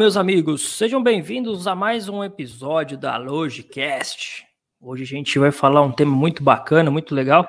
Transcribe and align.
Meus 0.00 0.16
amigos, 0.16 0.62
sejam 0.78 1.02
bem-vindos 1.02 1.66
a 1.66 1.74
mais 1.74 2.08
um 2.08 2.24
episódio 2.24 2.96
da 2.96 3.18
Logicast. 3.18 4.46
Hoje 4.80 5.02
a 5.02 5.06
gente 5.06 5.38
vai 5.38 5.52
falar 5.52 5.82
um 5.82 5.92
tema 5.92 6.16
muito 6.16 6.42
bacana, 6.42 6.90
muito 6.90 7.14
legal. 7.14 7.46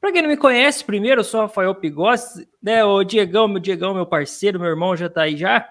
Para 0.00 0.10
quem 0.10 0.22
não 0.22 0.30
me 0.30 0.36
conhece, 0.38 0.82
primeiro 0.82 1.20
eu 1.20 1.24
sou 1.24 1.42
Rafael 1.42 1.74
Pigossi, 1.74 2.48
né? 2.62 2.82
O 2.82 3.04
Diegão, 3.04 3.46
meu 3.46 3.60
Diegão, 3.60 3.92
meu 3.92 4.06
parceiro, 4.06 4.58
meu 4.58 4.70
irmão 4.70 4.96
já 4.96 5.10
tá 5.10 5.24
aí 5.24 5.36
já. 5.36 5.68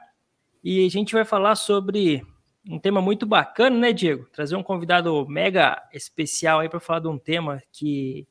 E 0.63 0.85
a 0.85 0.89
gente 0.91 1.15
vai 1.15 1.25
falar 1.25 1.55
sobre 1.55 2.23
um 2.69 2.77
tema 2.77 3.01
muito 3.01 3.25
bacana, 3.25 3.75
né, 3.75 3.91
Diego? 3.91 4.27
Trazer 4.31 4.55
um 4.55 4.61
convidado 4.61 5.27
mega 5.27 5.81
especial 5.91 6.59
aí 6.59 6.69
para 6.69 6.79
falar 6.79 6.99
de 6.99 7.07
um 7.07 7.17
tema 7.17 7.59
que 7.71 8.27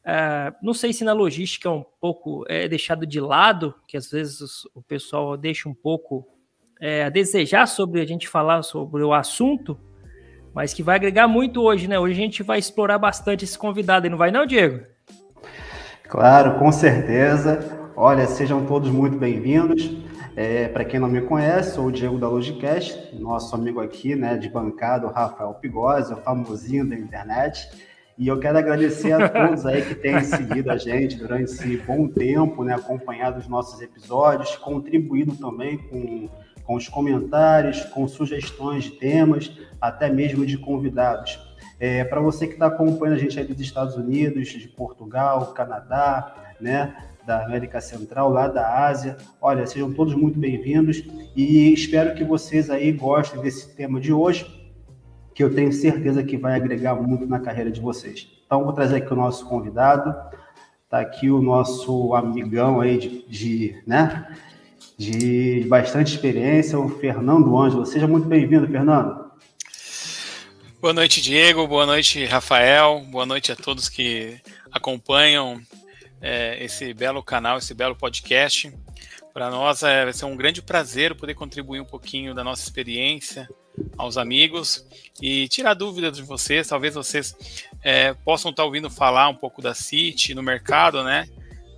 uh, 0.00 0.52
não 0.60 0.74
sei 0.74 0.92
se 0.92 1.04
na 1.04 1.12
logística 1.12 1.68
é 1.68 1.70
um 1.72 1.84
pouco 2.00 2.44
é 2.48 2.66
deixado 2.66 3.06
de 3.06 3.20
lado, 3.20 3.72
que 3.86 3.96
às 3.96 4.10
vezes 4.10 4.64
o 4.74 4.82
pessoal 4.82 5.36
deixa 5.36 5.68
um 5.68 5.74
pouco 5.74 6.33
é, 6.80 7.04
a 7.04 7.08
desejar 7.08 7.66
sobre 7.66 8.00
a 8.00 8.06
gente 8.06 8.28
falar 8.28 8.62
sobre 8.62 9.02
o 9.02 9.12
assunto, 9.12 9.78
mas 10.54 10.72
que 10.72 10.82
vai 10.82 10.96
agregar 10.96 11.26
muito 11.26 11.62
hoje, 11.62 11.88
né? 11.88 11.98
Hoje 11.98 12.14
a 12.14 12.22
gente 12.22 12.42
vai 12.42 12.58
explorar 12.58 12.98
bastante 12.98 13.44
esse 13.44 13.58
convidado, 13.58 14.08
não 14.08 14.18
vai 14.18 14.30
não, 14.30 14.46
Diego? 14.46 14.84
Claro, 16.08 16.58
com 16.58 16.70
certeza. 16.70 17.90
Olha, 17.96 18.26
sejam 18.26 18.64
todos 18.66 18.90
muito 18.90 19.16
bem-vindos. 19.16 19.90
É, 20.36 20.66
Para 20.68 20.84
quem 20.84 20.98
não 20.98 21.08
me 21.08 21.20
conhece, 21.20 21.74
sou 21.74 21.86
o 21.86 21.92
Diego 21.92 22.18
da 22.18 22.28
Logicast, 22.28 23.14
nosso 23.14 23.54
amigo 23.54 23.80
aqui, 23.80 24.16
né, 24.16 24.36
de 24.36 24.48
bancada, 24.48 25.06
o 25.06 25.10
Rafael 25.10 25.54
Pigosi, 25.54 26.12
o 26.12 26.16
famosinho 26.16 26.88
da 26.88 26.96
internet. 26.96 27.68
E 28.18 28.28
eu 28.28 28.38
quero 28.38 28.58
agradecer 28.58 29.12
a 29.12 29.28
todos 29.28 29.64
aí 29.64 29.82
que 29.82 29.94
têm 29.94 30.20
seguido 30.22 30.70
a 30.70 30.76
gente 30.76 31.16
durante 31.16 31.44
esse 31.44 31.76
bom 31.78 32.08
tempo, 32.08 32.64
né, 32.64 32.74
acompanhado 32.74 33.38
os 33.38 33.48
nossos 33.48 33.80
episódios, 33.80 34.56
contribuído 34.56 35.36
também 35.36 35.78
com, 35.78 36.28
com 36.64 36.74
os 36.74 36.88
comentários, 36.88 37.82
com 37.84 38.08
sugestões 38.08 38.84
de 38.84 38.92
temas, 38.92 39.52
até 39.80 40.10
mesmo 40.10 40.46
de 40.46 40.56
convidados. 40.58 41.38
É, 41.78 42.04
Para 42.04 42.20
você 42.20 42.46
que 42.46 42.54
está 42.54 42.66
acompanhando 42.66 43.16
a 43.16 43.20
gente 43.20 43.38
aí 43.38 43.46
dos 43.46 43.60
Estados 43.60 43.96
Unidos, 43.96 44.48
de 44.48 44.68
Portugal, 44.68 45.52
Canadá, 45.52 46.54
né, 46.60 46.94
da 47.26 47.44
América 47.44 47.80
Central, 47.80 48.30
lá 48.30 48.48
da 48.48 48.86
Ásia. 48.86 49.16
Olha, 49.40 49.66
sejam 49.66 49.92
todos 49.92 50.14
muito 50.14 50.38
bem-vindos 50.38 51.04
e 51.34 51.72
espero 51.72 52.14
que 52.14 52.24
vocês 52.24 52.70
aí 52.70 52.92
gostem 52.92 53.40
desse 53.40 53.74
tema 53.74 54.00
de 54.00 54.12
hoje, 54.12 54.46
que 55.34 55.42
eu 55.42 55.54
tenho 55.54 55.72
certeza 55.72 56.22
que 56.22 56.36
vai 56.36 56.54
agregar 56.54 56.94
muito 56.94 57.26
na 57.26 57.40
carreira 57.40 57.70
de 57.70 57.80
vocês. 57.80 58.28
Então, 58.46 58.64
vou 58.64 58.72
trazer 58.72 58.96
aqui 58.96 59.12
o 59.12 59.16
nosso 59.16 59.46
convidado. 59.48 60.14
Está 60.84 61.00
aqui 61.00 61.30
o 61.30 61.42
nosso 61.42 62.14
amigão 62.14 62.80
aí 62.80 62.98
de, 62.98 63.26
de, 63.28 63.82
né, 63.86 64.28
de 64.96 65.64
bastante 65.68 66.14
experiência, 66.14 66.78
o 66.78 66.88
Fernando 66.98 67.56
Ângelo. 67.56 67.84
Seja 67.84 68.06
muito 68.06 68.28
bem-vindo, 68.28 68.66
Fernando. 68.66 69.24
Boa 70.80 70.92
noite, 70.92 71.20
Diego. 71.20 71.66
Boa 71.66 71.86
noite, 71.86 72.24
Rafael. 72.24 73.00
Boa 73.10 73.26
noite 73.26 73.50
a 73.50 73.56
todos 73.56 73.88
que 73.88 74.40
acompanham 74.70 75.60
é, 76.20 76.62
esse 76.62 76.92
belo 76.94 77.22
canal, 77.22 77.58
esse 77.58 77.74
belo 77.74 77.96
podcast. 77.96 78.72
Para 79.32 79.50
nós 79.50 79.82
é, 79.82 80.04
vai 80.04 80.12
ser 80.12 80.26
um 80.26 80.36
grande 80.36 80.62
prazer 80.62 81.14
poder 81.14 81.34
contribuir 81.34 81.80
um 81.80 81.84
pouquinho 81.84 82.34
da 82.34 82.44
nossa 82.44 82.62
experiência 82.62 83.48
aos 83.98 84.16
amigos 84.16 84.86
e 85.20 85.48
tirar 85.48 85.74
dúvidas 85.74 86.16
de 86.16 86.22
vocês. 86.22 86.68
Talvez 86.68 86.94
vocês 86.94 87.34
é, 87.82 88.14
possam 88.14 88.50
estar 88.50 88.64
ouvindo 88.64 88.88
falar 88.88 89.28
um 89.28 89.34
pouco 89.34 89.60
da 89.60 89.74
City 89.74 90.34
no 90.34 90.42
mercado, 90.42 91.02
né? 91.02 91.28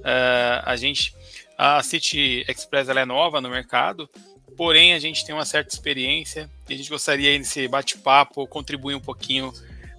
Uh, 0.00 0.62
a 0.64 0.76
gente, 0.76 1.12
a 1.56 1.82
City 1.82 2.44
Express 2.48 2.88
é 2.88 3.04
nova 3.04 3.40
no 3.40 3.48
mercado, 3.48 4.08
porém 4.56 4.94
a 4.94 4.98
gente 4.98 5.24
tem 5.24 5.34
uma 5.34 5.44
certa 5.44 5.74
experiência 5.74 6.50
e 6.68 6.74
a 6.74 6.76
gente 6.76 6.90
gostaria 6.90 7.36
nesse 7.38 7.66
bate-papo 7.68 8.46
contribuir 8.46 8.94
um 8.94 9.00
pouquinho 9.00 9.52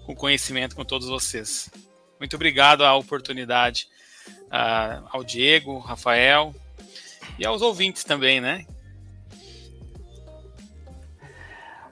com 0.05 0.15
conhecimento 0.15 0.75
com 0.75 0.85
todos 0.85 1.07
vocês. 1.07 1.69
Muito 2.19 2.35
obrigado 2.35 2.83
a 2.83 2.95
oportunidade 2.95 3.87
ao 5.11 5.23
Diego, 5.23 5.79
Rafael 5.79 6.53
e 7.37 7.45
aos 7.45 7.61
ouvintes 7.61 8.03
também, 8.03 8.41
né? 8.41 8.65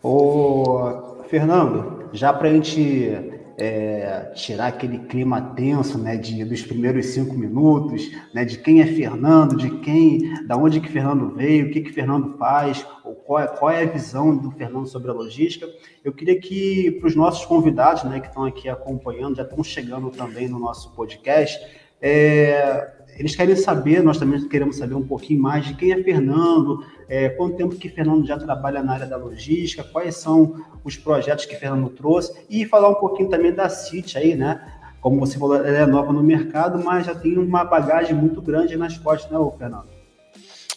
Ô, 0.02 1.24
Fernando, 1.30 2.10
já 2.14 2.32
para 2.32 2.50
a 2.50 2.54
gente 2.54 3.12
é, 3.58 4.32
tirar 4.36 4.68
aquele 4.68 5.00
clima 5.00 5.42
tenso, 5.56 5.98
né, 5.98 6.18
de, 6.18 6.44
dos 6.44 6.62
primeiros 6.62 7.08
cinco 7.08 7.34
minutos, 7.36 8.12
né, 8.34 8.44
de 8.44 8.58
quem 8.58 8.82
é 8.82 8.86
Fernando, 8.86 9.56
de 9.56 9.70
quem, 9.80 10.46
da 10.46 10.58
onde 10.58 10.82
que 10.82 10.92
Fernando 10.92 11.34
veio, 11.34 11.68
o 11.68 11.72
que 11.72 11.82
que 11.82 11.92
Fernando 11.92 12.38
faz, 12.38 12.86
ou 13.04 13.16
qual 13.16 13.40
é, 13.42 13.48
qual 13.48 13.72
é 13.72 13.84
a 13.84 13.88
visão 13.88 14.36
do 14.36 14.52
Fernando 14.52 14.88
sobre 14.88 15.10
a 15.10 15.14
logística. 15.14 15.68
Eu 16.04 16.12
queria 16.12 16.40
que 16.40 16.92
para 17.00 17.08
os 17.08 17.16
nossos 17.16 17.46
convidados, 17.46 18.04
né, 18.04 18.20
que 18.20 18.28
estão 18.28 18.44
aqui 18.44 18.68
acompanhando, 18.68 19.38
já 19.38 19.44
estão 19.44 19.64
chegando 19.64 20.10
também 20.10 20.48
no 20.50 20.60
nosso 20.60 20.92
podcast, 20.94 21.60
é, 22.02 22.95
eles 23.18 23.36
querem 23.36 23.56
saber, 23.56 24.04
nós 24.04 24.18
também 24.18 24.48
queremos 24.48 24.78
saber 24.78 24.96
um 24.96 25.06
pouquinho 25.06 25.42
mais 25.42 25.66
de 25.66 25.74
quem 25.74 25.92
é 25.92 26.04
Fernando, 26.04 26.86
é, 27.08 27.30
quanto 27.30 27.56
tempo 27.56 27.76
que 27.76 27.90
Fernando 27.90 28.26
já 28.26 28.38
trabalha 28.38 28.84
na 28.84 28.94
área 28.94 29.06
da 29.06 29.18
logística, 29.18 29.84
quais 29.84 30.18
são 30.18 30.66
os 30.84 30.98
projetos 30.98 31.46
que 31.46 31.56
Fernando 31.56 31.90
trouxe 31.90 32.34
e 32.50 32.66
falar 32.66 32.90
um 32.90 32.96
pouquinho 32.96 33.30
também 33.30 33.54
da 33.54 33.70
CIT 33.70 34.18
aí, 34.18 34.36
né? 34.36 34.62
Como 35.00 35.20
você 35.20 35.38
falou, 35.38 35.56
ela 35.56 35.78
é 35.78 35.86
nova 35.86 36.12
no 36.12 36.24
mercado, 36.24 36.84
mas 36.84 37.06
já 37.06 37.16
tem 37.16 37.38
uma 37.38 37.64
bagagem 37.64 38.16
muito 38.16 38.42
grande 38.42 38.76
nas 38.76 38.98
costas, 38.98 39.32
né, 39.32 39.38
Fernando? 39.58 39.88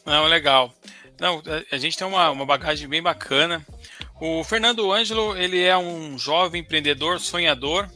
Não, 0.04 0.26
legal. 0.26 0.72
Não, 1.18 1.42
a 1.72 1.76
gente 1.76 1.96
tem 1.96 2.06
uma, 2.06 2.30
uma 2.30 2.46
bagagem 2.46 2.88
bem 2.88 3.02
bacana. 3.02 3.64
O 4.20 4.44
Fernando 4.44 4.92
Ângelo, 4.92 5.36
ele 5.36 5.62
é 5.62 5.76
um 5.76 6.18
jovem 6.18 6.60
empreendedor, 6.60 7.18
sonhador, 7.18 7.88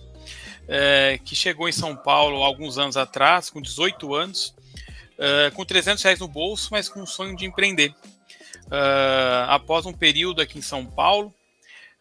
é, 0.74 1.20
que 1.22 1.36
chegou 1.36 1.68
em 1.68 1.72
São 1.72 1.94
Paulo 1.94 2.42
alguns 2.42 2.78
anos 2.78 2.96
atrás, 2.96 3.50
com 3.50 3.60
18 3.60 4.14
anos, 4.14 4.54
é, 5.18 5.50
com 5.50 5.66
300 5.66 6.02
reais 6.02 6.18
no 6.18 6.26
bolso, 6.26 6.70
mas 6.70 6.88
com 6.88 7.02
um 7.02 7.06
sonho 7.06 7.36
de 7.36 7.44
empreender. 7.44 7.94
É, 8.70 9.44
após 9.48 9.84
um 9.84 9.92
período 9.92 10.40
aqui 10.40 10.58
em 10.58 10.62
São 10.62 10.86
Paulo, 10.86 11.34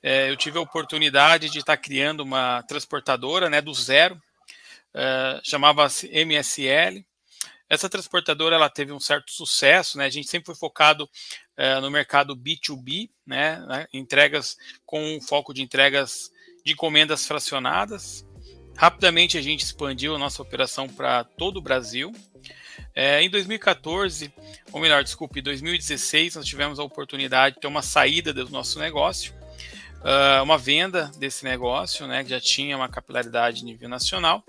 é, 0.01 0.29
eu 0.29 0.37
tive 0.37 0.57
a 0.57 0.61
oportunidade 0.61 1.49
de 1.49 1.59
estar 1.59 1.75
criando 1.75 2.21
uma 2.21 2.63
transportadora 2.63 3.49
né, 3.49 3.59
do 3.59 3.73
zero, 3.73 4.17
chamava-se 5.43 6.07
MSL. 6.07 7.05
Essa 7.69 7.89
transportadora 7.89 8.55
ela 8.55 8.69
teve 8.69 8.93
um 8.93 8.99
certo 9.01 9.31
sucesso, 9.31 9.97
né? 9.97 10.05
A 10.05 10.09
gente 10.09 10.29
sempre 10.29 10.47
foi 10.47 10.55
focado 10.55 11.09
é, 11.55 11.79
no 11.79 11.89
mercado 11.89 12.35
B2B, 12.35 13.09
né? 13.25 13.59
né 13.65 13.87
entregas 13.93 14.57
com 14.85 15.19
foco 15.21 15.53
de 15.53 15.61
entregas 15.61 16.31
de 16.65 16.73
encomendas 16.73 17.25
fracionadas. 17.25 18.25
Rapidamente 18.75 19.37
a 19.37 19.41
gente 19.41 19.63
expandiu 19.63 20.15
a 20.15 20.19
nossa 20.19 20.41
operação 20.41 20.87
para 20.87 21.23
todo 21.23 21.57
o 21.57 21.61
Brasil. 21.61 22.11
É, 22.95 23.21
em 23.21 23.29
2014, 23.29 24.33
ou 24.71 24.81
melhor, 24.81 25.03
desculpe, 25.03 25.39
em 25.39 25.43
2016, 25.43 26.35
nós 26.35 26.45
tivemos 26.45 26.79
a 26.79 26.83
oportunidade 26.83 27.55
de 27.55 27.61
ter 27.61 27.67
uma 27.67 27.81
saída 27.81 28.33
do 28.33 28.49
nosso 28.49 28.79
negócio, 28.79 29.33
uh, 30.01 30.43
uma 30.43 30.57
venda 30.57 31.11
desse 31.17 31.43
negócio, 31.43 32.05
né, 32.07 32.23
que 32.23 32.29
já 32.29 32.39
tinha 32.39 32.75
uma 32.75 32.89
capilaridade 32.89 33.63
nível 33.63 33.87
nacional, 33.87 34.43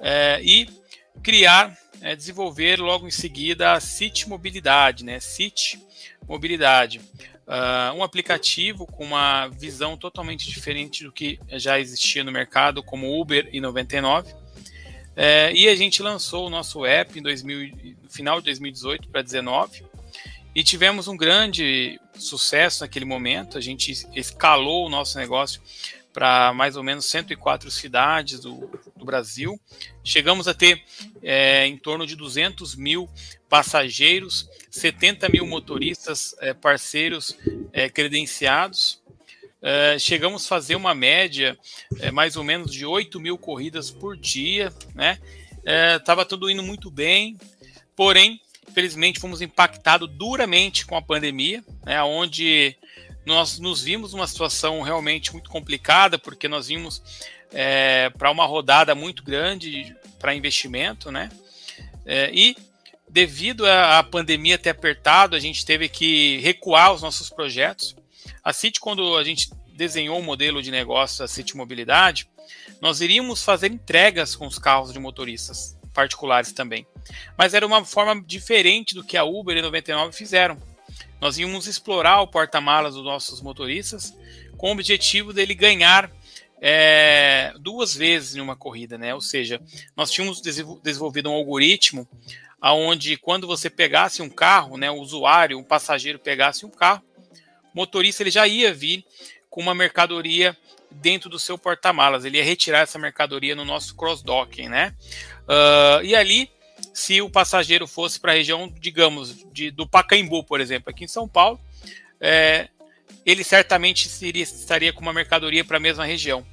é, 0.00 0.40
e 0.42 0.68
criar, 1.22 1.76
é, 2.00 2.16
desenvolver 2.16 2.80
logo 2.80 3.06
em 3.06 3.10
seguida 3.10 3.72
a 3.72 3.80
City 3.80 4.28
Mobilidade, 4.28 5.04
né, 5.04 5.20
City 5.20 5.80
Mobilidade 6.26 7.00
uh, 7.46 7.94
um 7.96 8.02
aplicativo 8.02 8.86
com 8.86 9.04
uma 9.04 9.48
visão 9.48 9.96
totalmente 9.96 10.48
diferente 10.48 11.04
do 11.04 11.12
que 11.12 11.38
já 11.52 11.78
existia 11.78 12.24
no 12.24 12.32
mercado, 12.32 12.82
como 12.82 13.20
Uber 13.20 13.48
e 13.52 13.60
99. 13.60 14.34
É, 15.16 15.52
e 15.54 15.68
a 15.68 15.76
gente 15.76 16.02
lançou 16.02 16.46
o 16.46 16.50
nosso 16.50 16.84
app 16.84 17.16
em 17.18 17.22
2000, 17.22 17.96
no 18.02 18.10
final 18.10 18.40
de 18.40 18.46
2018 18.46 19.08
para 19.08 19.22
2019 19.22 19.84
e 20.54 20.62
tivemos 20.62 21.08
um 21.08 21.16
grande 21.16 22.00
sucesso 22.16 22.82
naquele 22.82 23.04
momento. 23.04 23.58
A 23.58 23.60
gente 23.60 23.92
escalou 24.14 24.86
o 24.86 24.88
nosso 24.88 25.18
negócio 25.18 25.60
para 26.12 26.54
mais 26.54 26.76
ou 26.76 26.82
menos 26.84 27.06
104 27.06 27.68
cidades 27.72 28.38
do, 28.38 28.70
do 28.96 29.04
Brasil. 29.04 29.60
Chegamos 30.04 30.46
a 30.46 30.54
ter 30.54 30.80
é, 31.20 31.66
em 31.66 31.76
torno 31.76 32.06
de 32.06 32.14
200 32.14 32.76
mil 32.76 33.10
passageiros, 33.48 34.48
70 34.74 35.28
mil 35.28 35.46
motoristas 35.46 36.34
é, 36.40 36.52
parceiros 36.52 37.38
é, 37.72 37.88
credenciados. 37.88 39.00
É, 39.62 39.96
chegamos 40.00 40.44
a 40.44 40.48
fazer 40.48 40.74
uma 40.74 40.92
média 40.92 41.56
mais 42.12 42.36
ou 42.36 42.42
menos 42.42 42.72
de 42.72 42.84
8 42.84 43.20
mil 43.20 43.38
corridas 43.38 43.88
por 43.90 44.16
dia, 44.16 44.72
né? 44.92 45.18
Estava 45.96 46.26
tudo 46.26 46.50
indo 46.50 46.62
muito 46.62 46.90
bem, 46.90 47.38
porém, 47.96 48.38
infelizmente, 48.68 49.20
fomos 49.20 49.40
impactados 49.40 50.10
duramente 50.10 50.84
com 50.84 50.96
a 50.96 51.00
pandemia, 51.00 51.64
né? 51.86 52.02
Onde 52.02 52.76
nós 53.24 53.58
nos 53.60 53.80
vimos 53.80 54.12
numa 54.12 54.26
situação 54.26 54.82
realmente 54.82 55.32
muito 55.32 55.48
complicada, 55.48 56.18
porque 56.18 56.48
nós 56.48 56.66
vimos 56.66 57.00
para 58.18 58.30
uma 58.30 58.44
rodada 58.44 58.94
muito 58.94 59.22
grande 59.22 59.96
para 60.18 60.34
investimento, 60.34 61.10
né? 61.10 61.30
E 62.32 62.54
devido 63.14 63.64
à 63.64 64.02
pandemia 64.02 64.58
ter 64.58 64.70
apertado, 64.70 65.36
a 65.36 65.38
gente 65.38 65.64
teve 65.64 65.88
que 65.88 66.40
recuar 66.40 66.92
os 66.92 67.00
nossos 67.00 67.30
projetos. 67.30 67.94
A 68.42 68.52
City, 68.52 68.80
quando 68.80 69.16
a 69.16 69.22
gente 69.22 69.50
desenhou 69.72 70.18
o 70.18 70.22
modelo 70.22 70.60
de 70.60 70.72
negócio 70.72 71.20
da 71.20 71.28
City 71.28 71.56
Mobilidade, 71.56 72.28
nós 72.80 73.00
iríamos 73.00 73.44
fazer 73.44 73.70
entregas 73.70 74.34
com 74.34 74.48
os 74.48 74.58
carros 74.58 74.92
de 74.92 74.98
motoristas 74.98 75.78
particulares 75.92 76.50
também. 76.50 76.84
Mas 77.38 77.54
era 77.54 77.64
uma 77.64 77.84
forma 77.84 78.20
diferente 78.20 78.96
do 78.96 79.04
que 79.04 79.16
a 79.16 79.22
Uber 79.22 79.56
e 79.56 79.62
99 79.62 80.12
fizeram. 80.12 80.60
Nós 81.20 81.38
íamos 81.38 81.68
explorar 81.68 82.20
o 82.20 82.26
porta-malas 82.26 82.94
dos 82.94 83.04
nossos 83.04 83.40
motoristas 83.40 84.12
com 84.56 84.70
o 84.70 84.72
objetivo 84.72 85.32
dele 85.32 85.54
ganhar 85.54 86.10
é, 86.60 87.54
duas 87.60 87.94
vezes 87.94 88.34
em 88.34 88.40
uma 88.40 88.56
corrida, 88.56 88.98
né? 88.98 89.14
Ou 89.14 89.20
seja, 89.20 89.60
nós 89.96 90.10
tínhamos 90.10 90.40
desenvolvido 90.40 91.30
um 91.30 91.34
algoritmo 91.34 92.08
aonde 92.64 93.18
quando 93.18 93.46
você 93.46 93.68
pegasse 93.68 94.22
um 94.22 94.30
carro, 94.30 94.78
né, 94.78 94.90
o 94.90 94.94
usuário, 94.94 95.58
um 95.58 95.62
passageiro 95.62 96.18
pegasse 96.18 96.64
um 96.64 96.70
carro, 96.70 97.02
o 97.30 97.76
motorista 97.76 98.22
ele 98.22 98.30
já 98.30 98.48
ia 98.48 98.72
vir 98.72 99.04
com 99.50 99.60
uma 99.60 99.74
mercadoria 99.74 100.56
dentro 100.90 101.28
do 101.28 101.38
seu 101.38 101.58
porta-malas. 101.58 102.24
Ele 102.24 102.38
ia 102.38 102.42
retirar 102.42 102.78
essa 102.78 102.98
mercadoria 102.98 103.54
no 103.54 103.66
nosso 103.66 103.94
cross-docking, 103.94 104.70
né? 104.70 104.94
Uh, 105.42 106.02
e 106.04 106.16
ali, 106.16 106.50
se 106.94 107.20
o 107.20 107.28
passageiro 107.28 107.86
fosse 107.86 108.18
para 108.18 108.32
a 108.32 108.34
região, 108.34 108.72
digamos, 108.80 109.44
de, 109.52 109.70
do 109.70 109.86
Pacaembu, 109.86 110.42
por 110.42 110.58
exemplo, 110.58 110.88
aqui 110.88 111.04
em 111.04 111.08
São 111.08 111.28
Paulo, 111.28 111.60
é, 112.18 112.70
ele 113.26 113.44
certamente 113.44 114.08
seria, 114.08 114.42
estaria 114.42 114.90
com 114.90 115.02
uma 115.02 115.12
mercadoria 115.12 115.66
para 115.66 115.76
a 115.76 115.80
mesma 115.80 116.06
região. 116.06 116.46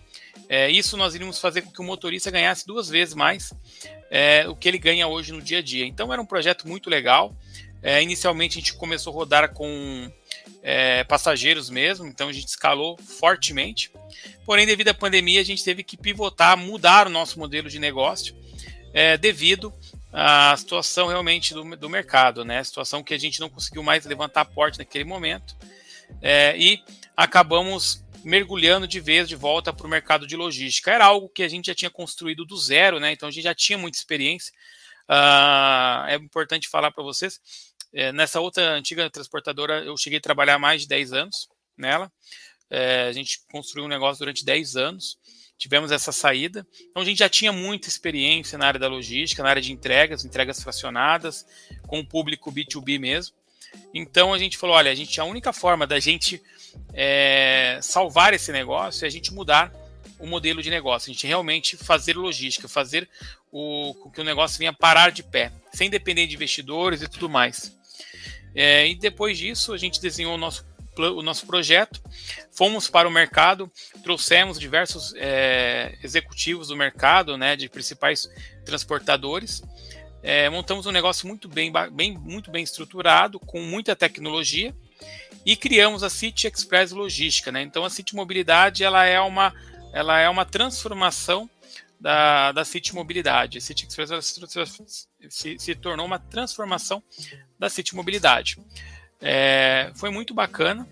É, 0.50 0.70
isso 0.70 0.98
nós 0.98 1.16
iríamos 1.16 1.40
fazer 1.40 1.62
com 1.62 1.72
que 1.72 1.80
o 1.80 1.86
motorista 1.86 2.30
ganhasse 2.30 2.68
duas 2.68 2.90
vezes 2.90 3.16
mais 3.16 3.54
é, 4.12 4.46
o 4.50 4.54
que 4.54 4.68
ele 4.68 4.78
ganha 4.78 5.08
hoje 5.08 5.32
no 5.32 5.42
dia 5.42 5.60
a 5.60 5.62
dia. 5.62 5.86
Então 5.86 6.12
era 6.12 6.22
um 6.22 6.26
projeto 6.26 6.68
muito 6.68 6.90
legal. 6.90 7.34
É, 7.82 8.04
inicialmente 8.04 8.58
a 8.58 8.62
gente 8.62 8.74
começou 8.74 9.12
a 9.14 9.16
rodar 9.16 9.54
com 9.54 10.12
é, 10.62 11.04
passageiros 11.06 11.70
mesmo, 11.70 12.06
então 12.06 12.28
a 12.28 12.34
gente 12.34 12.48
escalou 12.48 12.98
fortemente. 12.98 13.90
Porém, 14.46 14.68
devido 14.68 14.90
à 14.90 14.94
pandemia, 14.94 15.40
a 15.40 15.46
gente 15.46 15.64
teve 15.64 15.82
que 15.82 15.96
pivotar, 15.96 16.58
mudar 16.58 17.08
o 17.08 17.10
nosso 17.10 17.40
modelo 17.40 17.70
de 17.70 17.80
negócio 17.80 18.36
é, 18.94 19.18
devido 19.18 19.74
à 20.12 20.56
situação 20.58 21.08
realmente 21.08 21.54
do, 21.54 21.64
do 21.78 21.90
mercado, 21.90 22.44
né? 22.44 22.60
A 22.60 22.64
situação 22.64 23.02
que 23.02 23.14
a 23.14 23.18
gente 23.18 23.40
não 23.40 23.50
conseguiu 23.50 23.82
mais 23.82 24.06
levantar 24.06 24.44
porte 24.46 24.78
naquele 24.78 25.06
momento 25.06 25.56
é, 26.22 26.56
e 26.58 26.84
acabamos 27.16 28.04
mergulhando 28.24 28.88
de 28.88 29.00
vez 29.00 29.28
de 29.28 29.36
volta 29.36 29.74
para 29.74 29.86
o 29.86 29.90
mercado 29.90 30.28
de 30.28 30.36
logística. 30.36 30.92
Era 30.92 31.06
algo 31.06 31.30
que 31.30 31.44
a 31.44 31.48
gente 31.48 31.68
já 31.68 31.76
tinha 31.76 31.92
construído 31.92 32.46
do 32.46 32.58
zero, 32.58 33.00
né? 33.00 33.12
Então 33.12 33.30
a 33.30 33.32
gente 33.32 33.44
já 33.44 33.56
tinha 33.56 33.78
muita 33.78 33.98
experiência. 33.98 34.54
Uh, 35.10 36.08
é 36.08 36.16
importante 36.16 36.70
falar 36.70 36.92
para 36.92 37.04
vocês. 37.04 37.40
É, 37.94 38.12
nessa 38.12 38.40
outra 38.40 38.74
antiga 38.74 39.10
transportadora, 39.10 39.84
eu 39.84 39.98
cheguei 39.98 40.20
a 40.20 40.22
trabalhar 40.22 40.58
mais 40.58 40.82
de 40.82 40.88
10 40.88 41.14
anos 41.14 41.50
nela. 41.78 42.12
É, 42.70 43.08
a 43.10 43.12
gente 43.12 43.42
construiu 43.52 43.86
um 43.86 43.90
negócio 43.90 44.20
durante 44.20 44.46
10 44.46 44.78
anos. 44.78 45.18
Tivemos 45.58 45.92
essa 45.92 46.12
saída. 46.12 46.66
Então 46.90 47.04
a 47.04 47.06
gente 47.06 47.20
já 47.20 47.28
tinha 47.30 47.52
muita 47.52 47.90
experiência 47.90 48.58
na 48.58 48.66
área 48.66 48.80
da 48.80 48.88
logística, 48.88 49.44
na 49.44 49.50
área 49.50 49.62
de 49.62 49.74
entregas, 49.74 50.24
entregas 50.24 50.64
fracionadas, 50.64 51.46
com 51.86 52.00
o 52.00 52.06
público 52.06 52.52
B2B 52.52 52.98
mesmo. 52.98 53.36
Então 53.94 54.34
a 54.34 54.40
gente 54.40 54.58
falou: 54.58 54.76
olha, 54.76 54.92
a 54.92 54.96
gente 54.96 55.20
a 55.20 55.26
única 55.26 55.52
forma 55.52 55.86
da 55.86 56.00
gente 56.00 56.42
é, 56.94 57.80
salvar 57.82 58.34
esse 58.34 58.52
negócio 58.52 59.06
é 59.06 59.08
a 59.08 59.12
gente 59.12 59.34
mudar 59.34 59.72
o 60.20 60.28
modelo 60.28 60.62
de 60.62 60.70
negócio, 60.70 61.10
a 61.10 61.14
gente 61.14 61.26
realmente 61.26 61.76
fazer 61.76 62.16
logística, 62.16 62.68
fazer 62.68 63.10
o 63.52 64.10
que 64.14 64.22
o 64.22 64.24
negócio 64.24 64.60
venha 64.60 64.72
parar 64.72 65.12
de 65.12 65.24
pé, 65.24 65.52
sem 65.74 65.90
depender 65.90 66.28
de 66.28 66.36
investidores 66.36 67.02
e 67.02 67.08
tudo 67.08 67.28
mais. 67.28 67.76
É, 68.54 68.88
e 68.88 68.96
depois 68.96 69.38
disso, 69.38 69.74
a 69.74 69.78
gente 69.78 70.00
desenhou 70.00 70.36
o 70.36 70.38
nosso, 70.38 70.66
o 70.98 71.22
nosso 71.22 71.48
projeto, 71.48 72.02
fomos 72.52 72.90
para 72.90 73.08
o 73.08 73.12
mercado, 73.12 73.72
trouxemos 74.04 74.60
diversos 74.60 75.14
é, 75.16 75.98
executivos 76.04 76.68
do 76.68 76.76
mercado, 76.76 77.38
né, 77.38 77.56
de 77.56 77.68
principais 77.68 78.30
transportadores, 78.64 79.64
é, 80.24 80.50
montamos 80.50 80.86
um 80.86 80.92
negócio 80.92 81.28
muito 81.28 81.48
bem, 81.48 81.72
bem, 81.92 82.18
muito 82.18 82.52
bem 82.52 82.64
estruturado, 82.64 83.40
com 83.40 83.60
muita 83.62 83.96
tecnologia, 83.96 84.76
e 85.46 85.56
criamos 85.56 86.04
a 86.04 86.10
City 86.10 86.48
Express 86.48 86.92
Logística. 86.92 87.52
Né? 87.52 87.62
Então, 87.62 87.84
a 87.84 87.90
City 87.90 88.16
Mobilidade 88.16 88.84
ela 88.84 89.06
é 89.06 89.20
uma, 89.20 89.54
ela 89.94 90.20
é 90.20 90.30
uma 90.30 90.46
transformação 90.46 91.50
da, 92.00 92.52
da 92.52 92.66
City 92.66 92.94
Mobilidade. 92.94 93.58
A 93.58 93.62
City 93.62 93.86
Express 93.88 95.08
se, 95.30 95.60
se, 95.60 95.76
tornou 95.76 96.06
uma 96.06 96.20
transformação 96.20 97.04
da 97.60 97.70
City 97.70 97.96
Mobilidade. 97.96 98.58
É, 99.22 99.92
foi 99.96 100.10
muito 100.10 100.34
bacana. 100.34 100.88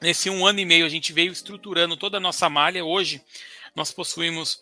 Nesse 0.00 0.30
um 0.30 0.46
ano 0.46 0.60
e 0.60 0.64
meio, 0.64 0.86
a 0.86 0.88
gente 0.88 1.12
veio 1.12 1.32
estruturando 1.32 1.96
toda 1.96 2.16
a 2.16 2.20
nossa 2.20 2.48
malha. 2.48 2.84
Hoje, 2.84 3.22
nós 3.74 3.92
possuímos 3.92 4.58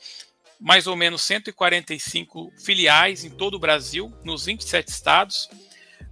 mais 0.59 0.87
ou 0.87 0.97
menos 0.97 1.23
145 1.23 2.53
filiais 2.59 3.25
em 3.25 3.31
todo 3.31 3.55
o 3.55 3.59
Brasil, 3.59 4.13
nos 4.25 4.47
27 4.47 4.89
estados. 4.89 5.49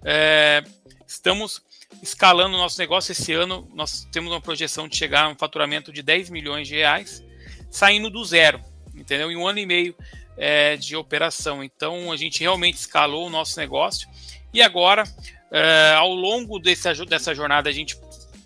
É, 0.05 0.63
estamos 1.07 1.63
escalando 2.03 2.57
o 2.57 2.59
nosso 2.59 2.79
negócio 2.79 3.13
esse 3.13 3.33
ano. 3.33 3.69
Nós 3.75 4.07
temos 4.13 4.33
uma 4.33 4.41
projeção 4.41 4.89
de 4.89 4.97
chegar 4.97 5.25
a 5.25 5.29
um 5.29 5.37
faturamento 5.37 5.93
de 5.93 6.03
10 6.03 6.31
milhões 6.31 6.69
de 6.69 6.75
reais, 6.75 7.25
saindo 7.71 8.11
do 8.11 8.25
zero, 8.25 8.61
entendeu? 8.95 9.31
Em 9.31 9.37
um 9.37 9.47
ano 9.47 9.59
e 9.59 9.67
meio 9.67 9.95
é, 10.37 10.77
de 10.77 10.97
operação. 10.97 11.63
Então 11.63 12.13
a 12.13 12.17
gente 12.17 12.41
realmente 12.41 12.77
escalou 12.77 13.27
o 13.27 13.31
nosso 13.31 13.59
negócio 13.59 14.09
e 14.53 14.63
agora, 14.63 15.05
é, 15.51 15.95
ao 15.97 16.15
longo 16.15 16.59
desse, 16.59 16.93
dessa 17.05 17.35
jornada, 17.35 17.69
a 17.69 17.73
gente 17.73 17.97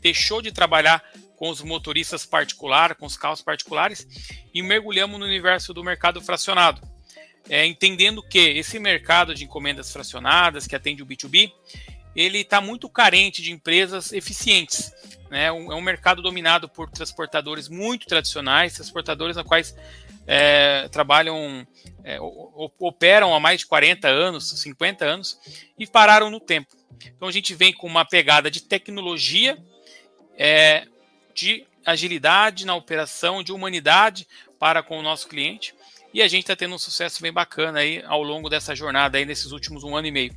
deixou 0.01 0.43
de 0.43 0.51
trabalhar 0.51 1.03
com 1.37 1.49
os 1.49 1.63
motoristas 1.63 2.27
particulares, 2.27 2.97
com 2.99 3.07
os 3.07 3.17
carros 3.17 3.41
particulares, 3.41 4.07
e 4.53 4.63
mergulhamos 4.63 5.19
no 5.19 5.25
universo 5.25 5.73
do 5.73 5.83
mercado 5.83 6.21
fracionado. 6.21 6.83
É, 7.49 7.65
entendendo 7.65 8.23
que 8.23 8.39
esse 8.39 8.79
mercado 8.79 9.35
de 9.35 9.45
encomendas 9.45 9.93
fracionadas, 9.93 10.67
que 10.67 10.77
atende 10.77 11.03
o 11.03 11.07
B2B, 11.07 11.51
ele 12.15 12.39
está 12.39 12.61
muito 12.61 12.89
carente 12.89 13.43
de 13.43 13.53
empresas 13.53 14.13
eficientes. 14.13 14.93
Né? 15.31 15.45
é 15.45 15.53
um 15.53 15.81
mercado 15.81 16.21
dominado 16.21 16.69
por 16.69 16.91
transportadores 16.91 17.69
muito 17.69 18.05
tradicionais, 18.05 18.75
transportadores 18.75 19.37
na 19.37 19.45
quais 19.45 19.77
é, 20.27 20.89
trabalham, 20.89 21.67
é, 22.03 22.19
operam 22.79 23.33
há 23.35 23.39
mais 23.39 23.61
de 23.61 23.67
40 23.67 24.09
anos, 24.09 24.61
50 24.61 25.05
anos, 25.05 25.39
e 25.79 25.87
pararam 25.87 26.31
no 26.31 26.41
tempo. 26.41 26.77
Então 27.07 27.29
a 27.29 27.33
gente 27.33 27.55
vem 27.55 27.73
com 27.73 27.87
uma 27.87 28.05
pegada 28.05 28.51
de 28.51 28.63
tecnologia, 28.63 29.57
é, 30.37 30.87
de 31.35 31.65
agilidade 31.87 32.67
na 32.67 32.75
operação, 32.75 33.43
de 33.43 33.53
humanidade 33.53 34.27
para 34.59 34.83
com 34.83 34.99
o 34.99 35.03
nosso 35.03 35.29
cliente. 35.29 35.75
E 36.13 36.21
a 36.21 36.29
gente 36.29 36.43
está 36.43 36.57
tendo 36.57 36.75
um 36.75 36.79
sucesso 36.79 37.23
bem 37.23 37.33
bacana 37.33 37.81
aí 37.81 38.03
ao 38.05 38.23
longo 38.23 38.49
dessa 38.49 38.75
jornada 38.75 39.17
aí 39.17 39.25
nesses 39.25 39.53
últimos 39.53 39.85
um 39.85 39.97
ano 39.97 40.09
e 40.09 40.11
meio. 40.11 40.35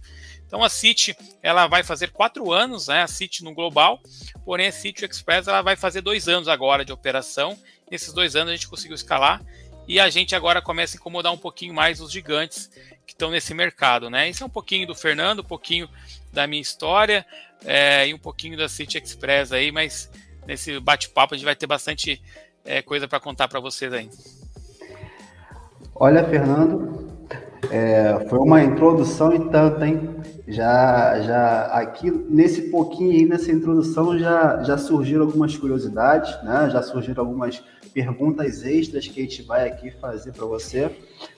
Então 0.53 0.63
a 0.63 0.69
City 0.69 1.17
ela 1.41 1.65
vai 1.65 1.81
fazer 1.81 2.12
quatro 2.12 2.51
anos, 2.51 2.88
né? 2.88 3.01
A 3.01 3.07
City 3.07 3.43
no 3.43 3.55
global, 3.55 4.00
porém 4.45 4.67
a 4.67 4.72
City 4.72 5.03
Express 5.03 5.48
ela 5.48 5.63
vai 5.63 5.75
fazer 5.75 6.01
dois 6.01 6.27
anos 6.27 6.48
agora 6.48 6.86
de 6.86 6.93
operação. 6.93 7.57
Nesses 7.89 8.13
dois 8.13 8.36
anos 8.36 8.50
a 8.51 8.55
gente 8.55 8.67
conseguiu 8.67 8.93
escalar 8.93 9.41
e 9.88 10.00
a 10.00 10.12
gente 10.12 10.36
agora 10.36 10.62
começa 10.62 10.95
a 10.95 11.00
incomodar 11.00 11.33
um 11.33 11.39
pouquinho 11.39 11.74
mais 11.74 12.00
os 12.00 12.12
gigantes 12.12 12.69
que 13.03 13.13
estão 13.13 13.31
nesse 13.31 13.51
mercado, 13.51 14.12
né? 14.12 14.29
Isso 14.29 14.43
é 14.43 14.45
um 14.45 14.50
pouquinho 14.50 14.86
do 14.86 14.93
Fernando, 14.93 15.39
um 15.39 15.43
pouquinho 15.43 15.89
da 16.31 16.45
minha 16.45 16.62
história 16.62 17.25
é, 17.65 18.07
e 18.07 18.13
um 18.13 18.19
pouquinho 18.19 18.55
da 18.55 18.69
City 18.69 19.00
Express 19.00 19.51
aí, 19.51 19.72
mas 19.72 20.07
nesse 20.45 20.79
bate-papo 20.79 21.33
a 21.33 21.38
gente 21.38 21.45
vai 21.45 21.55
ter 21.55 21.65
bastante 21.65 22.22
é, 22.63 22.79
coisa 22.83 23.07
para 23.07 23.19
contar 23.19 23.48
para 23.48 23.60
vocês 23.60 23.91
aí. 23.91 24.07
Olha, 25.95 26.24
Fernando, 26.24 27.12
é, 27.72 28.27
foi 28.29 28.38
uma 28.38 28.62
introdução 28.62 29.33
e 29.33 29.50
tanto, 29.50 29.83
hein? 29.83 30.13
Já, 30.48 31.22
já 31.22 31.66
aqui 31.68 32.12
nesse 32.12 32.64
pouquinho 32.64 33.12
aí, 33.12 33.26
nessa 33.26 33.52
introdução, 33.52 34.18
já, 34.20 34.62
já 34.64 34.78
surgiram 34.78 35.22
algumas 35.22 35.56
curiosidades, 35.56 36.32
né? 36.44 36.70
Já 36.70 36.82
surgiram 36.82 37.24
algumas 37.24 37.64
perguntas 37.94 38.64
extras 38.64 39.08
que 39.08 39.22
a 39.22 39.24
gente 39.24 39.42
vai 39.44 39.68
aqui 39.68 39.92
fazer 39.92 40.34
para 40.34 40.46
você. 40.46 40.92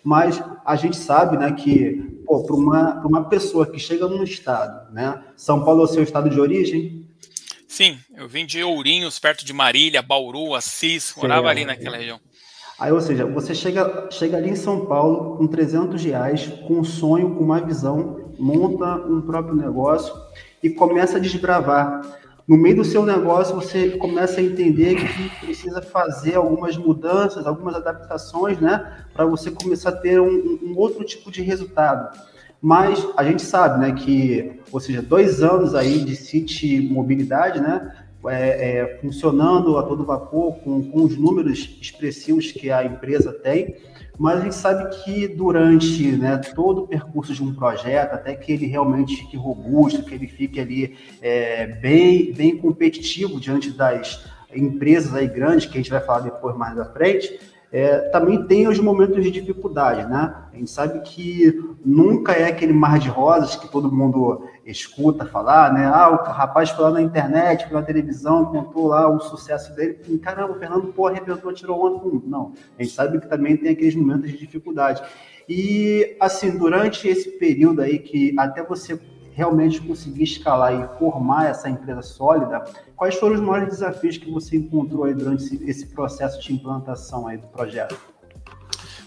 Mas 0.03 0.41
a 0.65 0.75
gente 0.75 0.97
sabe, 0.97 1.37
né, 1.37 1.51
que 1.51 2.15
para 2.25 2.55
uma, 2.55 3.05
uma 3.05 3.29
pessoa 3.29 3.67
que 3.67 3.77
chega 3.77 4.07
num 4.07 4.23
estado, 4.23 4.91
né? 4.91 5.23
São 5.35 5.63
Paulo 5.63 5.81
é 5.81 5.85
o 5.85 5.87
seu 5.87 6.01
estado 6.01 6.29
de 6.29 6.39
origem? 6.39 7.05
Sim, 7.67 7.99
eu 8.15 8.27
vim 8.27 8.45
de 8.45 8.63
Ourinhos, 8.63 9.19
perto 9.19 9.45
de 9.45 9.53
Marília, 9.53 10.01
Bauru, 10.01 10.55
Assis, 10.55 11.13
morava 11.17 11.49
ali 11.49 11.65
naquela 11.65 11.97
região. 11.97 12.19
Aí, 12.79 12.91
ou 12.91 12.99
seja, 12.99 13.25
você 13.25 13.53
chega, 13.55 14.09
chega 14.11 14.37
ali 14.37 14.49
em 14.49 14.55
São 14.55 14.85
Paulo 14.85 15.37
com 15.37 15.47
300 15.47 16.03
reais, 16.03 16.47
com 16.67 16.79
um 16.79 16.83
sonho, 16.83 17.35
com 17.35 17.43
uma 17.43 17.61
visão, 17.61 18.24
monta 18.39 18.95
um 18.95 19.21
próprio 19.21 19.55
negócio 19.55 20.13
e 20.61 20.69
começa 20.69 21.17
a 21.17 21.19
desbravar. 21.19 22.01
No 22.47 22.57
meio 22.57 22.75
do 22.75 22.85
seu 22.85 23.03
negócio, 23.03 23.55
você 23.55 23.91
começa 23.91 24.39
a 24.39 24.43
entender 24.43 24.95
que 24.95 25.45
precisa 25.45 25.81
fazer 25.81 26.35
algumas 26.35 26.77
mudanças, 26.77 27.47
algumas 27.47 27.75
adaptações, 27.75 28.59
né, 28.59 29.05
para 29.13 29.25
você 29.25 29.49
começar 29.49 29.89
a 29.89 29.95
ter 29.95 30.21
um, 30.21 30.59
um 30.61 30.77
outro 30.77 31.03
tipo 31.03 31.31
de 31.31 31.41
resultado. 31.41 32.15
Mas 32.61 33.07
a 33.17 33.23
gente 33.23 33.41
sabe, 33.41 33.79
né, 33.79 33.91
que, 33.93 34.59
ou 34.71 34.79
seja, 34.79 35.01
dois 35.01 35.41
anos 35.41 35.73
aí 35.73 36.03
de 36.03 36.15
City 36.15 36.81
Mobilidade, 36.81 37.59
né, 37.59 37.95
é, 38.27 38.79
é, 38.79 38.97
funcionando 39.01 39.77
a 39.77 39.83
todo 39.83 40.05
vapor, 40.05 40.55
com, 40.59 40.83
com 40.83 41.03
os 41.03 41.17
números 41.17 41.77
expressivos 41.81 42.51
que 42.51 42.71
a 42.71 42.83
empresa 42.83 43.31
tem, 43.31 43.75
mas 44.17 44.39
a 44.39 44.41
gente 44.41 44.55
sabe 44.55 44.95
que 45.03 45.27
durante 45.27 46.11
né, 46.11 46.37
todo 46.37 46.83
o 46.83 46.87
percurso 46.87 47.33
de 47.33 47.43
um 47.43 47.53
projeto, 47.53 48.13
até 48.13 48.35
que 48.35 48.51
ele 48.51 48.65
realmente 48.65 49.17
fique 49.17 49.35
robusto, 49.35 50.03
que 50.03 50.13
ele 50.13 50.27
fique 50.27 50.59
ali 50.59 50.97
é, 51.21 51.67
bem, 51.67 52.33
bem 52.33 52.57
competitivo 52.57 53.39
diante 53.39 53.71
das 53.71 54.25
empresas 54.53 55.13
aí 55.13 55.27
grandes, 55.27 55.65
que 55.65 55.77
a 55.77 55.81
gente 55.81 55.91
vai 55.91 55.99
falar 55.99 56.21
depois 56.21 56.55
mais 56.55 56.77
à 56.79 56.85
frente, 56.85 57.39
é, 57.71 57.97
também 58.09 58.41
tem 58.45 58.67
os 58.67 58.79
momentos 58.79 59.21
de 59.21 59.29
dificuldade, 59.29 60.07
né? 60.09 60.33
A 60.53 60.55
gente 60.55 60.71
sabe 60.71 61.01
que 61.01 61.75
nunca 61.83 62.31
é 62.31 62.47
aquele 62.47 62.71
mar 62.71 62.99
de 62.99 63.09
rosas 63.09 63.57
que 63.57 63.69
todo 63.69 63.91
mundo 63.91 64.47
escuta 64.71 65.25
falar, 65.25 65.71
né? 65.71 65.85
Ah, 65.85 66.09
o 66.09 66.15
rapaz 66.15 66.71
foi 66.71 66.83
lá 66.85 66.91
na 66.91 67.01
internet, 67.01 67.67
foi 67.67 67.73
na 67.73 67.83
televisão, 67.83 68.45
contou 68.45 68.87
lá 68.87 69.07
o 69.07 69.19
sucesso 69.19 69.75
dele. 69.75 69.99
E, 70.07 70.17
Caramba, 70.17 70.53
o 70.53 70.59
Fernando, 70.59 70.91
pô, 70.91 71.07
arrebentou, 71.07 71.53
tirou 71.53 71.85
onda 71.85 71.99
com 71.99 72.21
Não, 72.27 72.53
a 72.77 72.81
gente 72.81 72.93
sabe 72.93 73.19
que 73.19 73.27
também 73.27 73.55
tem 73.55 73.71
aqueles 73.71 73.95
momentos 73.95 74.31
de 74.31 74.37
dificuldade. 74.37 75.03
E, 75.47 76.17
assim, 76.19 76.57
durante 76.57 77.07
esse 77.07 77.29
período 77.31 77.81
aí 77.81 77.99
que 77.99 78.33
até 78.39 78.63
você 78.63 78.99
realmente 79.33 79.81
conseguir 79.81 80.23
escalar 80.23 80.73
e 80.73 80.97
formar 80.97 81.49
essa 81.49 81.69
empresa 81.69 82.01
sólida, 82.01 82.63
quais 82.95 83.15
foram 83.15 83.35
os 83.35 83.41
maiores 83.41 83.69
desafios 83.69 84.17
que 84.17 84.31
você 84.31 84.55
encontrou 84.55 85.03
aí 85.03 85.13
durante 85.13 85.61
esse 85.69 85.87
processo 85.87 86.41
de 86.41 86.53
implantação 86.53 87.27
aí 87.27 87.37
do 87.37 87.47
projeto? 87.47 87.95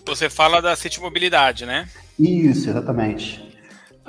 Você 0.04 0.30
fala 0.30 0.62
da 0.62 0.76
City 0.76 1.00
Mobilidade, 1.00 1.66
né? 1.66 1.88
Isso, 2.18 2.68
exatamente. 2.68 3.57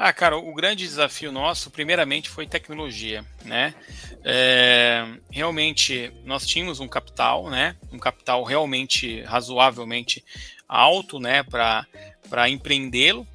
Ah, 0.01 0.13
cara, 0.13 0.37
o 0.37 0.53
grande 0.53 0.87
desafio 0.87 1.29
nosso, 1.29 1.69
primeiramente, 1.69 2.29
foi 2.29 2.47
tecnologia, 2.47 3.21
né? 3.43 3.75
É, 4.23 5.05
realmente, 5.29 6.09
nós 6.23 6.47
tínhamos 6.47 6.79
um 6.79 6.87
capital, 6.87 7.49
né? 7.49 7.75
Um 7.91 7.99
capital 7.99 8.41
realmente 8.45 9.21
razoavelmente 9.23 10.23
alto, 10.69 11.19
né? 11.19 11.43
Para 11.43 12.49
empreendê-lo. 12.49 13.27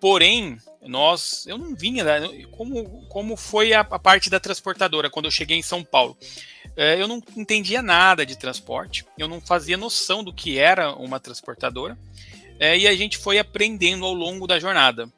Porém, 0.00 0.58
nós, 0.82 1.46
eu 1.46 1.56
não 1.56 1.76
vinha, 1.76 2.04
como, 2.50 3.06
como 3.06 3.36
foi 3.36 3.72
a, 3.72 3.82
a, 3.82 3.98
parte 4.00 4.28
da 4.28 4.40
transportadora 4.40 5.08
quando 5.08 5.26
eu 5.26 5.30
cheguei 5.30 5.56
em 5.56 5.62
São 5.62 5.84
Paulo. 5.84 6.18
É, 6.76 7.00
eu 7.00 7.06
não 7.06 7.22
entendia 7.36 7.80
nada 7.80 8.26
de 8.26 8.36
transporte, 8.36 9.06
eu 9.16 9.28
não 9.28 9.40
fazia 9.40 9.76
noção 9.76 10.24
do 10.24 10.32
que 10.32 10.58
era 10.58 10.92
uma 10.94 11.20
transportadora, 11.20 11.96
é, 12.58 12.76
e 12.76 12.88
a 12.88 12.96
gente 12.96 13.16
foi 13.16 13.38
aprendendo 13.38 14.04
ao 14.04 14.12
longo 14.12 14.44
da 14.44 14.58
jornada 14.58 15.08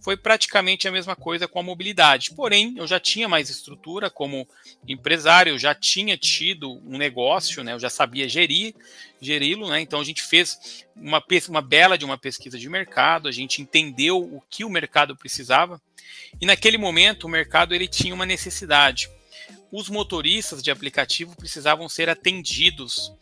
foi 0.00 0.16
praticamente 0.16 0.88
a 0.88 0.92
mesma 0.92 1.14
coisa 1.14 1.46
com 1.46 1.58
a 1.58 1.62
mobilidade. 1.62 2.32
Porém, 2.34 2.74
eu 2.76 2.86
já 2.86 2.98
tinha 2.98 3.28
mais 3.28 3.50
estrutura 3.50 4.10
como 4.10 4.48
empresário, 4.88 5.50
eu 5.52 5.58
já 5.58 5.74
tinha 5.74 6.16
tido 6.16 6.80
um 6.86 6.96
negócio, 6.96 7.62
né? 7.62 7.74
Eu 7.74 7.78
já 7.78 7.90
sabia 7.90 8.28
gerir, 8.28 8.74
geri-lo, 9.20 9.68
né? 9.68 9.80
Então 9.80 10.00
a 10.00 10.04
gente 10.04 10.22
fez 10.22 10.84
uma, 10.96 11.22
uma 11.48 11.62
bela 11.62 11.98
de 11.98 12.04
uma 12.04 12.16
pesquisa 12.16 12.58
de 12.58 12.68
mercado, 12.68 13.28
a 13.28 13.32
gente 13.32 13.60
entendeu 13.60 14.18
o 14.18 14.42
que 14.48 14.64
o 14.64 14.70
mercado 14.70 15.14
precisava. 15.14 15.80
E 16.40 16.46
naquele 16.46 16.78
momento 16.78 17.24
o 17.24 17.30
mercado 17.30 17.74
ele 17.74 17.86
tinha 17.86 18.14
uma 18.14 18.26
necessidade. 18.26 19.08
Os 19.70 19.88
motoristas 19.88 20.62
de 20.62 20.70
aplicativo 20.70 21.36
precisavam 21.36 21.88
ser 21.88 22.08
atendidos, 22.08 23.12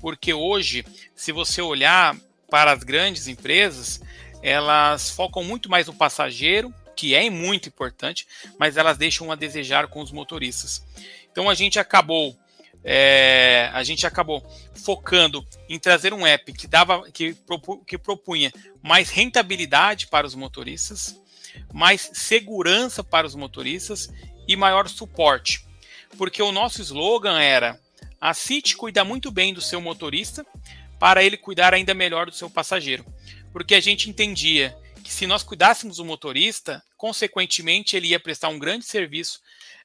porque 0.00 0.32
hoje, 0.32 0.84
se 1.14 1.30
você 1.30 1.62
olhar 1.62 2.16
para 2.50 2.72
as 2.72 2.82
grandes 2.82 3.28
empresas, 3.28 4.00
elas 4.42 5.08
focam 5.08 5.44
muito 5.44 5.70
mais 5.70 5.86
no 5.86 5.94
passageiro, 5.94 6.74
que 6.96 7.14
é 7.14 7.30
muito 7.30 7.68
importante, 7.68 8.26
mas 8.58 8.76
elas 8.76 8.98
deixam 8.98 9.30
a 9.30 9.36
desejar 9.36 9.86
com 9.86 10.00
os 10.00 10.10
motoristas. 10.10 10.84
Então 11.30 11.48
a 11.48 11.54
gente 11.54 11.78
acabou 11.78 12.36
é, 12.84 13.70
a 13.72 13.84
gente 13.84 14.04
acabou 14.04 14.44
focando 14.74 15.46
em 15.68 15.78
trazer 15.78 16.12
um 16.12 16.26
app 16.26 16.52
que 16.52 16.66
dava 16.66 17.08
que, 17.12 17.36
que 17.86 17.96
propunha 17.96 18.52
mais 18.82 19.08
rentabilidade 19.08 20.08
para 20.08 20.26
os 20.26 20.34
motoristas, 20.34 21.16
mais 21.72 22.10
segurança 22.12 23.04
para 23.04 23.24
os 23.24 23.36
motoristas 23.36 24.12
e 24.48 24.56
maior 24.56 24.88
suporte. 24.88 25.64
Porque 26.18 26.42
o 26.42 26.50
nosso 26.50 26.82
slogan 26.82 27.40
era: 27.40 27.78
a 28.20 28.34
City 28.34 28.76
cuida 28.76 29.04
muito 29.04 29.30
bem 29.30 29.54
do 29.54 29.60
seu 29.60 29.80
motorista 29.80 30.44
para 30.98 31.22
ele 31.22 31.36
cuidar 31.36 31.72
ainda 31.72 31.94
melhor 31.94 32.26
do 32.26 32.34
seu 32.34 32.50
passageiro 32.50 33.04
porque 33.52 33.74
a 33.74 33.80
gente 33.80 34.08
entendia 34.08 34.76
que 35.02 35.12
se 35.12 35.26
nós 35.26 35.42
cuidássemos 35.42 35.96
do 35.96 36.04
motorista, 36.04 36.82
consequentemente 36.96 37.96
ele 37.96 38.08
ia 38.08 38.20
prestar 38.20 38.48
um 38.48 38.58
grande 38.58 38.84
serviço 38.84 39.40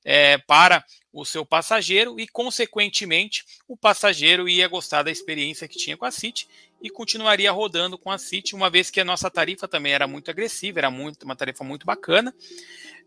é, 0.06 0.38
para 0.38 0.86
o 1.12 1.26
seu 1.26 1.46
passageiro 1.46 2.20
e, 2.20 2.28
consequentemente, 2.28 3.44
o 3.68 3.76
passageiro 3.76 4.48
ia 4.48 4.68
gostar 4.68 5.04
da 5.04 5.12
experiência 5.12 5.68
que 5.68 5.78
tinha 5.78 5.98
com 5.98 6.06
a 6.06 6.12
City 6.12 6.48
e 6.82 6.90
continuaria 6.90 7.52
rodando 7.52 7.98
com 7.98 8.12
a 8.12 8.18
City, 8.18 8.54
uma 8.54 8.70
vez 8.70 8.92
que 8.92 9.02
a 9.02 9.06
nossa 9.06 9.30
tarifa 9.30 9.68
também 9.68 9.94
era 9.94 10.08
muito 10.08 10.30
agressiva, 10.30 10.80
era 10.80 10.92
muito, 10.92 11.24
uma 11.24 11.36
tarifa 11.36 11.64
muito 11.64 11.86
bacana 11.86 12.34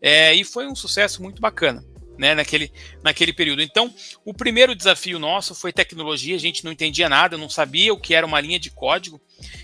é, 0.01 0.33
e 0.33 0.43
foi 0.43 0.67
um 0.67 0.75
sucesso 0.75 1.23
muito 1.23 1.41
bacana. 1.41 1.83
Né, 2.17 2.35
naquele, 2.35 2.71
naquele 3.01 3.33
período. 3.33 3.63
Então, 3.63 3.91
o 4.23 4.31
primeiro 4.31 4.75
desafio 4.75 5.17
nosso 5.17 5.55
foi 5.55 5.73
tecnologia, 5.73 6.35
a 6.35 6.39
gente 6.39 6.63
não 6.63 6.71
entendia 6.71 7.09
nada, 7.09 7.37
não 7.37 7.49
sabia 7.49 7.91
o 7.93 7.99
que 7.99 8.13
era 8.13 8.27
uma 8.27 8.39
linha 8.39 8.59
de 8.59 8.69
código, 8.69 9.19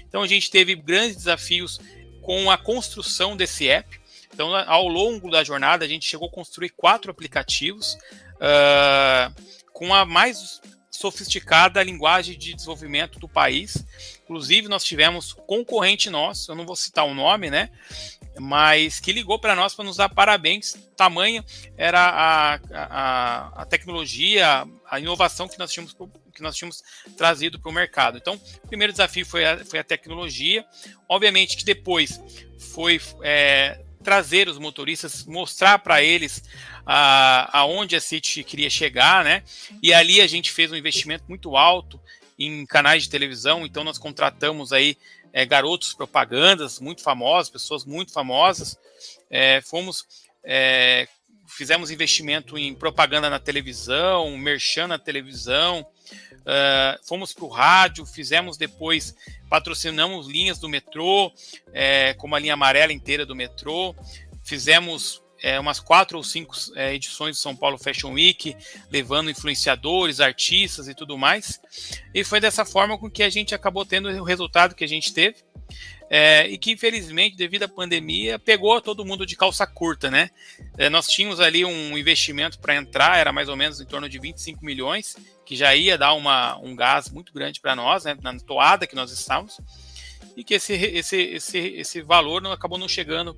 então 0.08 0.24
a 0.24 0.28
gente 0.28 0.50
teve 0.50 0.74
grandes 0.74 1.18
desafios 1.18 1.80
com 2.22 2.50
a 2.50 2.58
construção 2.58 3.38
desse 3.38 3.68
app. 3.70 4.00
Então, 4.34 4.56
ao 4.56 4.88
longo 4.88 5.30
da 5.30 5.44
jornada, 5.44 5.86
a 5.86 5.88
gente 5.88 6.06
chegou 6.06 6.28
a 6.28 6.32
construir 6.32 6.70
quatro 6.70 7.10
aplicativos 7.10 7.96
uh, 8.36 9.34
com 9.72 9.94
a 9.94 10.06
mais 10.06 10.62
sofisticada 10.92 11.84
linguagem 11.84 12.38
de 12.38 12.54
desenvolvimento 12.54 13.20
do 13.20 13.30
país. 13.30 13.86
Inclusive, 14.24 14.68
nós 14.68 14.84
tivemos 14.84 15.32
concorrente 15.32 16.10
nosso, 16.10 16.52
eu 16.52 16.56
não 16.56 16.66
vou 16.66 16.76
citar 16.76 17.06
o 17.06 17.14
nome, 17.14 17.50
né? 17.50 17.70
Mas 18.40 19.00
que 19.00 19.12
ligou 19.12 19.40
para 19.40 19.56
nós 19.56 19.74
para 19.74 19.86
nos 19.86 19.98
dar 19.98 20.10
parabéns. 20.10 20.76
Tamanho 20.96 21.44
era 21.76 22.00
a, 22.00 22.60
a, 22.72 23.62
a 23.62 23.66
tecnologia, 23.66 24.66
a 24.90 25.00
inovação 25.00 25.48
que 25.48 25.58
nós 25.58 25.72
tínhamos 25.72 25.96
que 26.34 26.44
nós 26.44 26.56
tínhamos 26.56 26.84
trazido 27.18 27.60
para 27.60 27.70
o 27.70 27.74
mercado. 27.74 28.18
Então, 28.18 28.40
o 28.64 28.68
primeiro 28.68 28.94
desafio 28.94 29.26
foi 29.26 29.44
a, 29.44 29.66
foi 29.66 29.80
a 29.80 29.84
tecnologia. 29.84 30.64
Obviamente 31.10 31.58
que 31.58 31.66
depois 31.66 32.22
foi 32.60 33.02
é, 33.24 33.84
trazer 34.04 34.48
os 34.48 34.58
motoristas, 34.58 35.26
mostrar 35.26 35.80
para 35.80 36.02
eles 36.04 36.44
a, 36.86 37.60
aonde 37.60 37.96
a 37.96 38.00
City 38.00 38.44
queria 38.44 38.70
chegar, 38.70 39.24
né? 39.24 39.44
E 39.82 39.94
ali 39.94 40.22
a 40.22 40.28
gente 40.28 40.52
fez 40.52 40.72
um 40.72 40.76
investimento 40.76 41.26
muito 41.28 41.58
alto 41.58 42.00
em 42.40 42.66
canais 42.66 43.04
de 43.04 43.10
televisão, 43.10 43.66
então 43.66 43.84
nós 43.84 43.98
contratamos 43.98 44.72
aí 44.72 44.96
é, 45.34 45.46
garotos 45.46 45.94
propagandas 45.94 46.80
muito 46.80 47.02
famosos, 47.02 47.50
pessoas 47.50 47.86
muito 47.86 48.12
famosas, 48.12 48.78
é, 49.30 49.62
fomos 49.62 50.06
é, 50.44 51.08
fizemos 51.48 51.90
investimento 51.90 52.58
em 52.58 52.76
propaganda 52.76 53.30
na 53.30 53.40
televisão, 53.40 54.38
merchan 54.38 54.88
na 54.88 55.00
televisão, 55.00 55.86
Uh, 56.48 56.96
fomos 57.06 57.34
para 57.34 57.44
o 57.44 57.50
rádio, 57.50 58.06
fizemos 58.06 58.56
depois, 58.56 59.14
patrocinamos 59.50 60.28
linhas 60.28 60.58
do 60.58 60.70
metrô, 60.70 61.30
é, 61.74 62.14
como 62.14 62.36
a 62.36 62.40
linha 62.40 62.54
amarela 62.54 62.94
inteira 62.94 63.26
do 63.26 63.36
metrô, 63.36 63.94
fizemos 64.46 65.22
é, 65.42 65.60
umas 65.60 65.80
quatro 65.80 66.18
ou 66.18 66.24
cinco 66.24 66.56
é, 66.76 66.94
edições 66.94 67.38
do 67.38 67.40
São 67.40 67.56
Paulo 67.56 67.78
Fashion 67.78 68.14
Week, 68.14 68.56
levando 68.92 69.30
influenciadores, 69.30 70.20
artistas 70.20 70.88
e 70.88 70.96
tudo 70.96 71.18
mais. 71.18 71.60
E 72.14 72.24
foi 72.24 72.40
dessa 72.40 72.66
forma 72.66 72.98
com 72.98 73.10
que 73.10 73.24
a 73.24 73.30
gente 73.30 73.54
acabou 73.54 73.86
tendo 73.86 74.10
o 74.10 74.24
resultado 74.24 74.76
que 74.76 74.84
a 74.84 74.88
gente 74.88 75.14
teve. 75.14 75.38
É, 76.10 76.48
e 76.48 76.58
que 76.58 76.72
infelizmente, 76.72 77.36
devido 77.36 77.64
à 77.64 77.68
pandemia, 77.68 78.40
pegou 78.40 78.80
todo 78.80 79.04
mundo 79.04 79.26
de 79.26 79.36
calça 79.36 79.68
curta, 79.68 80.10
né? 80.10 80.30
É, 80.78 80.90
nós 80.90 81.08
tínhamos 81.08 81.42
ali 81.42 81.66
um 81.66 81.98
investimento 81.98 82.60
para 82.60 82.76
entrar, 82.78 83.18
era 83.18 83.34
mais 83.34 83.50
ou 83.50 83.58
menos 83.58 83.82
em 83.82 83.86
torno 83.86 84.08
de 84.08 84.18
25 84.18 84.64
milhões, 84.64 85.18
que 85.46 85.54
já 85.54 85.76
ia 85.76 85.98
dar 85.98 86.14
uma, 86.14 86.58
um 86.60 86.74
gás 86.76 87.10
muito 87.10 87.34
grande 87.34 87.60
para 87.60 87.76
nós, 87.76 88.06
né, 88.06 88.18
na 88.22 88.38
toada 88.40 88.88
que 88.88 88.96
nós 88.96 89.12
estávamos, 89.12 89.60
e 90.36 90.44
que 90.44 90.54
esse, 90.54 90.74
esse, 90.74 91.18
esse, 91.18 91.58
esse 91.58 92.02
valor 92.02 92.42
não 92.42 92.52
acabou 92.52 92.78
não 92.78 92.88
chegando 92.88 93.36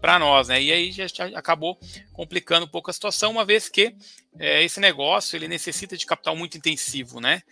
para 0.00 0.18
nós, 0.18 0.48
né? 0.48 0.60
E 0.60 0.72
aí 0.72 0.92
já 0.92 1.06
acabou 1.34 1.78
complicando 2.12 2.66
um 2.66 2.68
pouco 2.68 2.90
a 2.90 2.92
situação, 2.92 3.30
uma 3.30 3.44
vez 3.44 3.68
que 3.68 3.94
é, 4.38 4.62
esse 4.62 4.80
negócio 4.80 5.36
ele 5.36 5.48
necessita 5.48 5.96
de 5.96 6.06
capital 6.06 6.34
muito 6.34 6.58
intensivo, 6.58 7.20
né? 7.20 7.42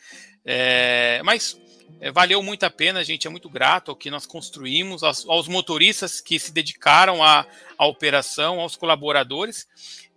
É, 0.45 1.21
mas 1.25 1.61
é, 2.01 2.11
valeu 2.11 2.43
muito 2.43 2.65
a 2.65 2.71
pena, 2.71 3.01
a 3.01 3.05
gente 3.05 3.27
é 3.27 3.31
muito 3.31 3.49
grato 3.49 3.91
ao 3.91 3.97
que 3.97 4.11
nós 4.11 4.27
construímos, 4.27 5.03
aos, 5.03 5.29
aos 5.29 5.49
motoristas 5.49 6.21
que 6.21 6.39
se 6.39 6.53
dedicaram 6.53 7.23
à, 7.23 7.47
à 7.77 7.87
operação, 7.87 8.61
aos 8.61 8.77
colaboradores 8.77 9.69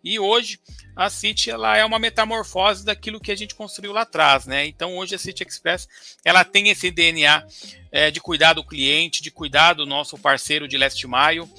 e 0.04 0.20
hoje 0.20 0.60
a 0.96 1.10
City 1.10 1.50
ela 1.50 1.78
é 1.78 1.86
uma 1.86 1.98
metamorfose 1.98 2.86
daquilo 2.86 3.20
que 3.20 3.32
a 3.32 3.36
gente 3.36 3.56
construiu 3.56 3.94
lá 3.94 4.02
atrás, 4.02 4.46
né? 4.46 4.66
Então 4.66 4.98
hoje 4.98 5.16
a 5.16 5.18
City 5.18 5.44
Express 5.44 5.88
ela 6.24 6.44
tem 6.44 6.70
esse 6.70 6.92
DNA 6.92 7.46
é, 7.92 8.12
de 8.12 8.20
cuidar 8.20 8.54
do 8.54 8.64
cliente, 8.64 9.24
de 9.24 9.32
cuidar 9.32 9.74
do 9.74 9.86
nosso 9.86 10.18
parceiro 10.18 10.68
de 10.68 10.78
last 10.78 11.06
mile, 11.08 11.50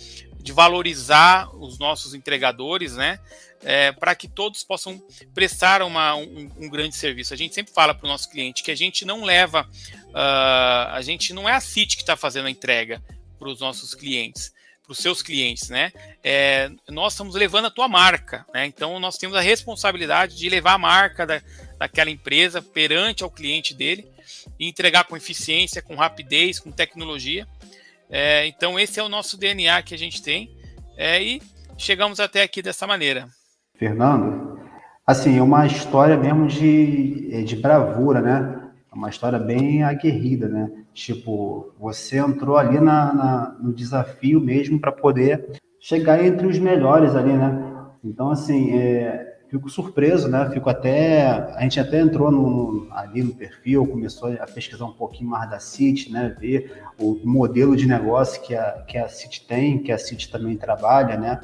de 0.45 0.53
valorizar 0.53 1.49
os 1.57 1.79
nossos 1.79 2.13
entregadores, 2.13 2.95
né? 2.95 3.19
É, 3.63 3.93
para 3.93 4.15
que 4.15 4.29
todos 4.29 4.63
possam 4.63 5.03
prestar 5.35 5.81
uma, 5.81 6.15
um, 6.15 6.51
um, 6.59 6.69
grande 6.69 6.95
serviço. 6.95 7.33
A 7.33 7.37
gente 7.37 7.55
sempre 7.55 7.73
fala 7.73 7.95
para 7.95 8.05
o 8.05 8.09
nosso 8.09 8.31
cliente 8.31 8.63
que 8.63 8.71
a 8.71 8.77
gente 8.77 9.07
não 9.07 9.25
leva, 9.25 9.67
uh, 10.11 10.91
a 10.93 11.01
gente 11.01 11.33
não 11.33 11.49
é 11.49 11.53
a 11.53 11.61
CIT 11.61 11.97
que 11.97 12.03
está 12.03 12.15
fazendo 12.15 12.45
a 12.45 12.51
entrega 12.51 13.03
para 13.39 13.49
os 13.49 13.61
nossos 13.61 13.95
clientes, 13.95 14.53
para 14.85 14.93
os 14.93 14.99
seus 14.99 15.23
clientes, 15.23 15.71
né? 15.71 15.91
É, 16.23 16.71
nós 16.88 17.14
estamos 17.14 17.35
levando 17.35 17.67
a 17.67 17.71
tua 17.71 17.88
marca, 17.88 18.45
né? 18.53 18.67
Então 18.67 19.00
nós 19.00 19.17
temos 19.17 19.37
a 19.37 19.41
responsabilidade 19.41 20.37
de 20.37 20.49
levar 20.49 20.75
a 20.75 20.79
marca 20.79 21.26
da, 21.26 21.41
daquela 21.79 22.11
empresa 22.11 22.61
perante 22.61 23.25
ao 23.25 23.31
cliente 23.31 23.75
dele 23.75 24.07
e 24.59 24.69
entregar 24.69 25.05
com 25.05 25.17
eficiência, 25.17 25.83
com 25.83 25.95
rapidez, 25.95 26.61
com 26.61 26.71
tecnologia. 26.71 27.47
É, 28.11 28.47
então, 28.47 28.79
esse 28.79 29.00
é 29.00 29.03
o 29.03 29.09
nosso 29.09 29.37
DNA 29.37 29.83
que 29.83 29.95
a 29.95 29.99
gente 29.99 30.23
tem 30.23 30.50
é, 30.97 31.23
e 31.23 31.43
chegamos 31.76 32.21
até 32.21 32.43
aqui 32.43 32.62
dessa 32.62 32.87
maneira. 32.87 33.29
Fernando, 33.76 34.61
assim, 35.07 35.38
é 35.38 35.43
uma 35.43 35.67
história 35.67 36.17
mesmo 36.17 36.47
de, 36.47 37.43
de 37.45 37.57
bravura, 37.57 38.21
né? 38.21 38.63
É 38.95 38.97
uma 38.97 39.09
história 39.09 39.41
bem 39.41 39.83
aguerrida, 39.83 40.49
né? 40.49 40.71
Tipo, 40.93 41.73
você 41.79 42.19
entrou 42.19 42.57
ali 42.57 42.79
na, 42.79 43.13
na 43.13 43.57
no 43.61 43.73
desafio 43.73 44.41
mesmo 44.41 44.79
para 44.79 44.93
poder 44.93 45.61
chegar 45.81 46.25
entre 46.25 46.47
os 46.47 46.59
melhores 46.61 47.17
ali, 47.17 47.33
né? 47.33 47.75
Então, 48.05 48.31
assim, 48.31 48.73
é, 48.79 49.39
fico 49.49 49.69
surpreso, 49.69 50.29
né? 50.29 50.49
Fico 50.51 50.71
até. 50.71 51.27
A 51.57 51.63
gente 51.63 51.81
até 51.81 52.01
entrou 52.01 52.31
no, 52.31 52.87
ali 52.93 53.25
no 53.25 53.35
perfil, 53.35 53.85
começou 53.85 54.33
a 54.33 54.47
pesquisar 54.47 54.85
um 54.85 54.93
pouquinho 54.93 55.31
mais 55.31 55.51
da 55.51 55.59
City, 55.59 56.13
né? 56.13 56.35
Ver 56.39 56.81
o 56.97 57.19
modelo 57.25 57.75
de 57.75 57.89
negócio 57.89 58.41
que 58.43 58.55
a, 58.55 58.85
que 58.87 58.97
a 58.97 59.09
City 59.09 59.45
tem, 59.45 59.83
que 59.83 59.91
a 59.91 59.99
City 59.99 60.31
também 60.31 60.57
trabalha, 60.57 61.17
né? 61.17 61.41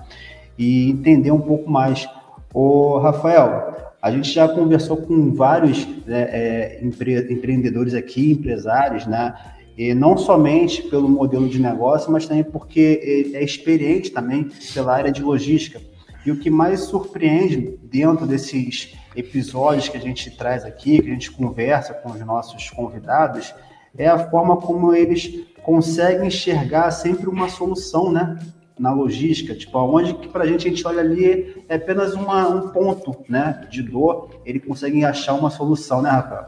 E 0.56 0.88
entender 0.88 1.32
um 1.32 1.40
pouco 1.40 1.68
mais. 1.68 2.08
Ô, 2.54 2.98
Rafael, 2.98 3.89
a 4.02 4.10
gente 4.10 4.30
já 4.30 4.48
conversou 4.48 4.96
com 4.96 5.32
vários 5.34 5.86
né, 6.06 6.22
é, 6.30 6.80
empre, 6.82 7.32
empreendedores 7.32 7.94
aqui, 7.94 8.32
empresários, 8.32 9.06
né? 9.06 9.34
E 9.76 9.94
não 9.94 10.16
somente 10.16 10.82
pelo 10.82 11.08
modelo 11.08 11.48
de 11.48 11.60
negócio, 11.60 12.10
mas 12.10 12.26
também 12.26 12.44
porque 12.44 13.32
é 13.34 13.42
experiente 13.42 14.10
também 14.10 14.48
pela 14.74 14.94
área 14.94 15.12
de 15.12 15.22
logística. 15.22 15.80
E 16.24 16.30
o 16.30 16.36
que 16.36 16.50
mais 16.50 16.80
surpreende 16.80 17.78
dentro 17.82 18.26
desses 18.26 18.94
episódios 19.16 19.88
que 19.88 19.96
a 19.96 20.00
gente 20.00 20.30
traz 20.36 20.64
aqui, 20.64 21.00
que 21.00 21.08
a 21.08 21.12
gente 21.12 21.30
conversa 21.30 21.94
com 21.94 22.10
os 22.10 22.20
nossos 22.20 22.68
convidados, 22.70 23.54
é 23.96 24.06
a 24.06 24.30
forma 24.30 24.56
como 24.58 24.94
eles 24.94 25.46
conseguem 25.62 26.28
enxergar 26.28 26.90
sempre 26.90 27.28
uma 27.28 27.48
solução, 27.48 28.12
né? 28.12 28.38
Na 28.80 28.92
logística, 28.92 29.54
tipo, 29.54 29.76
aonde 29.76 30.14
que 30.14 30.28
para 30.28 30.44
a 30.44 30.46
gente 30.46 30.66
a 30.66 30.70
gente 30.70 30.86
olha 30.86 31.00
ali 31.00 31.64
é 31.68 31.74
apenas 31.74 32.14
uma, 32.14 32.48
um 32.48 32.70
ponto, 32.70 33.24
né? 33.28 33.66
De 33.70 33.82
dor, 33.82 34.40
ele 34.44 34.58
consegue 34.58 35.04
achar 35.04 35.34
uma 35.34 35.50
solução, 35.50 36.00
né, 36.00 36.08
Rafael? 36.08 36.46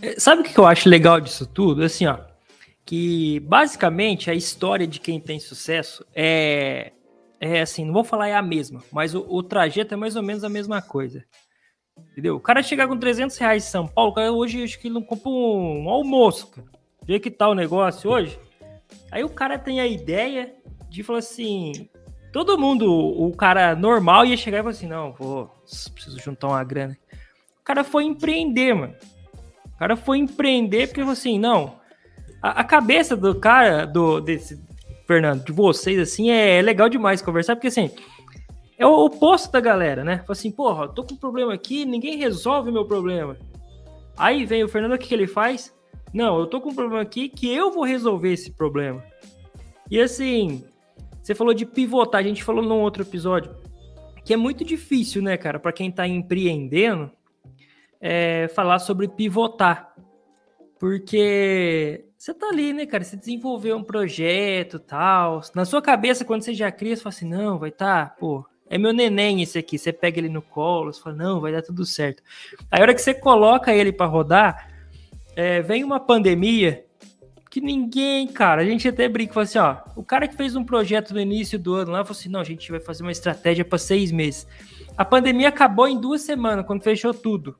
É, 0.00 0.18
sabe 0.18 0.40
o 0.40 0.44
que 0.44 0.58
eu 0.58 0.66
acho 0.66 0.88
legal 0.88 1.20
disso 1.20 1.46
tudo? 1.46 1.82
Assim, 1.82 2.06
ó, 2.06 2.18
que 2.86 3.40
basicamente 3.40 4.30
a 4.30 4.34
história 4.34 4.86
de 4.86 4.98
quem 4.98 5.20
tem 5.20 5.38
sucesso 5.38 6.04
é 6.14 6.92
é 7.44 7.60
assim, 7.60 7.84
não 7.84 7.92
vou 7.92 8.04
falar 8.04 8.28
é 8.28 8.36
a 8.36 8.40
mesma, 8.40 8.84
mas 8.92 9.16
o, 9.16 9.26
o, 9.28 9.42
trajeto 9.42 9.94
é 9.94 9.96
mais 9.96 10.14
ou 10.14 10.22
menos 10.22 10.44
a 10.44 10.48
mesma 10.48 10.80
coisa. 10.80 11.24
Entendeu? 12.12 12.36
O 12.36 12.40
cara 12.40 12.62
chegar 12.62 12.86
com 12.86 12.96
300 12.96 13.36
reais 13.36 13.66
em 13.66 13.68
São 13.68 13.88
Paulo, 13.88 14.14
cara, 14.14 14.32
hoje 14.32 14.62
acho 14.62 14.78
que 14.78 14.86
ele 14.86 14.94
não 14.94 15.02
compra 15.02 15.28
um, 15.28 15.84
um 15.84 15.90
almoço, 15.90 16.46
cara. 16.52 16.68
Vê 17.04 17.18
que 17.18 17.32
tá 17.32 17.48
o 17.48 17.54
negócio 17.54 18.08
hoje. 18.08 18.38
Aí 19.10 19.24
o 19.24 19.28
cara 19.28 19.58
tem 19.58 19.80
a 19.80 19.86
ideia 19.88 20.54
de 20.92 21.02
falar 21.02 21.20
assim: 21.20 21.88
todo 22.32 22.58
mundo, 22.58 22.92
o 22.92 23.34
cara 23.34 23.74
normal 23.74 24.24
ia 24.24 24.36
chegar 24.36 24.58
e 24.58 24.62
falar 24.62 24.70
assim: 24.70 24.86
não, 24.86 25.12
vou, 25.12 25.50
preciso 25.94 26.20
juntar 26.20 26.48
uma 26.48 26.62
grana. 26.62 26.96
O 27.60 27.64
cara 27.64 27.82
foi 27.82 28.04
empreender, 28.04 28.74
mano. 28.74 28.94
O 29.74 29.78
cara 29.78 29.96
foi 29.96 30.18
empreender 30.18 30.88
porque 30.88 31.00
falou 31.00 31.12
assim: 31.12 31.38
não, 31.38 31.76
a, 32.42 32.60
a 32.60 32.64
cabeça 32.64 33.16
do 33.16 33.34
cara, 33.34 33.86
do, 33.86 34.20
desse, 34.20 34.62
Fernando, 35.06 35.44
de 35.44 35.52
vocês, 35.52 35.98
assim, 35.98 36.30
é, 36.30 36.58
é 36.58 36.62
legal 36.62 36.88
demais 36.88 37.22
conversar, 37.22 37.56
porque 37.56 37.68
assim, 37.68 37.90
é 38.78 38.86
o 38.86 39.04
oposto 39.04 39.50
da 39.50 39.60
galera, 39.60 40.04
né? 40.04 40.18
Fala 40.18 40.32
assim, 40.32 40.50
porra, 40.50 40.88
tô 40.88 41.04
com 41.04 41.14
um 41.14 41.18
problema 41.18 41.54
aqui, 41.54 41.84
ninguém 41.84 42.16
resolve 42.16 42.70
o 42.70 42.72
meu 42.72 42.84
problema. 42.84 43.36
Aí 44.16 44.44
vem 44.44 44.62
o 44.62 44.68
Fernando, 44.68 44.94
o 44.94 44.98
que, 44.98 45.08
que 45.08 45.14
ele 45.14 45.26
faz? 45.26 45.74
Não, 46.12 46.38
eu 46.38 46.46
tô 46.46 46.60
com 46.60 46.70
um 46.70 46.74
problema 46.74 47.02
aqui 47.02 47.28
que 47.28 47.52
eu 47.52 47.70
vou 47.70 47.84
resolver 47.84 48.32
esse 48.32 48.50
problema. 48.50 49.02
E 49.90 50.00
assim, 50.00 50.64
você 51.22 51.34
falou 51.34 51.54
de 51.54 51.64
pivotar, 51.64 52.20
a 52.20 52.24
gente 52.24 52.42
falou 52.42 52.64
num 52.64 52.80
outro 52.80 53.02
episódio, 53.02 53.54
que 54.24 54.34
é 54.34 54.36
muito 54.36 54.64
difícil, 54.64 55.22
né, 55.22 55.36
cara, 55.36 55.58
para 55.58 55.72
quem 55.72 55.90
tá 55.90 56.06
empreendendo, 56.06 57.10
é, 58.00 58.48
falar 58.48 58.80
sobre 58.80 59.06
pivotar. 59.06 59.94
Porque 60.80 62.04
você 62.18 62.34
tá 62.34 62.48
ali, 62.48 62.72
né, 62.72 62.86
cara? 62.86 63.04
Você 63.04 63.16
desenvolveu 63.16 63.76
um 63.76 63.84
projeto 63.84 64.80
tal. 64.80 65.40
Na 65.54 65.64
sua 65.64 65.80
cabeça, 65.80 66.24
quando 66.24 66.42
você 66.42 66.52
já 66.52 66.72
cria, 66.72 66.96
você 66.96 67.02
fala 67.02 67.14
assim: 67.14 67.28
não, 67.28 67.56
vai 67.56 67.70
tá, 67.70 68.06
pô, 68.18 68.44
é 68.68 68.76
meu 68.76 68.92
neném 68.92 69.42
esse 69.42 69.56
aqui. 69.58 69.78
Você 69.78 69.92
pega 69.92 70.18
ele 70.18 70.28
no 70.28 70.42
colo, 70.42 70.92
você 70.92 71.00
fala: 71.00 71.14
não, 71.14 71.40
vai 71.40 71.52
dar 71.52 71.62
tudo 71.62 71.86
certo. 71.86 72.20
Aí, 72.68 72.80
a 72.80 72.82
hora 72.82 72.94
que 72.94 73.00
você 73.00 73.14
coloca 73.14 73.72
ele 73.72 73.92
para 73.92 74.06
rodar, 74.06 74.68
é, 75.36 75.62
vem 75.62 75.84
uma 75.84 76.00
pandemia 76.00 76.84
que 77.52 77.60
ninguém, 77.60 78.26
cara, 78.28 78.62
a 78.62 78.64
gente 78.64 78.88
até 78.88 79.06
brinca, 79.06 79.34
fala 79.34 79.44
assim: 79.44 79.58
ó, 79.58 79.76
o 79.94 80.02
cara 80.02 80.26
que 80.26 80.34
fez 80.34 80.56
um 80.56 80.64
projeto 80.64 81.12
no 81.12 81.20
início 81.20 81.58
do 81.58 81.74
ano 81.74 81.92
lá 81.92 82.02
falou 82.02 82.18
assim: 82.18 82.30
não, 82.30 82.40
a 82.40 82.44
gente 82.44 82.70
vai 82.70 82.80
fazer 82.80 83.02
uma 83.02 83.12
estratégia 83.12 83.62
para 83.62 83.76
seis 83.76 84.10
meses. 84.10 84.46
A 84.96 85.04
pandemia 85.04 85.50
acabou 85.50 85.86
em 85.86 86.00
duas 86.00 86.22
semanas, 86.22 86.64
quando 86.64 86.82
fechou 86.82 87.12
tudo. 87.12 87.54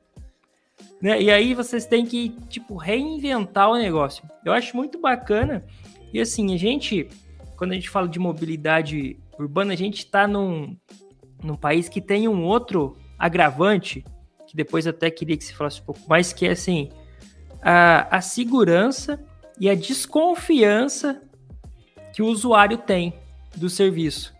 Né? 0.99 1.21
E 1.21 1.29
aí 1.29 1.53
vocês 1.53 1.85
têm 1.85 2.07
que, 2.07 2.29
tipo, 2.49 2.75
reinventar 2.75 3.69
o 3.69 3.77
negócio. 3.77 4.27
Eu 4.43 4.51
acho 4.51 4.75
muito 4.75 4.99
bacana. 4.99 5.63
E 6.11 6.19
assim, 6.19 6.55
a 6.55 6.57
gente, 6.57 7.07
quando 7.55 7.73
a 7.73 7.75
gente 7.75 7.89
fala 7.91 8.07
de 8.07 8.17
mobilidade 8.17 9.15
urbana, 9.37 9.73
a 9.73 9.77
gente 9.77 9.99
está 9.99 10.27
num, 10.27 10.75
num 11.43 11.55
país 11.55 11.87
que 11.87 12.01
tem 12.01 12.27
um 12.27 12.43
outro 12.43 12.97
agravante, 13.19 14.03
que 14.47 14.55
depois 14.55 14.87
até 14.87 15.11
queria 15.11 15.37
que 15.37 15.43
se 15.43 15.53
falasse 15.53 15.81
um 15.81 15.85
pouco 15.85 16.01
mais, 16.09 16.33
que 16.33 16.47
é 16.47 16.51
assim, 16.51 16.89
a, 17.61 18.17
a 18.17 18.21
segurança 18.21 19.23
e 19.63 19.69
a 19.69 19.75
desconfiança 19.75 21.21
que 22.13 22.21
o 22.21 22.25
usuário 22.25 22.79
tem 22.79 23.17
do 23.55 23.69
serviço. 23.69 24.35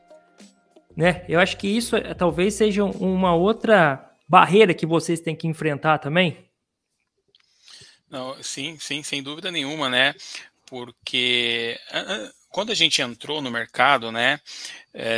Né? 0.98 1.24
Eu 1.30 1.40
acho 1.40 1.56
que 1.56 1.66
isso 1.66 1.96
é, 1.96 2.14
talvez 2.14 2.56
seja 2.56 2.84
uma 2.84 3.34
outra 3.34 4.14
barreira 4.28 4.74
que 4.74 4.86
vocês 4.86 5.22
têm 5.22 5.34
que 5.34 5.48
enfrentar 5.48 6.00
também. 6.00 6.46
Não, 8.10 8.36
sim, 8.44 8.78
sim, 8.78 9.02
sem 9.02 9.24
dúvida 9.24 9.50
nenhuma, 9.50 9.90
né? 9.90 10.14
Porque 10.66 11.80
quando 12.50 12.74
a 12.74 12.76
gente 12.76 13.02
entrou 13.02 13.42
no 13.42 13.50
mercado, 13.50 14.12
né, 14.12 14.42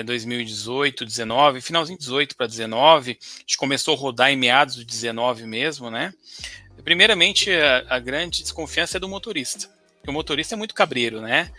2018, 0.05 1.03
19, 1.03 1.61
finalzinho 1.61 1.97
18 1.97 2.35
para 2.35 2.45
19, 2.45 3.17
a 3.19 3.39
gente 3.39 3.57
começou 3.57 3.95
a 3.95 3.97
rodar 3.97 4.29
em 4.29 4.37
meados 4.37 4.75
de 4.75 4.85
19 4.85 5.47
mesmo, 5.47 5.89
né? 5.89 6.13
Primeiramente, 6.83 7.51
a, 7.51 7.85
a 7.89 7.99
grande 7.99 8.43
desconfiança 8.43 8.97
é 8.97 8.99
do 8.99 9.09
motorista. 9.09 9.74
O 10.09 10.13
motorista 10.13 10.55
é 10.55 10.57
muito 10.57 10.73
cabreiro, 10.73 11.21
né? 11.21 11.51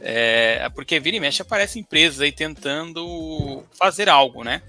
É, 0.00 0.68
porque 0.70 0.98
vira 0.98 1.16
e 1.16 1.20
mexe 1.20 1.42
aparece 1.42 1.78
empresas 1.78 2.20
aí 2.20 2.32
tentando 2.32 3.64
fazer 3.78 4.08
algo, 4.08 4.42
né? 4.42 4.62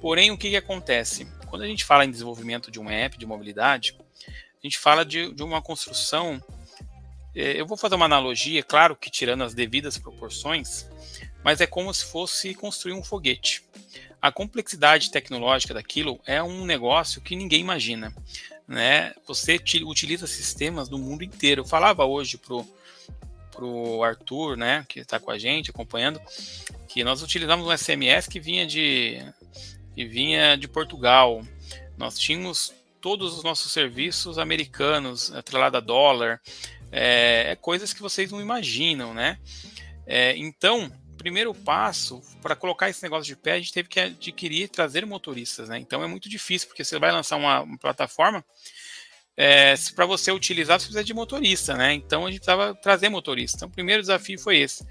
Porém, 0.00 0.30
o 0.30 0.36
que, 0.36 0.50
que 0.50 0.56
acontece? 0.56 1.26
Quando 1.46 1.62
a 1.62 1.66
gente 1.66 1.84
fala 1.84 2.04
em 2.04 2.10
desenvolvimento 2.10 2.70
de 2.70 2.78
um 2.78 2.90
app 2.90 3.16
de 3.16 3.24
mobilidade, 3.26 3.96
a 4.28 4.66
gente 4.66 4.78
fala 4.78 5.04
de, 5.04 5.32
de 5.32 5.42
uma 5.42 5.62
construção. 5.62 6.42
É, 7.34 7.60
eu 7.60 7.66
vou 7.66 7.76
fazer 7.76 7.94
uma 7.94 8.04
analogia, 8.04 8.62
claro 8.62 8.96
que 8.96 9.10
tirando 9.10 9.44
as 9.44 9.54
devidas 9.54 9.96
proporções, 9.96 10.86
mas 11.42 11.60
é 11.60 11.66
como 11.66 11.92
se 11.94 12.04
fosse 12.04 12.54
construir 12.54 12.92
um 12.92 13.02
foguete. 13.02 13.64
A 14.20 14.32
complexidade 14.32 15.10
tecnológica 15.10 15.72
daquilo 15.72 16.20
é 16.26 16.42
um 16.42 16.64
negócio 16.64 17.20
que 17.20 17.36
ninguém 17.36 17.60
imagina. 17.60 18.12
Né? 18.68 19.14
Você 19.26 19.58
utiliza 19.84 20.26
sistemas 20.26 20.88
do 20.88 20.98
mundo 20.98 21.24
inteiro. 21.24 21.62
Eu 21.62 21.66
falava 21.66 22.04
hoje 22.04 22.36
pro 22.36 22.66
pro 23.58 24.04
Arthur, 24.04 24.56
né, 24.56 24.86
que 24.88 25.00
está 25.00 25.18
com 25.18 25.32
a 25.32 25.38
gente 25.38 25.70
acompanhando, 25.70 26.20
que 26.86 27.02
nós 27.02 27.24
utilizamos 27.24 27.66
um 27.66 27.76
SMS 27.76 28.28
que 28.28 28.38
vinha 28.38 28.64
de 28.64 29.20
que 29.96 30.04
vinha 30.04 30.56
de 30.56 30.68
Portugal. 30.68 31.42
Nós 31.96 32.16
tínhamos 32.16 32.72
todos 33.00 33.36
os 33.36 33.42
nossos 33.42 33.72
serviços 33.72 34.38
americanos, 34.38 35.34
atrelado 35.34 35.76
a 35.76 35.80
dólar, 35.80 36.40
é, 36.92 37.50
é, 37.50 37.56
coisas 37.56 37.92
que 37.92 38.00
vocês 38.00 38.30
não 38.30 38.40
imaginam, 38.40 39.12
né? 39.12 39.38
É, 40.06 40.36
então, 40.36 40.90
primeiro 41.18 41.52
passo 41.52 42.22
para 42.40 42.56
colocar 42.56 42.88
esse 42.88 43.02
negócio 43.02 43.26
de 43.26 43.36
pé, 43.36 43.52
a 43.52 43.58
gente 43.58 43.72
teve 43.72 43.88
que 43.88 44.00
adquirir, 44.00 44.68
trazer 44.68 45.04
motoristas, 45.04 45.68
né? 45.68 45.78
Então 45.78 46.02
é 46.02 46.06
muito 46.06 46.28
difícil, 46.28 46.68
porque 46.68 46.84
você 46.84 46.98
vai 46.98 47.12
lançar 47.12 47.36
uma, 47.36 47.60
uma 47.60 47.76
plataforma, 47.76 48.42
é, 49.36 49.74
para 49.94 50.06
você 50.06 50.32
utilizar, 50.32 50.80
você 50.80 50.86
precisa 50.86 51.04
de 51.04 51.14
motorista, 51.14 51.74
né? 51.74 51.92
Então 51.92 52.26
a 52.26 52.30
gente 52.30 52.40
precisava 52.40 52.74
trazer 52.74 53.08
motorista. 53.08 53.58
Então 53.58 53.68
o 53.68 53.72
primeiro 53.72 54.02
desafio 54.02 54.38
foi 54.38 54.58
esse. 54.58 54.84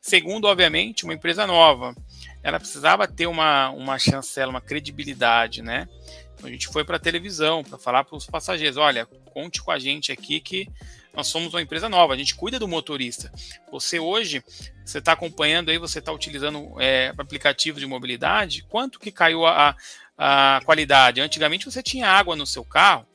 Segundo, 0.00 0.46
obviamente, 0.46 1.04
uma 1.04 1.14
empresa 1.14 1.46
nova, 1.46 1.94
ela 2.42 2.58
precisava 2.58 3.06
ter 3.06 3.28
uma, 3.28 3.70
uma 3.70 3.98
chancela, 4.00 4.50
uma 4.50 4.60
credibilidade, 4.60 5.62
né? 5.62 5.88
Então 6.34 6.48
a 6.48 6.50
gente 6.50 6.66
foi 6.66 6.84
para 6.84 6.98
televisão 6.98 7.62
para 7.62 7.78
falar 7.78 8.02
para 8.02 8.16
os 8.16 8.26
passageiros: 8.26 8.76
olha, 8.76 9.06
conte 9.06 9.62
com 9.62 9.70
a 9.70 9.78
gente 9.78 10.10
aqui 10.10 10.40
que 10.40 10.66
nós 11.14 11.28
somos 11.28 11.52
uma 11.52 11.62
empresa 11.62 11.88
nova, 11.88 12.14
a 12.14 12.16
gente 12.16 12.34
cuida 12.34 12.58
do 12.58 12.68
motorista. 12.68 13.32
Você 13.70 13.98
hoje, 13.98 14.42
você 14.84 14.98
está 14.98 15.12
acompanhando 15.12 15.70
aí, 15.70 15.78
você 15.78 15.98
está 15.98 16.12
utilizando 16.12 16.80
é, 16.80 17.12
aplicativo 17.16 17.78
de 17.78 17.86
mobilidade, 17.86 18.62
quanto 18.68 18.98
que 18.98 19.12
caiu 19.12 19.46
a, 19.46 19.76
a 20.16 20.60
qualidade? 20.64 21.20
Antigamente 21.20 21.64
você 21.64 21.82
tinha 21.82 22.08
água 22.08 22.34
no 22.34 22.46
seu 22.46 22.64
carro, 22.64 23.06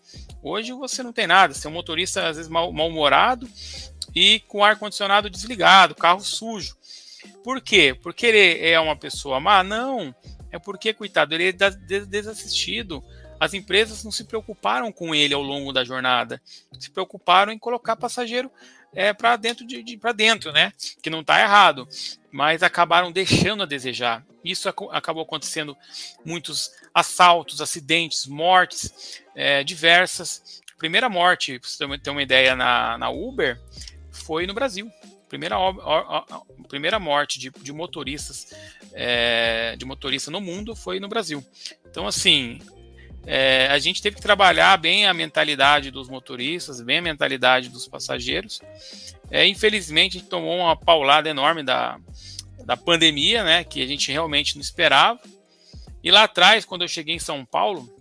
hoje 0.42 0.72
você 0.74 1.02
não 1.02 1.12
tem 1.12 1.28
nada, 1.28 1.54
você 1.54 1.68
é 1.68 1.70
um 1.70 1.74
motorista 1.74 2.28
às 2.28 2.38
vezes 2.38 2.52
mal-humorado 2.52 3.50
e 4.16 4.40
com 4.42 4.64
ar-condicionado 4.64 5.30
desligado, 5.30 5.96
carro 5.96 6.22
sujo. 6.22 6.76
Por 7.44 7.62
quê? 7.62 7.98
Porque 8.02 8.26
ele 8.26 8.68
é 8.68 8.80
uma 8.80 8.96
pessoa 8.96 9.40
má? 9.40 9.64
Não. 9.64 10.14
É 10.52 10.58
porque, 10.58 10.94
coitado, 10.94 11.36
ele 11.36 11.50
é 11.50 11.52
desassistido. 12.06 13.04
As 13.40 13.54
empresas 13.54 14.04
não 14.04 14.12
se 14.12 14.24
preocuparam 14.24 14.92
com 14.92 15.14
ele 15.14 15.34
ao 15.34 15.42
longo 15.42 15.72
da 15.72 15.84
jornada. 15.84 16.42
Se 16.80 16.90
preocuparam 16.90 17.52
em 17.52 17.60
colocar 17.60 17.96
passageiro 17.96 18.52
é, 18.94 19.14
para 19.14 19.36
dentro 19.36 19.66
de, 19.66 19.84
de 19.84 19.98
para 19.98 20.12
dentro, 20.12 20.52
né? 20.52 20.74
Que 21.02 21.10
não 21.10 21.22
está 21.22 21.40
errado, 21.40 21.88
mas 22.32 22.64
acabaram 22.64 23.12
deixando 23.12 23.64
a 23.64 23.68
desejar. 23.68 24.26
Isso 24.44 24.70
ac 24.70 24.78
acabou 24.92 25.24
acontecendo 25.24 25.76
muitos 26.26 26.72
assaltos, 26.94 27.62
acidentes, 27.62 28.26
mortes 28.26 29.22
é, 29.36 29.64
diversas. 29.64 30.62
Primeira 30.78 31.10
morte, 31.10 31.60
para 31.60 31.70
você 31.70 31.98
ter 31.98 32.10
uma 32.10 32.22
ideia, 32.24 32.56
na, 32.56 32.98
na 32.98 33.10
Uber 33.10 33.60
foi 34.12 34.48
no 34.48 34.54
Brasil 34.54 34.92
primeira, 35.28 35.58
primeira 36.68 37.00
morte 37.00 37.40
de, 37.40 37.50
de 37.50 37.74
motoristas 37.74 38.54
é, 38.94 39.76
de 39.76 39.86
motorista 39.86 40.32
no 40.32 40.42
mundo 40.42 40.76
foi 40.76 41.00
no 41.00 41.08
Brasil. 41.08 41.46
Então, 41.90 42.08
assim, 42.08 42.60
é, 43.30 43.68
a 43.68 43.78
gente 43.78 44.02
teve 44.02 44.16
que 44.16 44.22
trabalhar 44.22 44.78
bem 44.78 45.06
a 45.06 45.14
mentalidade 45.14 45.92
dos 45.92 46.08
motoristas, 46.08 46.80
bem 46.80 47.00
a 47.00 47.02
mentalidade 47.02 47.68
dos 47.68 47.86
passageiros. 47.86 48.62
É, 49.30 49.46
infelizmente, 49.46 50.16
a 50.16 50.20
gente 50.22 50.30
tomou 50.30 50.58
uma 50.58 50.78
paulada 50.78 51.28
enorme 51.28 51.62
da, 51.62 52.00
da 52.64 52.78
pandemia, 52.78 53.44
né, 53.44 53.66
que 53.66 53.84
a 53.84 53.86
gente 53.86 54.10
realmente 54.14 54.56
não 54.56 54.62
esperava. 54.62 55.20
E 56.02 56.10
lá 56.10 56.24
atrás, 56.24 56.64
quando 56.64 56.84
eu 56.84 56.88
cheguei 56.88 57.16
em 57.16 57.20
São 57.20 57.44
Paulo, 57.44 57.94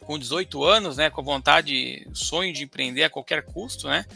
com 0.00 0.18
18 0.18 0.64
anos, 0.64 0.96
né, 0.96 1.10
com 1.10 1.20
a 1.20 1.24
vontade, 1.24 2.08
sonho 2.14 2.50
de 2.50 2.64
empreender 2.64 3.04
a 3.04 3.10
qualquer 3.10 3.42
custo, 3.44 3.88
né, 3.88 4.06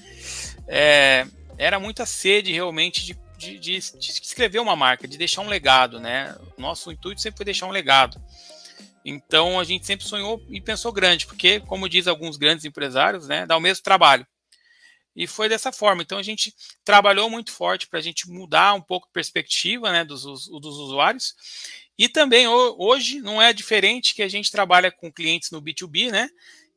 é, 0.66 1.26
era 1.58 1.78
muita 1.78 2.06
sede 2.06 2.50
realmente 2.50 3.04
de, 3.04 3.14
de, 3.36 3.58
de, 3.58 3.78
de, 3.78 4.10
escrever 4.10 4.58
uma 4.58 4.74
marca, 4.74 5.06
de 5.06 5.18
deixar 5.18 5.42
um 5.42 5.48
legado, 5.48 6.00
né? 6.00 6.34
Nosso 6.56 6.90
intuito 6.90 7.20
sempre 7.20 7.36
foi 7.36 7.44
deixar 7.44 7.66
um 7.66 7.70
legado. 7.70 8.18
Então 9.04 9.58
a 9.58 9.64
gente 9.64 9.86
sempre 9.86 10.06
sonhou 10.06 10.42
e 10.48 10.60
pensou 10.60 10.92
grande, 10.92 11.26
porque, 11.26 11.60
como 11.60 11.88
diz 11.88 12.06
alguns 12.06 12.36
grandes 12.36 12.64
empresários, 12.64 13.26
né, 13.26 13.46
dá 13.46 13.56
o 13.56 13.60
mesmo 13.60 13.82
trabalho. 13.82 14.26
E 15.14 15.26
foi 15.26 15.48
dessa 15.48 15.72
forma. 15.72 16.02
Então 16.02 16.18
a 16.18 16.22
gente 16.22 16.54
trabalhou 16.84 17.28
muito 17.28 17.52
forte 17.52 17.88
para 17.88 17.98
a 17.98 18.02
gente 18.02 18.28
mudar 18.30 18.74
um 18.74 18.80
pouco 18.80 19.08
a 19.08 19.12
perspectiva 19.12 19.90
né, 19.90 20.04
dos, 20.04 20.22
dos 20.22 20.76
usuários. 20.78 21.34
E 21.98 22.08
também 22.08 22.46
hoje 22.48 23.20
não 23.20 23.42
é 23.42 23.52
diferente 23.52 24.14
que 24.14 24.22
a 24.22 24.28
gente 24.28 24.50
trabalha 24.50 24.90
com 24.90 25.12
clientes 25.12 25.50
no 25.50 25.60
B2B, 25.60 26.10
né? 26.10 26.30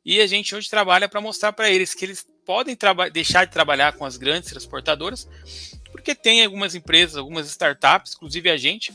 E 0.04 0.20
a 0.20 0.26
gente 0.26 0.54
hoje 0.54 0.68
trabalha 0.68 1.08
para 1.08 1.20
mostrar 1.20 1.52
para 1.52 1.70
eles 1.70 1.94
que 1.94 2.04
eles 2.04 2.26
podem 2.44 2.76
deixar 3.10 3.46
de 3.46 3.52
trabalhar 3.52 3.94
com 3.94 4.04
as 4.04 4.18
grandes 4.18 4.50
transportadoras, 4.50 5.26
porque 5.90 6.14
tem 6.14 6.44
algumas 6.44 6.74
empresas, 6.74 7.16
algumas 7.16 7.48
startups, 7.48 8.12
inclusive 8.14 8.50
a 8.50 8.56
gente, 8.58 8.92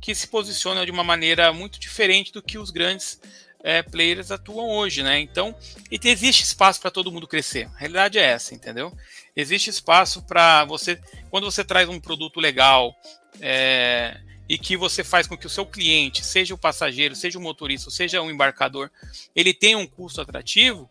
que 0.00 0.14
se 0.14 0.26
posicionam 0.26 0.84
de 0.84 0.90
uma 0.90 1.04
maneira 1.04 1.52
muito 1.52 1.78
diferente 1.78 2.32
do 2.32 2.42
que 2.42 2.58
os 2.58 2.70
grandes 2.70 3.20
é, 3.62 3.82
players 3.82 4.30
atuam 4.30 4.68
hoje, 4.70 5.02
né? 5.02 5.20
Então, 5.20 5.54
existe 5.90 6.42
espaço 6.42 6.80
para 6.80 6.90
todo 6.90 7.12
mundo 7.12 7.28
crescer. 7.28 7.68
A 7.74 7.78
realidade 7.78 8.18
é 8.18 8.22
essa, 8.22 8.54
entendeu? 8.54 8.92
Existe 9.36 9.70
espaço 9.70 10.22
para 10.22 10.64
você, 10.64 10.98
quando 11.30 11.44
você 11.44 11.62
traz 11.62 11.88
um 11.88 12.00
produto 12.00 12.40
legal 12.40 12.94
é, 13.40 14.18
e 14.48 14.58
que 14.58 14.76
você 14.76 15.04
faz 15.04 15.26
com 15.26 15.36
que 15.36 15.46
o 15.46 15.50
seu 15.50 15.66
cliente, 15.66 16.24
seja 16.24 16.54
o 16.54 16.58
passageiro, 16.58 17.14
seja 17.14 17.38
o 17.38 17.42
motorista, 17.42 17.90
seja 17.90 18.22
o 18.22 18.30
embarcador, 18.30 18.90
ele 19.36 19.52
tenha 19.52 19.78
um 19.78 19.86
custo 19.86 20.20
atrativo, 20.20 20.88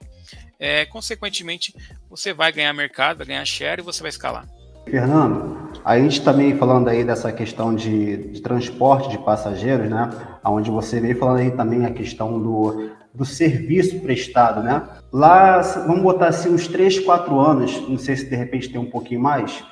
é, 0.60 0.86
consequentemente, 0.86 1.74
você 2.10 2.34
vai 2.34 2.52
ganhar 2.52 2.74
mercado, 2.74 3.18
vai 3.18 3.28
ganhar 3.28 3.46
share 3.46 3.82
e 3.82 3.84
você 3.84 4.02
vai 4.02 4.10
escalar. 4.10 4.48
Fernando, 4.90 5.70
a 5.86 5.98
gente 6.00 6.24
também 6.24 6.58
falando 6.58 6.88
aí 6.88 7.04
dessa 7.04 7.32
questão 7.32 7.74
de, 7.74 8.18
de 8.32 8.42
transporte 8.42 9.10
de 9.10 9.18
passageiros, 9.20 9.90
né? 9.90 10.10
Onde 10.44 10.72
você 10.72 11.00
veio 11.00 11.18
falando 11.18 11.40
aí 11.40 11.52
também 11.52 11.86
a 11.86 11.92
questão 11.92 12.40
do, 12.40 12.90
do 13.14 13.24
serviço 13.24 14.00
prestado, 14.00 14.64
né? 14.64 14.82
Lá, 15.12 15.62
vamos 15.62 16.02
botar 16.02 16.28
assim, 16.28 16.50
uns 16.50 16.68
3, 16.68 17.00
4 17.00 17.40
anos, 17.40 17.88
não 17.88 17.98
sei 17.98 18.16
se 18.16 18.30
de 18.30 18.36
repente 18.36 18.70
tem 18.70 18.82
um 18.82 18.90
pouquinho 18.90 19.22
mais, 19.22 19.64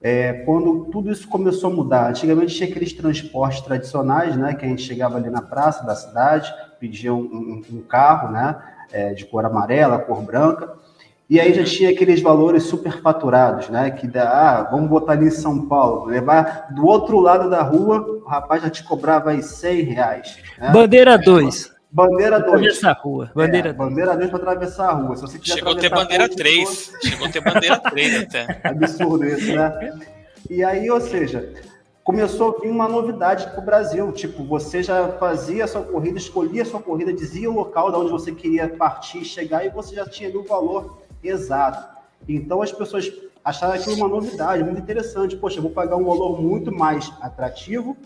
é, 0.00 0.32
quando 0.44 0.86
tudo 0.86 1.12
isso 1.12 1.28
começou 1.28 1.70
a 1.70 1.74
mudar. 1.74 2.08
Antigamente 2.08 2.56
tinha 2.56 2.68
aqueles 2.68 2.92
transportes 2.92 3.60
tradicionais, 3.60 4.36
né? 4.36 4.54
Que 4.54 4.64
a 4.64 4.68
gente 4.68 4.82
chegava 4.82 5.18
ali 5.18 5.30
na 5.30 5.42
praça 5.42 5.84
da 5.84 5.94
cidade, 5.94 6.52
pedia 6.80 7.12
um, 7.12 7.20
um, 7.20 7.62
um 7.76 7.80
carro, 7.82 8.32
né? 8.32 8.56
é, 8.92 9.14
de 9.14 9.24
cor 9.24 9.44
amarela, 9.44 9.98
cor 9.98 10.22
branca. 10.22 10.74
E 11.32 11.40
aí 11.40 11.54
já 11.54 11.64
tinha 11.64 11.88
aqueles 11.88 12.20
valores 12.20 12.64
superfaturados, 12.64 13.70
né? 13.70 13.90
Que 13.90 14.06
dá, 14.06 14.28
ah, 14.28 14.68
vamos 14.70 14.90
botar 14.90 15.12
ali 15.12 15.28
em 15.28 15.30
São 15.30 15.66
Paulo, 15.66 16.04
levar 16.04 16.66
do 16.74 16.86
outro 16.86 17.18
lado 17.20 17.48
da 17.48 17.62
rua, 17.62 18.02
o 18.22 18.28
rapaz 18.28 18.62
já 18.62 18.68
te 18.68 18.84
cobrava 18.84 19.30
aí 19.30 19.42
100 19.42 19.82
reais. 19.84 20.36
Né? 20.58 20.70
Bandeira 20.70 21.16
2. 21.16 21.72
Bandeira 21.90 22.38
2. 22.38 22.52
Atravessar 22.52 22.90
a 22.90 22.92
rua. 22.92 23.32
Bandeira 23.34 23.70
é, 23.70 23.72
bandeira 23.72 24.14
2 24.14 24.28
para 24.28 24.38
atravessar 24.40 24.90
a 24.90 24.92
rua. 24.92 25.16
Se 25.16 25.22
você 25.22 25.38
quiser 25.38 25.54
Chegou 25.54 25.72
a 25.72 25.76
ter 25.76 25.88
bandeira 25.88 26.28
3. 26.28 26.92
Chegou 27.02 27.26
a 27.26 27.30
ter 27.30 27.40
bandeira 27.40 27.78
3 27.78 28.22
até. 28.24 28.60
Absurdo 28.68 29.24
isso, 29.24 29.56
né? 29.56 30.00
E 30.50 30.62
aí, 30.62 30.90
ou 30.90 31.00
seja, 31.00 31.50
começou 32.04 32.56
a 32.58 32.60
vir 32.60 32.68
uma 32.68 32.86
novidade 32.86 33.46
para 33.46 33.58
o 33.58 33.64
Brasil. 33.64 34.12
Tipo, 34.12 34.44
você 34.44 34.82
já 34.82 35.08
fazia 35.12 35.64
a 35.64 35.66
sua 35.66 35.82
corrida, 35.82 36.18
escolhia 36.18 36.60
a 36.60 36.66
sua 36.66 36.82
corrida, 36.82 37.10
dizia 37.10 37.50
o 37.50 37.54
local 37.54 37.90
de 37.90 37.96
onde 37.96 38.10
você 38.10 38.32
queria 38.32 38.68
partir, 38.68 39.24
chegar, 39.24 39.64
e 39.64 39.70
você 39.70 39.94
já 39.94 40.06
tinha 40.06 40.28
ali 40.28 40.36
o 40.36 40.44
valor 40.44 41.01
exato. 41.22 41.92
Então 42.28 42.62
as 42.62 42.72
pessoas 42.72 43.10
acharam 43.44 43.74
aquilo 43.74 43.96
uma 43.96 44.08
novidade, 44.08 44.62
muito 44.62 44.80
interessante. 44.80 45.36
Poxa, 45.36 45.58
eu 45.58 45.62
vou 45.62 45.72
pagar 45.72 45.96
um 45.96 46.04
valor 46.04 46.40
muito 46.40 46.72
mais 46.72 47.12
atrativo, 47.20 47.96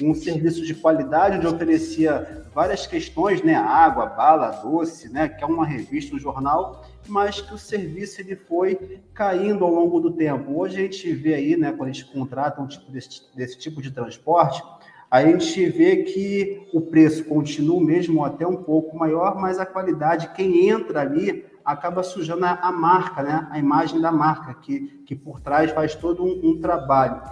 um 0.00 0.14
serviço 0.14 0.64
de 0.64 0.74
qualidade, 0.74 1.38
onde 1.38 1.46
oferecia 1.46 2.44
várias 2.54 2.86
questões, 2.86 3.42
né? 3.42 3.54
Água, 3.54 4.06
bala, 4.06 4.50
doce, 4.50 5.08
né? 5.08 5.28
Que 5.28 5.42
é 5.42 5.46
uma 5.46 5.64
revista, 5.64 6.14
um 6.14 6.18
jornal, 6.18 6.84
mas 7.08 7.40
que 7.40 7.54
o 7.54 7.58
serviço 7.58 8.20
ele 8.20 8.36
foi 8.36 9.00
caindo 9.14 9.64
ao 9.64 9.72
longo 9.72 10.00
do 10.00 10.10
tempo. 10.10 10.58
Hoje 10.58 10.76
a 10.76 10.82
gente 10.82 11.12
vê 11.12 11.34
aí, 11.34 11.56
né, 11.56 11.72
quando 11.72 11.88
a 11.88 11.92
gente 11.92 12.06
contrata 12.06 12.60
um 12.60 12.66
tipo 12.66 12.90
desse, 12.90 13.22
desse 13.34 13.58
tipo 13.58 13.80
de 13.80 13.90
transporte, 13.90 14.62
a 15.10 15.22
gente 15.22 15.64
vê 15.66 15.98
que 15.98 16.66
o 16.72 16.80
preço 16.80 17.24
continua 17.24 17.80
mesmo 17.80 18.24
até 18.24 18.46
um 18.46 18.56
pouco 18.56 18.96
maior, 18.96 19.36
mas 19.40 19.58
a 19.58 19.66
qualidade, 19.66 20.30
quem 20.34 20.68
entra 20.68 21.00
ali, 21.00 21.44
acaba 21.64 22.02
sujando 22.02 22.44
a, 22.44 22.70
marca, 22.70 23.22
né? 23.22 23.46
a 23.50 23.58
imagem 23.58 24.00
da 24.00 24.12
marca, 24.12 24.54
que, 24.54 25.02
que 25.06 25.14
por 25.14 25.40
trás 25.40 25.70
faz 25.70 25.94
todo 25.94 26.22
um, 26.24 26.40
um 26.50 26.60
trabalho. 26.60 27.22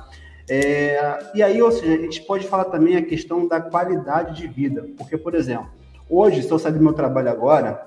É, 0.48 1.30
e 1.34 1.42
aí, 1.42 1.62
ou 1.62 1.70
seja, 1.70 1.94
a 1.94 1.98
gente 1.98 2.22
pode 2.22 2.46
falar 2.46 2.64
também 2.64 2.96
a 2.96 3.02
questão 3.02 3.46
da 3.46 3.60
qualidade 3.60 4.36
de 4.36 4.46
vida, 4.46 4.86
porque, 4.96 5.16
por 5.16 5.34
exemplo, 5.34 5.68
hoje, 6.08 6.42
se 6.42 6.50
eu 6.50 6.58
sair 6.58 6.72
do 6.72 6.82
meu 6.82 6.92
trabalho 6.92 7.30
agora, 7.30 7.86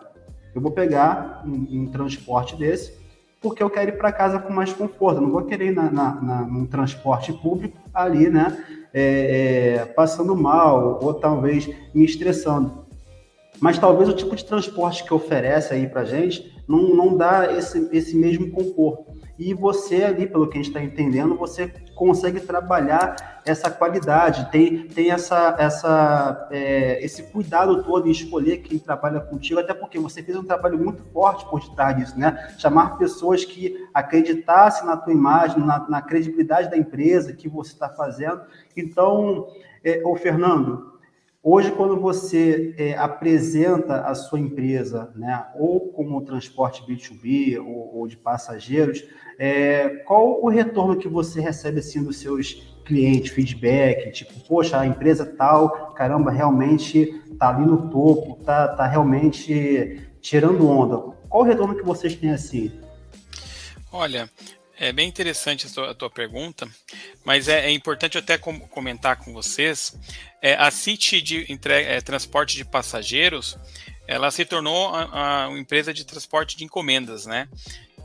eu 0.54 0.62
vou 0.62 0.72
pegar 0.72 1.44
um, 1.46 1.82
um 1.82 1.88
transporte 1.88 2.56
desse, 2.56 2.94
porque 3.42 3.62
eu 3.62 3.70
quero 3.70 3.90
ir 3.90 3.98
para 3.98 4.12
casa 4.12 4.40
com 4.40 4.54
mais 4.54 4.74
conforto. 4.74 5.18
Eu 5.18 5.24
não 5.24 5.32
vou 5.32 5.44
querer 5.44 5.68
ir 5.68 5.76
na, 5.76 5.92
na, 5.92 6.22
na, 6.22 6.42
num 6.42 6.66
transporte 6.66 7.32
público 7.34 7.78
ali, 7.94 8.30
né? 8.30 8.58
É, 8.94 9.76
é, 9.82 9.86
passando 9.86 10.36
mal 10.36 11.00
ou 11.02 11.14
talvez 11.14 11.70
me 11.94 12.06
estressando. 12.06 12.85
Mas 13.60 13.78
talvez 13.78 14.10
o 14.10 14.14
tipo 14.14 14.36
de 14.36 14.46
transporte 14.46 15.04
que 15.04 15.14
oferece 15.14 15.74
aí 15.74 15.88
para 15.88 16.04
gente 16.04 16.54
não, 16.68 16.96
não 16.96 17.16
dá 17.16 17.54
esse, 17.54 17.90
esse 17.92 18.16
mesmo 18.16 18.52
conforto 18.52 19.16
e 19.38 19.54
você 19.54 20.04
ali, 20.04 20.28
pelo 20.28 20.48
que 20.48 20.58
a 20.58 20.62
gente 20.62 20.70
está 20.70 20.82
entendendo, 20.82 21.36
você 21.36 21.68
consegue 21.94 22.40
trabalhar 22.40 23.42
essa 23.46 23.70
qualidade, 23.70 24.50
tem, 24.50 24.88
tem 24.88 25.12
essa, 25.12 25.56
essa, 25.60 26.48
é, 26.52 27.04
esse 27.04 27.24
cuidado 27.24 27.84
todo 27.84 28.08
em 28.08 28.12
escolher 28.12 28.58
quem 28.58 28.80
trabalha 28.80 29.20
contigo, 29.20 29.60
até 29.60 29.74
porque 29.74 30.00
você 30.00 30.24
fez 30.24 30.38
um 30.38 30.44
trabalho 30.44 30.80
muito 30.80 31.04
forte 31.12 31.46
por 31.50 31.60
detrás 31.60 31.98
disso, 31.98 32.18
né? 32.18 32.56
Chamar 32.58 32.98
pessoas 32.98 33.44
que 33.44 33.76
acreditassem 33.94 34.86
na 34.86 34.98
tua 34.98 35.14
imagem, 35.14 35.60
na, 35.60 35.86
na 35.88 36.02
credibilidade 36.02 36.70
da 36.70 36.78
empresa 36.78 37.34
que 37.34 37.50
você 37.50 37.74
está 37.74 37.90
fazendo. 37.90 38.42
Então, 38.76 39.48
é, 39.84 40.02
ô 40.04 40.16
Fernando, 40.16 40.95
Hoje, 41.48 41.72
quando 41.74 42.02
você 42.02 42.74
é, 42.76 42.98
apresenta 42.98 44.02
a 44.02 44.16
sua 44.16 44.40
empresa, 44.40 45.12
né, 45.16 45.46
ou 45.54 45.80
como 45.92 46.26
transporte 46.26 46.82
B2B 46.82 47.60
ou, 47.60 48.00
ou 48.00 48.08
de 48.08 48.18
passageiros, 48.18 49.04
é, 49.38 49.90
qual 50.08 50.44
o 50.44 50.50
retorno 50.50 50.98
que 50.98 51.08
você 51.08 51.40
recebe 51.40 51.82
assim 51.82 52.04
dos 52.04 52.18
seus 52.18 52.76
cliente, 52.84 53.30
feedback, 53.30 54.12
tipo, 54.12 54.34
poxa, 54.48 54.80
a 54.80 54.88
empresa 54.88 55.24
tal, 55.24 55.94
caramba, 55.94 56.32
realmente 56.32 57.22
tá 57.38 57.50
ali 57.50 57.64
no 57.64 57.92
topo, 57.92 58.44
tá, 58.44 58.70
tá 58.70 58.88
realmente 58.88 60.02
tirando 60.20 60.68
onda. 60.68 60.98
Qual 61.30 61.44
o 61.44 61.46
retorno 61.46 61.76
que 61.76 61.84
vocês 61.84 62.16
têm 62.16 62.32
assim? 62.32 62.72
Olha, 63.92 64.28
é 64.78 64.92
bem 64.92 65.08
interessante 65.08 65.68
a 65.68 65.70
tua, 65.70 65.92
a 65.92 65.94
tua 65.94 66.10
pergunta, 66.10 66.68
mas 67.24 67.48
é, 67.48 67.68
é, 67.68 67.72
importante 67.72 68.18
até 68.18 68.38
com, 68.38 68.60
comentar 68.60 69.18
com 69.18 69.34
vocês. 69.34 69.98
É, 70.42 70.56
a 70.56 70.70
City 70.72 71.22
de 71.22 71.52
entrega, 71.52 71.90
é, 71.90 72.02
transporte 72.02 72.56
de 72.56 72.66
passageiros, 72.66 73.58
ela 74.08 74.30
se 74.32 74.46
tornou 74.46 74.94
a, 74.94 75.46
a, 75.48 75.58
empresa 75.58 75.94
de 75.94 76.06
transporte 76.06 76.58
de 76.58 76.64
encomendas, 76.64 77.26
né? 77.26 77.48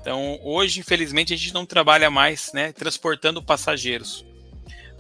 Então, 0.00 0.38
hoje, 0.42 0.80
infelizmente, 0.80 1.35
a 1.35 1.37
gente 1.37 1.52
não 1.52 1.66
trabalha 1.66 2.11
mais, 2.11 2.52
né, 2.54 2.72
transportando 2.72 3.42
passageiros. 3.42 4.24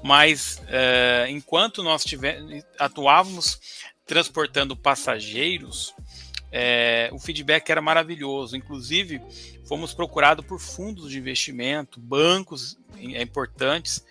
Mas 0.02 0.60
é, 0.68 1.26
enquanto 1.30 1.82
nós 1.82 2.04
tiver, 2.04 2.38
atuávamos 2.78 3.58
transportando 4.06 4.76
passageiros, 4.76 5.94
é, 6.52 7.08
o 7.12 7.18
feedback 7.18 7.70
era 7.70 7.80
maravilhoso. 7.80 8.56
Inclusive, 8.56 9.20
fomos 9.70 9.94
procurados 9.94 10.44
por 10.44 10.58
fundos 10.58 11.12
de 11.12 11.18
investimento, 11.18 12.00
bancos 12.00 12.76
é, 12.98 13.22
importantes, 13.22 14.04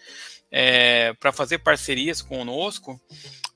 é, 0.50 1.12
para 1.20 1.34
fazer 1.34 1.58
parcerias 1.58 2.22
conosco, 2.22 2.98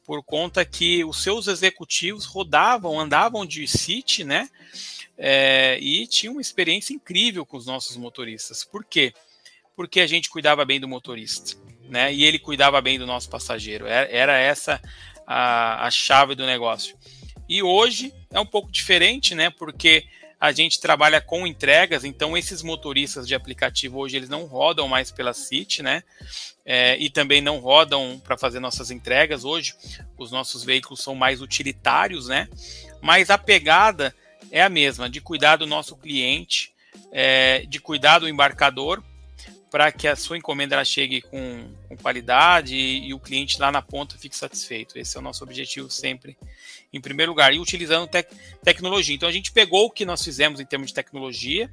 por 0.06 0.22
conta 0.22 0.66
que 0.66 1.06
os 1.06 1.24
seus 1.24 1.48
executivos 1.48 2.26
rodavam, 2.26 3.00
andavam 3.00 3.46
de 3.46 3.66
City, 3.70 4.26
né? 4.26 4.50
É, 5.18 5.80
e 5.80 6.06
tinham 6.06 6.34
uma 6.34 6.42
experiência 6.42 6.94
incrível 6.94 7.46
com 7.46 7.56
os 7.56 7.66
nossos 7.66 7.96
motoristas. 7.96 8.66
Por 8.66 8.84
quê? 8.84 9.14
Porque 9.74 10.02
a 10.02 10.08
gente 10.08 10.30
cuidava 10.30 10.66
bem 10.66 10.82
do 10.82 10.90
motorista, 10.90 11.58
né? 11.88 12.14
E 12.14 12.26
ele 12.26 12.38
cuidava 12.38 12.82
bem 12.82 13.00
do 13.00 13.08
nosso 13.08 13.30
passageiro. 13.30 13.88
Era, 13.88 14.12
era 14.12 14.38
essa 14.38 14.82
a, 15.26 15.88
a 15.88 15.90
chave 15.90 16.36
do 16.36 16.46
negócio. 16.46 16.98
E 17.48 17.64
hoje 17.64 18.14
é 18.30 18.42
um 18.42 18.46
pouco 18.46 18.70
diferente, 18.70 19.34
né? 19.34 19.50
Porque 19.50 20.06
a 20.44 20.52
gente 20.52 20.82
trabalha 20.82 21.22
com 21.22 21.48
entregas, 21.48 22.04
então 22.04 22.36
esses 22.36 22.62
motoristas 22.62 23.26
de 23.26 23.34
aplicativo 23.34 23.98
hoje 23.98 24.18
eles 24.18 24.28
não 24.28 24.44
rodam 24.44 24.90
mais 24.90 25.10
pela 25.10 25.34
City, 25.34 25.82
né? 25.82 26.04
É, 26.66 26.98
e 26.98 27.10
também 27.10 27.40
não 27.40 27.60
rodam 27.60 28.22
para 28.22 28.38
fazer 28.38 28.60
nossas 28.60 28.92
entregas. 28.92 29.46
Hoje 29.46 29.74
os 30.18 30.32
nossos 30.32 30.62
veículos 30.66 31.02
são 31.02 31.16
mais 31.16 31.42
utilitários, 31.42 32.28
né? 32.28 32.50
Mas 33.02 33.30
a 33.30 33.38
pegada 33.38 34.14
é 34.52 34.62
a 34.62 34.68
mesma, 34.68 35.10
de 35.10 35.22
cuidar 35.22 35.56
do 35.56 35.66
nosso 35.66 35.96
cliente, 35.96 36.74
é, 37.10 37.66
de 37.66 37.80
cuidar 37.80 38.20
do 38.20 38.28
embarcador, 38.28 39.02
para 39.72 39.94
que 39.94 40.10
a 40.10 40.16
sua 40.16 40.38
encomenda 40.38 40.76
ela 40.76 40.84
chegue 40.84 41.22
com, 41.22 41.74
com 41.88 41.96
qualidade 41.96 42.76
e, 42.76 43.08
e, 43.08 43.14
o 43.14 43.20
cliente 43.20 43.60
lá 43.62 43.72
na 43.72 43.82
ponta 43.82 44.18
fique 44.18 44.36
satisfeito. 44.36 45.00
Esse 45.00 45.16
é 45.16 45.22
o 45.22 45.24
nosso 45.24 45.42
objetivo 45.42 45.90
sempre, 45.90 46.38
em 46.94 47.02
primeiro 47.02 47.32
lugar. 47.32 47.54
E 47.54 47.60
utilizando 47.60 48.08
tec 48.08 48.30
tecnologia. 48.64 49.16
Então 49.16 49.28
a 49.28 49.32
gente 49.32 49.52
pegou 49.52 49.88
o 49.88 49.92
que 49.92 50.06
nós 50.06 50.24
fizemos 50.24 50.60
em 50.60 50.66
termos 50.66 50.90
de 50.90 50.94
tecnologia 50.94 51.70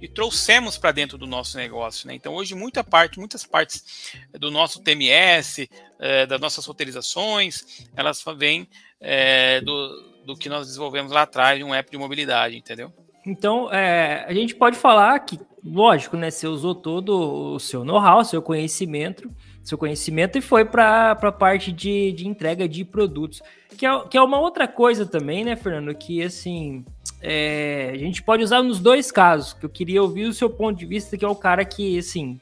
e 0.00 0.08
trouxemos 0.08 0.76
para 0.76 0.92
dentro 0.92 1.18
do 1.18 1.26
nosso 1.26 1.56
negócio. 1.56 2.06
Né? 2.06 2.14
Então 2.14 2.34
hoje 2.34 2.54
muita 2.54 2.84
parte, 2.84 3.18
muitas 3.18 3.44
partes 3.44 4.12
do 4.32 4.50
nosso 4.50 4.80
TMS, 4.80 5.68
é, 5.98 6.26
das 6.26 6.40
nossas 6.40 6.64
roteirizações, 6.66 7.86
elas 7.96 8.22
vêm 8.36 8.68
é, 9.00 9.60
do, 9.60 10.22
do 10.26 10.36
que 10.36 10.48
nós 10.48 10.66
desenvolvemos 10.66 11.12
lá 11.12 11.22
atrás 11.22 11.58
de 11.58 11.64
um 11.64 11.74
app 11.74 11.90
de 11.90 11.96
mobilidade, 11.96 12.56
entendeu? 12.56 12.92
Então, 13.26 13.72
é, 13.72 14.24
a 14.28 14.34
gente 14.34 14.54
pode 14.54 14.76
falar 14.76 15.18
que, 15.20 15.40
lógico, 15.64 16.16
né? 16.16 16.30
Você 16.30 16.46
usou 16.46 16.74
todo 16.74 17.54
o 17.54 17.58
seu 17.58 17.82
know-how, 17.82 18.22
seu 18.22 18.42
conhecimento, 18.42 19.30
seu 19.62 19.78
conhecimento 19.78 20.36
e 20.36 20.42
foi 20.42 20.64
para 20.64 21.12
a 21.12 21.32
parte 21.32 21.72
de, 21.72 22.12
de 22.12 22.28
entrega 22.28 22.68
de 22.68 22.84
produtos. 22.84 23.40
Que 23.76 23.86
é, 23.86 24.00
que 24.08 24.16
é 24.16 24.22
uma 24.22 24.38
outra 24.38 24.68
coisa 24.68 25.04
também, 25.04 25.44
né, 25.44 25.56
Fernando? 25.56 25.94
Que 25.94 26.22
assim 26.22 26.84
é, 27.20 27.90
a 27.94 27.96
gente 27.96 28.22
pode 28.22 28.42
usar 28.42 28.62
nos 28.62 28.78
dois 28.78 29.10
casos. 29.10 29.54
Que 29.54 29.64
eu 29.64 29.70
queria 29.70 30.02
ouvir 30.02 30.26
o 30.26 30.32
seu 30.32 30.50
ponto 30.50 30.78
de 30.78 30.84
vista, 30.84 31.16
que 31.16 31.24
é 31.24 31.28
o 31.28 31.34
cara 31.34 31.64
que, 31.64 31.98
assim, 31.98 32.38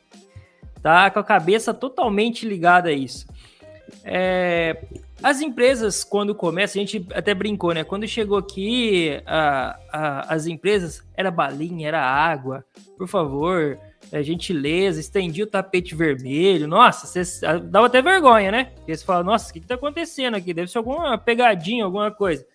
tá 0.82 1.08
com 1.10 1.20
a 1.20 1.24
cabeça 1.24 1.72
totalmente 1.72 2.46
ligada 2.46 2.88
a 2.88 2.92
isso. 2.92 3.26
É, 4.04 4.84
as 5.22 5.40
empresas, 5.40 6.02
quando 6.02 6.34
começam, 6.34 6.82
a 6.82 6.84
gente 6.84 7.06
até 7.14 7.32
brincou, 7.32 7.72
né? 7.72 7.84
Quando 7.84 8.08
chegou 8.08 8.36
aqui, 8.36 9.20
a, 9.24 9.78
a, 9.92 10.34
as 10.34 10.46
empresas, 10.46 11.04
era 11.14 11.30
balinha, 11.30 11.86
era 11.86 12.02
água, 12.04 12.64
por 12.98 13.06
favor, 13.06 13.78
é, 14.12 14.22
gentileza, 14.22 15.00
estendia 15.00 15.44
o 15.44 15.46
tapete 15.46 15.94
vermelho. 15.94 16.68
Nossa, 16.68 17.06
você 17.06 17.40
dava 17.64 17.86
até 17.86 18.02
vergonha, 18.02 18.52
né? 18.52 18.64
Porque 18.76 18.94
você 18.94 19.04
fala, 19.04 19.24
nossa, 19.24 19.50
o 19.50 19.52
que, 19.54 19.60
que 19.60 19.66
tá 19.66 19.74
acontecendo 19.74 20.36
aqui? 20.36 20.52
Deve 20.52 20.70
ser 20.70 20.78
alguma 20.78 21.16
pegadinha, 21.16 21.84
alguma 21.84 22.10
coisa. 22.10 22.46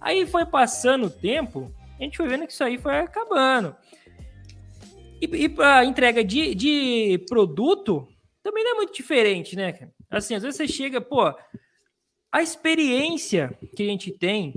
Aí 0.00 0.24
foi 0.26 0.46
passando 0.46 1.06
o 1.06 1.10
tempo, 1.10 1.74
a 1.98 2.02
gente 2.02 2.16
foi 2.16 2.28
vendo 2.28 2.46
que 2.46 2.52
isso 2.52 2.62
aí 2.62 2.78
foi 2.78 2.98
acabando. 2.98 3.74
E, 5.20 5.24
e 5.24 5.48
para 5.48 5.84
entrega 5.84 6.22
de, 6.22 6.54
de 6.54 7.24
produto, 7.28 8.06
também 8.42 8.62
não 8.62 8.72
é 8.72 8.74
muito 8.76 8.92
diferente, 8.92 9.56
né? 9.56 9.90
Assim, 10.08 10.34
às 10.34 10.42
vezes 10.42 10.56
você 10.56 10.68
chega, 10.68 11.00
pô, 11.00 11.34
a 12.30 12.42
experiência 12.42 13.58
que 13.74 13.82
a 13.82 13.86
gente 13.86 14.12
tem 14.12 14.54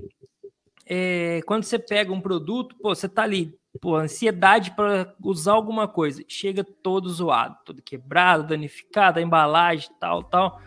é, 0.86 1.42
quando 1.46 1.64
você 1.64 1.80
pega 1.80 2.14
um 2.14 2.22
produto, 2.22 2.76
pô, 2.82 2.94
você 2.94 3.10
tá 3.10 3.24
ali, 3.24 3.58
pô, 3.82 3.96
ansiedade 3.96 4.72
para 4.72 5.14
usar 5.24 5.54
alguma 5.54 5.88
coisa, 5.88 6.24
chega 6.28 6.64
todo 6.64 7.10
zoado, 7.10 7.58
todo 7.66 7.82
quebrado, 7.82 8.48
danificado, 8.48 9.20
a 9.20 9.22
embalagem, 9.22 9.90
tal, 10.00 10.24
tal. 10.24 10.62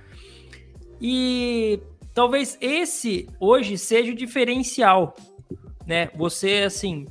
E 1.00 1.80
talvez 2.14 2.58
esse 2.60 3.28
hoje 3.40 3.78
seja 3.78 4.12
o 4.12 4.16
diferencial, 4.16 5.14
né? 5.86 6.10
Você 6.16 6.64
assim, 6.66 7.06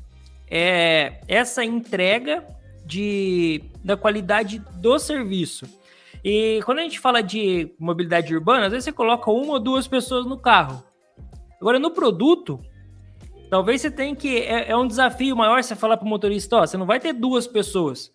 é 0.50 1.22
essa 1.28 1.64
entrega 1.64 2.46
de 2.86 3.64
da 3.84 3.98
qualidade 3.98 4.60
do 4.76 5.00
serviço. 5.00 5.66
E 6.24 6.62
quando 6.66 6.80
a 6.80 6.84
gente 6.84 7.00
fala 7.00 7.22
de 7.22 7.74
mobilidade 7.80 8.36
urbana, 8.36 8.66
às 8.66 8.72
vezes 8.72 8.86
você 8.86 8.92
coloca 8.92 9.32
uma 9.32 9.54
ou 9.54 9.60
duas 9.60 9.88
pessoas 9.88 10.26
no 10.26 10.38
carro. 10.38 10.84
Agora, 11.60 11.80
no 11.80 11.92
produto, 11.92 12.60
talvez 13.50 13.82
você 13.82 13.92
tenha 13.92 14.16
que. 14.16 14.40
É, 14.40 14.72
é 14.72 14.78
um 14.78 14.88
desafio 14.88 15.36
maior 15.36 15.64
você 15.64 15.76
falar 15.76 15.98
para 15.98 16.06
o 16.06 16.10
motorista: 16.10 16.58
ó, 16.58 16.66
você 16.66 16.78
não 16.78 16.86
vai 16.86 17.00
ter 17.00 17.14
duas 17.14 17.48
pessoas. 17.48 18.12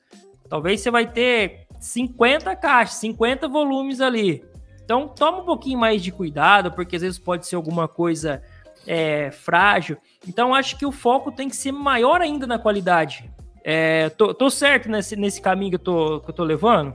Talvez 0.49 0.81
você 0.81 0.90
vai 0.90 1.11
ter 1.11 1.66
50 1.81 2.55
caixas, 2.57 2.97
50 2.97 3.49
volumes 3.49 4.01
ali. 4.01 4.45
Então, 4.85 5.09
toma 5.09 5.38
um 5.38 5.45
pouquinho 5.45 5.79
mais 5.79 6.03
de 6.03 6.12
cuidado, 6.12 6.73
porque 6.73 6.97
às 6.97 7.03
vezes 7.03 7.18
pode 7.18 7.47
ser 7.47 7.57
alguma 7.57 7.88
coisa 7.88 8.42
é, 8.87 9.31
frágil. 9.31 9.97
Então, 10.27 10.55
acho 10.55 10.77
que 10.77 10.85
o 10.85 10.92
foco 10.92 11.33
tem 11.33 11.49
que 11.49 11.57
ser 11.57 11.73
maior 11.73 12.21
ainda 12.21 12.47
na 12.47 12.59
qualidade. 12.59 13.31
É, 13.64 14.11
tô, 14.11 14.35
tô 14.35 14.51
certo 14.51 14.88
nesse, 14.88 15.16
nesse 15.16 15.40
caminho 15.40 15.71
que 15.71 15.77
eu 15.77 15.79
tô, 15.79 16.21
que 16.21 16.31
eu 16.31 16.35
tô 16.35 16.45
levando? 16.45 16.95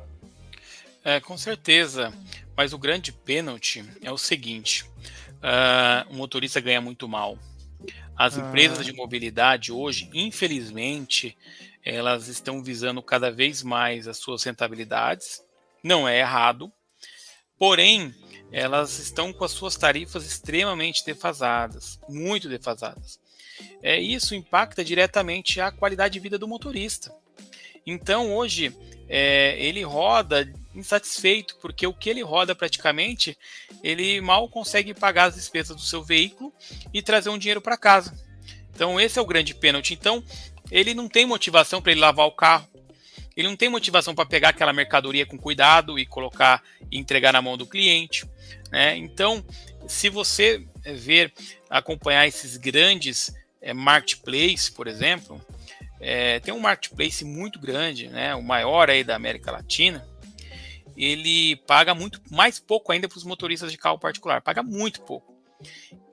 É, 1.03 1.19
com 1.19 1.37
certeza. 1.37 2.13
Mas 2.55 2.73
o 2.73 2.77
grande 2.77 3.11
pênalti 3.11 3.83
é 4.01 4.11
o 4.11 4.17
seguinte: 4.17 4.85
uh, 5.37 6.11
o 6.11 6.15
motorista 6.15 6.59
ganha 6.59 6.81
muito 6.81 7.07
mal. 7.07 7.37
As 8.17 8.37
ah. 8.37 8.41
empresas 8.41 8.85
de 8.85 8.93
mobilidade 8.93 9.71
hoje, 9.71 10.09
infelizmente, 10.13 11.37
elas 11.85 12.27
estão 12.27 12.63
visando 12.63 13.01
cada 13.01 13.31
vez 13.31 13.63
mais 13.63 14.07
as 14.07 14.17
suas 14.17 14.43
rentabilidades. 14.43 15.43
Não 15.83 16.07
é 16.07 16.19
errado, 16.19 16.71
porém, 17.57 18.13
elas 18.51 18.97
estão 18.99 19.31
com 19.31 19.43
as 19.43 19.51
suas 19.51 19.75
tarifas 19.75 20.25
extremamente 20.25 21.05
defasadas, 21.05 21.99
muito 22.09 22.49
defasadas. 22.49 23.19
É, 23.81 23.99
isso 23.99 24.35
impacta 24.35 24.83
diretamente 24.83 25.61
a 25.61 25.71
qualidade 25.71 26.13
de 26.13 26.19
vida 26.19 26.37
do 26.37 26.47
motorista. 26.47 27.13
Então, 27.87 28.35
hoje, 28.35 28.75
é, 29.07 29.55
ele 29.57 29.81
roda 29.81 30.51
insatisfeito, 30.75 31.55
porque 31.61 31.87
o 31.87 31.93
que 31.93 32.09
ele 32.09 32.21
roda 32.21 32.53
praticamente, 32.53 33.37
ele 33.81 34.19
mal 34.19 34.49
consegue 34.49 34.93
pagar 34.93 35.29
as 35.29 35.35
despesas 35.35 35.75
do 35.75 35.81
seu 35.81 36.03
veículo 36.03 36.53
e 36.93 37.01
trazer 37.01 37.29
um 37.29 37.37
dinheiro 37.37 37.61
para 37.61 37.77
casa. 37.77 38.13
Então, 38.75 38.99
esse 38.99 39.17
é 39.17 39.21
o 39.21 39.25
grande 39.25 39.55
pênalti. 39.55 39.93
Então, 39.93 40.21
ele 40.69 40.93
não 40.93 41.07
tem 41.07 41.25
motivação 41.25 41.81
para 41.81 41.93
ele 41.93 42.01
lavar 42.01 42.27
o 42.27 42.31
carro, 42.31 42.67
ele 43.37 43.47
não 43.47 43.55
tem 43.55 43.69
motivação 43.69 44.13
para 44.13 44.25
pegar 44.25 44.49
aquela 44.49 44.73
mercadoria 44.73 45.25
com 45.25 45.37
cuidado 45.37 45.97
e 45.97 46.05
colocar 46.05 46.61
e 46.91 46.97
entregar 46.97 47.31
na 47.31 47.41
mão 47.41 47.55
do 47.55 47.65
cliente. 47.65 48.25
Né? 48.69 48.97
Então, 48.97 49.45
se 49.87 50.09
você 50.09 50.65
ver, 50.85 51.31
acompanhar 51.69 52.27
esses 52.27 52.57
grandes 52.57 53.31
é, 53.61 53.73
marketplace, 53.73 54.71
por 54.71 54.87
exemplo, 54.87 55.41
é, 55.99 56.39
tem 56.39 56.53
um 56.53 56.59
marketplace 56.59 57.23
muito 57.25 57.59
grande, 57.59 58.07
né, 58.07 58.35
o 58.35 58.43
maior 58.43 58.89
aí 58.89 59.03
da 59.03 59.15
América 59.15 59.51
Latina, 59.51 60.07
ele 60.95 61.55
paga 61.67 61.93
muito 61.93 62.21
mais 62.31 62.59
pouco 62.59 62.91
ainda 62.91 63.07
para 63.07 63.17
os 63.17 63.23
motoristas 63.23 63.71
de 63.71 63.77
carro 63.77 63.99
particular, 63.99 64.41
paga 64.41 64.63
muito 64.63 65.01
pouco. 65.01 65.35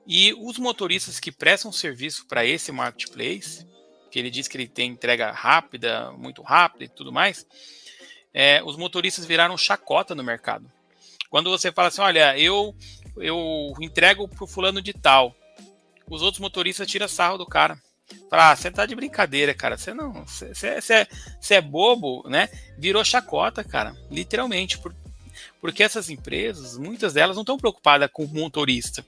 E 0.05 0.33
os 0.33 0.59
motoristas 0.59 1.19
que 1.19 1.31
prestam 1.31 1.71
serviço 1.71 2.27
para 2.27 2.45
esse 2.45 2.71
marketplace, 2.71 3.65
que 4.11 4.19
ele 4.19 4.29
diz 4.29 4.47
que 4.47 4.55
ele 4.55 4.67
tem 4.67 4.91
entrega 4.91 5.31
rápida, 5.31 6.11
muito 6.11 6.43
rápida 6.43 6.85
e 6.85 6.87
tudo 6.89 7.11
mais, 7.11 7.47
é, 8.31 8.61
os 8.63 8.77
motoristas 8.77 9.25
viraram 9.25 9.57
chacota 9.57 10.13
no 10.13 10.23
mercado. 10.23 10.71
Quando 11.29 11.49
você 11.49 11.71
fala 11.71 11.87
assim, 11.87 12.01
olha, 12.01 12.37
eu 12.37 12.75
eu 13.17 13.73
entrego 13.81 14.27
pro 14.27 14.45
fulano 14.45 14.81
de 14.81 14.93
tal, 14.93 15.35
os 16.09 16.21
outros 16.21 16.39
motoristas 16.39 16.87
tiram 16.87 17.07
sarro 17.07 17.37
do 17.37 17.45
cara. 17.45 17.81
Fala, 18.29 18.51
ah, 18.51 18.55
você 18.55 18.71
tá 18.71 18.85
de 18.85 18.95
brincadeira, 18.95 19.53
cara. 19.53 19.77
Você 19.77 19.93
não. 19.93 20.25
Você, 20.25 20.53
você 20.53 21.55
é 21.55 21.61
bobo, 21.61 22.27
né? 22.27 22.49
Virou 22.77 23.03
chacota, 23.03 23.63
cara. 23.63 23.95
Literalmente. 24.09 24.77
Por, 24.77 24.95
porque 25.59 25.83
essas 25.83 26.09
empresas, 26.09 26.77
muitas 26.77 27.13
delas 27.13 27.35
não 27.35 27.43
estão 27.43 27.57
preocupadas 27.57 28.09
com 28.11 28.23
o 28.23 28.27
motorista. 28.27 29.05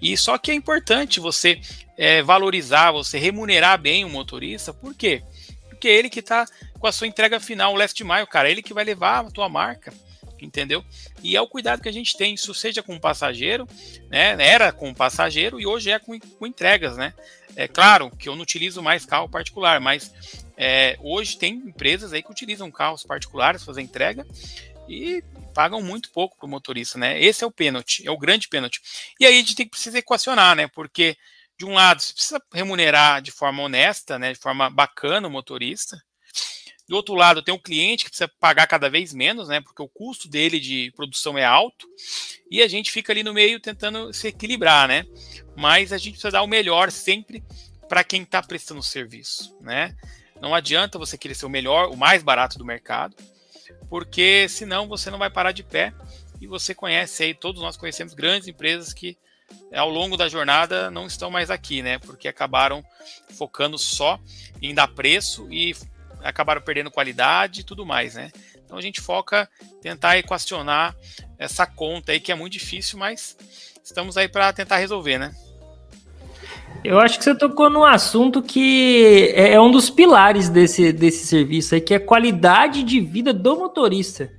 E 0.00 0.16
só 0.16 0.38
que 0.38 0.50
é 0.50 0.54
importante 0.54 1.20
você 1.20 1.60
é, 1.96 2.22
valorizar, 2.22 2.92
você 2.92 3.18
remunerar 3.18 3.80
bem 3.80 4.04
o 4.04 4.08
motorista. 4.08 4.72
Por 4.72 4.94
quê? 4.94 5.22
Porque 5.68 5.88
é 5.88 5.96
ele 5.96 6.10
que 6.10 6.20
está 6.20 6.46
com 6.78 6.86
a 6.86 6.92
sua 6.92 7.06
entrega 7.06 7.40
final, 7.40 7.72
o 7.72 7.76
last 7.76 8.02
mile, 8.02 8.26
cara, 8.26 8.48
é 8.48 8.52
ele 8.52 8.62
que 8.62 8.74
vai 8.74 8.84
levar 8.84 9.24
a 9.24 9.30
tua 9.30 9.48
marca 9.48 9.92
entendeu? 10.44 10.84
E 11.22 11.36
é 11.36 11.40
o 11.40 11.48
cuidado 11.48 11.82
que 11.82 11.88
a 11.88 11.92
gente 11.92 12.16
tem, 12.16 12.34
isso 12.34 12.54
seja 12.54 12.82
com 12.82 12.96
o 12.96 13.00
passageiro, 13.00 13.66
né? 14.08 14.36
Era 14.38 14.72
com 14.72 14.90
o 14.90 14.94
passageiro 14.94 15.60
e 15.60 15.66
hoje 15.66 15.90
é 15.90 15.98
com, 15.98 16.18
com 16.18 16.46
entregas, 16.46 16.96
né? 16.96 17.14
É 17.56 17.66
claro 17.66 18.10
que 18.10 18.28
eu 18.28 18.36
não 18.36 18.42
utilizo 18.42 18.82
mais 18.82 19.04
carro 19.04 19.28
particular, 19.28 19.80
mas 19.80 20.12
é, 20.56 20.96
hoje 21.00 21.36
tem 21.36 21.54
empresas 21.54 22.12
aí 22.12 22.22
que 22.22 22.30
utilizam 22.30 22.70
carros 22.70 23.02
particulares 23.02 23.64
fazer 23.64 23.82
entrega 23.82 24.26
e 24.88 25.22
pagam 25.54 25.82
muito 25.82 26.10
pouco 26.10 26.36
para 26.36 26.46
o 26.46 26.48
motorista, 26.48 26.98
né? 26.98 27.20
Esse 27.20 27.42
é 27.42 27.46
o 27.46 27.50
pênalti, 27.50 28.06
é 28.06 28.10
o 28.10 28.18
grande 28.18 28.48
pênalti. 28.48 28.80
E 29.18 29.26
aí 29.26 29.34
a 29.34 29.38
gente 29.38 29.54
tem 29.54 29.66
que 29.66 29.72
precisar 29.72 29.98
equacionar, 29.98 30.54
né? 30.54 30.68
Porque 30.68 31.16
de 31.58 31.64
um 31.64 31.74
lado 31.74 32.00
você 32.00 32.12
precisa 32.12 32.42
remunerar 32.52 33.20
de 33.20 33.32
forma 33.32 33.62
honesta, 33.62 34.18
né? 34.18 34.32
De 34.32 34.38
forma 34.38 34.70
bacana 34.70 35.26
o 35.26 35.30
motorista. 35.30 36.00
Do 36.88 36.96
outro 36.96 37.14
lado, 37.14 37.42
tem 37.42 37.54
o 37.54 37.58
cliente 37.58 38.04
que 38.04 38.10
precisa 38.10 38.30
pagar 38.40 38.66
cada 38.66 38.88
vez 38.88 39.12
menos, 39.12 39.48
né? 39.48 39.60
Porque 39.60 39.82
o 39.82 39.88
custo 39.88 40.28
dele 40.28 40.58
de 40.58 40.92
produção 40.96 41.36
é 41.36 41.44
alto. 41.44 41.86
E 42.50 42.62
a 42.62 42.68
gente 42.68 42.90
fica 42.90 43.12
ali 43.12 43.22
no 43.22 43.34
meio 43.34 43.60
tentando 43.60 44.12
se 44.12 44.28
equilibrar, 44.28 44.88
né? 44.88 45.04
Mas 45.56 45.92
a 45.92 45.98
gente 45.98 46.12
precisa 46.12 46.30
dar 46.30 46.42
o 46.42 46.46
melhor 46.46 46.90
sempre 46.90 47.44
para 47.88 48.02
quem 48.02 48.22
está 48.22 48.42
prestando 48.42 48.82
serviço, 48.82 49.56
né? 49.60 49.94
Não 50.40 50.54
adianta 50.54 50.98
você 50.98 51.18
querer 51.18 51.34
ser 51.34 51.46
o 51.46 51.50
melhor, 51.50 51.90
o 51.90 51.96
mais 51.96 52.22
barato 52.22 52.58
do 52.58 52.64
mercado 52.64 53.14
porque 53.88 54.48
senão 54.48 54.88
você 54.88 55.10
não 55.10 55.18
vai 55.18 55.30
parar 55.30 55.52
de 55.52 55.62
pé. 55.62 55.92
E 56.40 56.46
você 56.46 56.74
conhece 56.74 57.24
aí, 57.24 57.34
todos 57.34 57.60
nós 57.60 57.76
conhecemos 57.76 58.14
grandes 58.14 58.46
empresas 58.46 58.92
que 58.92 59.16
ao 59.72 59.88
longo 59.88 60.16
da 60.16 60.28
jornada 60.28 60.90
não 60.90 61.06
estão 61.06 61.30
mais 61.30 61.50
aqui, 61.50 61.82
né? 61.82 61.98
Porque 61.98 62.28
acabaram 62.28 62.84
focando 63.36 63.76
só 63.76 64.20
em 64.62 64.72
dar 64.72 64.86
preço 64.88 65.48
e 65.50 65.74
acabaram 66.22 66.60
perdendo 66.60 66.90
qualidade 66.90 67.60
e 67.60 67.64
tudo 67.64 67.86
mais, 67.86 68.14
né? 68.14 68.30
Então 68.64 68.76
a 68.76 68.82
gente 68.82 69.00
foca 69.00 69.48
tentar 69.80 70.18
equacionar 70.18 70.94
essa 71.38 71.66
conta 71.66 72.12
aí 72.12 72.20
que 72.20 72.32
é 72.32 72.34
muito 72.34 72.52
difícil, 72.52 72.98
mas 72.98 73.36
estamos 73.82 74.16
aí 74.16 74.28
para 74.28 74.52
tentar 74.52 74.76
resolver, 74.76 75.18
né? 75.18 75.34
Eu 76.84 77.00
acho 77.00 77.18
que 77.18 77.24
você 77.24 77.34
tocou 77.34 77.68
num 77.68 77.84
assunto 77.84 78.40
que 78.40 79.32
é, 79.34 79.54
é 79.54 79.60
um 79.60 79.70
dos 79.70 79.90
pilares 79.90 80.48
desse, 80.48 80.92
desse 80.92 81.26
serviço 81.26 81.74
aí, 81.74 81.80
que 81.80 81.94
é 81.94 81.98
qualidade 81.98 82.82
de 82.82 83.00
vida 83.00 83.32
do 83.32 83.56
motorista. 83.56 84.30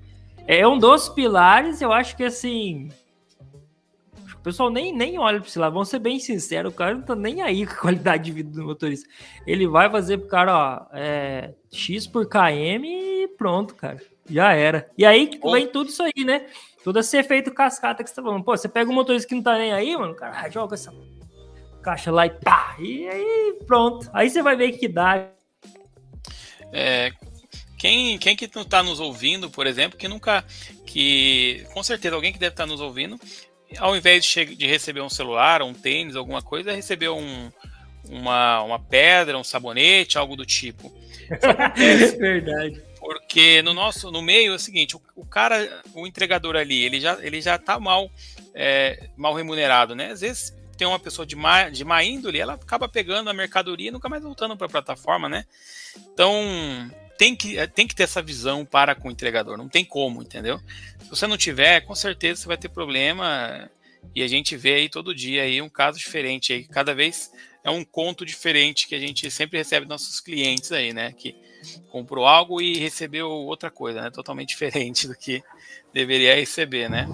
É 0.48 0.68
um 0.68 0.80
dos 0.80 1.10
pilares, 1.10 1.82
eu 1.82 1.92
acho 1.92 2.16
que 2.16 2.24
assim. 2.24 2.90
O 4.40 4.42
pessoal 4.42 4.70
nem, 4.70 4.96
nem 4.96 5.20
olha 5.20 5.40
para 5.40 5.50
esse 5.50 5.60
lado, 5.60 5.74
vamos 5.74 5.90
ser 5.90 6.00
bem 6.00 6.18
sinceros, 6.18 6.72
o 6.72 6.76
cara 6.76 6.96
não 6.96 7.02
tá 7.02 7.14
nem 7.14 7.42
aí 7.42 7.66
com 7.68 7.74
a 7.74 7.78
qualidade 7.78 8.24
de 8.24 8.32
vida 8.32 8.50
do 8.50 8.66
motorista. 8.66 9.08
Ele 9.46 9.68
vai 9.68 9.90
fazer 9.90 10.18
pro 10.18 10.28
cara, 10.30 10.58
ó, 10.58 10.96
é, 10.98 11.54
X 11.70 12.08
por 12.08 12.26
KM 12.26 12.86
e 12.88 13.28
pronto, 13.38 13.76
cara. 13.76 14.00
Já 14.30 14.54
era. 14.54 14.90
E 14.98 15.06
aí 15.06 15.30
vem 15.52 15.68
tudo 15.68 15.90
isso 15.90 16.04
aí, 16.04 16.24
né? 16.24 16.46
Tudo 16.84 17.00
a 17.00 17.04
ser 17.04 17.24
feito 17.24 17.54
cascata 17.54 18.04
que 18.04 18.10
você 18.10 18.16
tá 18.16 18.24
falando. 18.24 18.44
Pô, 18.44 18.56
você 18.56 18.70
pega 18.70 18.90
um 18.90 18.94
motorista 18.94 19.28
que 19.28 19.36
não 19.36 19.44
tá 19.44 19.58
nem 19.58 19.74
aí, 19.74 19.98
mano, 19.98 20.16
cara, 20.16 20.40
ah, 20.40 20.50
joga 20.50 20.76
essa 20.76 20.94
caixa 21.82 22.12
lá 22.12 22.26
e 22.26 22.30
pá, 22.30 22.76
e 22.80 23.08
aí 23.08 23.60
pronto. 23.68 24.10
Aí 24.14 24.30
você 24.30 24.42
vai 24.42 24.56
ver 24.56 24.72
que 24.74 24.88
dá. 24.88 25.30
É, 26.72 27.12
quem, 27.78 28.18
quem 28.18 28.36
que 28.36 28.46
está 28.46 28.84
nos 28.84 29.00
ouvindo, 29.00 29.50
por 29.50 29.66
exemplo, 29.66 29.98
que 29.98 30.08
nunca, 30.08 30.46
que 30.86 31.66
com 31.74 31.82
certeza 31.82 32.16
alguém 32.16 32.32
que 32.32 32.40
deve 32.40 32.54
estar 32.54 32.64
tá 32.64 32.70
nos 32.70 32.82
ouvindo, 32.82 33.20
ao 33.78 33.96
invés 33.96 34.26
de, 34.26 34.56
de, 34.56 34.66
receber 34.66 35.02
um 35.02 35.10
celular, 35.10 35.62
um 35.62 35.74
tênis, 35.74 36.16
alguma 36.16 36.42
coisa, 36.42 36.72
recebeu 36.72 37.18
um, 37.18 37.52
uma, 38.10 38.62
uma 38.64 38.80
pedra, 38.80 39.38
um 39.38 39.44
sabonete, 39.44 40.18
algo 40.18 40.36
do 40.36 40.46
tipo. 40.46 40.92
Verdade. 42.18 42.82
Porque 43.00 43.62
no 43.62 43.74
nosso, 43.74 44.12
no 44.12 44.22
meio 44.22 44.52
é 44.52 44.56
o 44.56 44.60
seguinte, 44.60 44.96
o, 44.96 45.02
o 45.16 45.26
cara, 45.26 45.82
o 45.94 46.06
entregador 46.06 46.56
ali, 46.56 46.84
ele 46.84 47.00
já, 47.00 47.18
ele 47.22 47.42
já 47.42 47.58
tá 47.58 47.80
mal, 47.80 48.12
é, 48.54 49.10
mal 49.16 49.34
remunerado, 49.34 49.96
né? 49.96 50.12
Às 50.12 50.22
vezes 50.22 50.54
tem 50.78 50.88
uma 50.88 51.00
pessoa 51.00 51.26
de 51.26 51.36
má, 51.36 51.70
de 51.70 51.84
má 51.84 52.04
índole, 52.04 52.40
ela 52.40 52.54
acaba 52.54 52.88
pegando 52.88 53.30
a 53.30 53.34
mercadoria 53.34 53.90
e 53.90 53.92
nunca 53.92 54.08
mais 54.08 54.24
voltando 54.24 54.56
para 54.56 54.68
a 54.68 54.70
plataforma, 54.70 55.28
né? 55.28 55.46
Então, 56.14 56.90
tem 57.20 57.36
que, 57.36 57.60
é, 57.60 57.68
tem 57.68 57.86
que 57.86 57.94
ter 57.94 58.04
essa 58.04 58.22
visão 58.22 58.64
para 58.64 58.96
com 58.96 59.10
o 59.10 59.12
entregador, 59.12 59.58
não 59.58 59.68
tem 59.68 59.84
como, 59.84 60.22
entendeu? 60.22 60.58
Se 61.04 61.10
você 61.10 61.28
não 61.28 61.36
tiver, 61.36 61.82
com 61.82 61.94
certeza 61.94 62.42
você 62.42 62.48
vai 62.48 62.58
ter 62.58 62.70
problema. 62.70 63.70
E 64.16 64.24
a 64.24 64.28
gente 64.28 64.56
vê 64.56 64.76
aí 64.76 64.90
todo 64.90 65.14
dia 65.14 65.44
aí 65.44 65.62
um 65.62 65.68
caso 65.68 66.00
diferente 66.00 66.54
aí, 66.54 66.64
cada 66.64 66.96
vez 66.96 67.30
é 67.62 67.70
um 67.70 67.84
conto 67.84 68.26
diferente 68.26 68.88
que 68.88 68.96
a 68.96 69.00
gente 69.00 69.30
sempre 69.30 69.58
recebe 69.58 69.86
nossos 69.86 70.22
clientes 70.22 70.72
aí, 70.72 70.94
né? 70.94 71.12
Que 71.12 71.36
comprou 71.92 72.26
algo 72.26 72.62
e 72.62 72.78
recebeu 72.78 73.30
outra 73.30 73.70
coisa, 73.70 74.02
né? 74.02 74.10
Totalmente 74.10 74.48
diferente 74.56 75.06
do 75.06 75.14
que 75.14 75.44
deveria 75.94 76.36
receber, 76.36 76.90
né? 76.90 77.06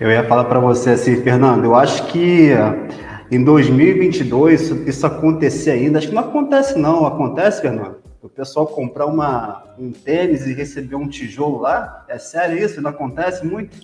Eu 0.00 0.10
ia 0.10 0.26
falar 0.26 0.44
para 0.44 0.58
você 0.58 0.90
assim, 0.92 1.22
Fernando, 1.22 1.64
eu 1.64 1.74
acho 1.74 2.06
que 2.06 2.52
em 3.30 3.44
2022 3.44 4.62
isso, 4.62 4.88
isso 4.88 5.06
acontecer 5.06 5.72
ainda, 5.72 5.98
acho 5.98 6.08
que 6.08 6.14
não 6.14 6.22
acontece 6.22 6.78
não, 6.78 7.04
acontece, 7.04 7.60
Fernando? 7.60 8.09
O 8.22 8.28
pessoal 8.28 8.66
comprar 8.66 9.06
uma, 9.06 9.64
um 9.78 9.90
tênis 9.90 10.46
e 10.46 10.52
receber 10.52 10.94
um 10.94 11.08
tijolo 11.08 11.58
lá, 11.58 12.04
é 12.06 12.18
sério 12.18 12.62
isso? 12.62 12.80
Não 12.80 12.90
acontece 12.90 13.46
muito? 13.46 13.78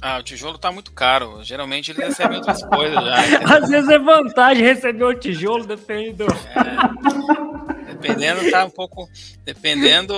Ah, 0.00 0.18
o 0.18 0.22
tijolo 0.22 0.58
tá 0.58 0.72
muito 0.72 0.92
caro. 0.92 1.44
Geralmente 1.44 1.92
ele 1.92 2.02
recebe 2.02 2.36
outras 2.36 2.62
coisas 2.66 2.94
já. 2.94 3.26
Entendeu? 3.26 3.54
Às 3.54 3.68
vezes 3.68 3.90
é 3.90 3.98
vantagem 3.98 4.64
receber 4.64 5.04
o 5.04 5.14
tijolo, 5.14 5.66
depende 5.66 6.14
do. 6.14 6.24
É, 6.24 7.92
dependendo, 7.92 8.50
tá 8.50 8.64
um 8.64 8.70
pouco. 8.70 9.08
Dependendo, 9.44 10.14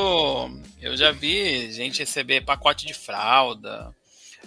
eu 0.81 0.97
já 0.97 1.11
vi 1.11 1.71
gente 1.73 1.99
receber 1.99 2.43
pacote 2.43 2.87
de 2.87 2.95
fralda, 2.95 3.91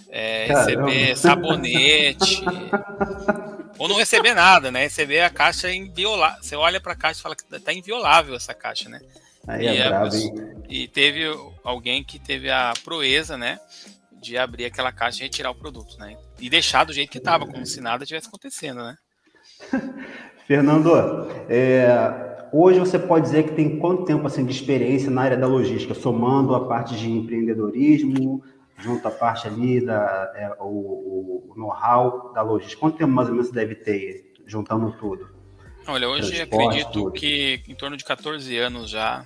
é, 0.09 0.45
receber 0.47 1.17
sabonete. 1.17 2.43
Ou 3.77 3.87
não 3.87 3.95
receber 3.95 4.33
nada, 4.33 4.71
né? 4.71 4.83
Receber 4.83 5.21
a 5.21 5.29
caixa 5.29 5.71
inviolável. 5.71 6.41
Você 6.41 6.55
olha 6.55 6.79
para 6.79 6.93
a 6.93 6.95
caixa 6.95 7.19
e 7.19 7.23
fala 7.23 7.35
que 7.35 7.43
tá 7.43 7.73
inviolável 7.73 8.35
essa 8.35 8.53
caixa, 8.53 8.89
né? 8.89 8.99
Aí 9.47 9.65
é 9.65 9.85
e, 9.85 9.87
bravo, 9.87 10.15
e 10.67 10.87
teve 10.87 11.23
alguém 11.63 12.03
que 12.03 12.19
teve 12.19 12.49
a 12.49 12.73
proeza, 12.83 13.37
né? 13.37 13.59
De 14.21 14.37
abrir 14.37 14.65
aquela 14.65 14.91
caixa 14.91 15.21
e 15.21 15.23
retirar 15.23 15.51
o 15.51 15.55
produto, 15.55 15.97
né? 15.97 16.17
E 16.39 16.49
deixar 16.49 16.83
do 16.83 16.93
jeito 16.93 17.11
que 17.11 17.17
estava, 17.17 17.45
como 17.45 17.65
se 17.65 17.79
nada 17.79 18.05
tivesse 18.05 18.27
acontecendo, 18.27 18.77
né? 18.83 18.97
Fernando, 20.47 20.91
é, 21.49 22.47
hoje 22.53 22.79
você 22.79 22.97
pode 22.97 23.25
dizer 23.25 23.43
que 23.43 23.53
tem 23.53 23.79
quanto 23.79 24.05
tempo 24.05 24.25
assim, 24.25 24.45
de 24.45 24.51
experiência 24.51 25.09
na 25.11 25.21
área 25.21 25.37
da 25.37 25.47
logística, 25.47 25.93
somando 25.93 26.55
a 26.55 26.67
parte 26.67 26.95
de 26.95 27.09
empreendedorismo, 27.09 28.43
junto 28.77 29.07
à 29.07 29.11
parte 29.11 29.47
ali 29.47 29.83
da 29.83 30.31
é, 30.35 30.49
o, 30.59 31.51
o 31.51 31.53
know-how 31.55 32.31
da 32.33 32.41
logística? 32.41 32.79
Quanto 32.79 32.97
tempo 32.97 33.11
mais 33.11 33.27
ou 33.27 33.33
menos 33.33 33.49
você 33.49 33.53
deve 33.53 33.75
ter 33.75 34.33
juntando 34.45 34.91
tudo? 34.93 35.29
Olha, 35.87 36.07
hoje 36.09 36.41
acredito 36.41 36.91
tudo. 36.91 37.11
que 37.11 37.63
em 37.67 37.75
torno 37.75 37.95
de 37.95 38.03
14 38.03 38.57
anos 38.57 38.89
já 38.89 39.25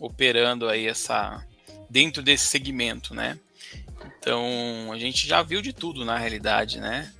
operando 0.00 0.68
aí 0.68 0.86
essa 0.86 1.44
dentro 1.88 2.22
desse 2.22 2.46
segmento, 2.46 3.14
né? 3.14 3.38
Então 4.18 4.92
a 4.92 4.98
gente 4.98 5.26
já 5.26 5.42
viu 5.42 5.62
de 5.62 5.72
tudo 5.72 6.04
na 6.04 6.16
realidade, 6.16 6.78
né? 6.78 7.12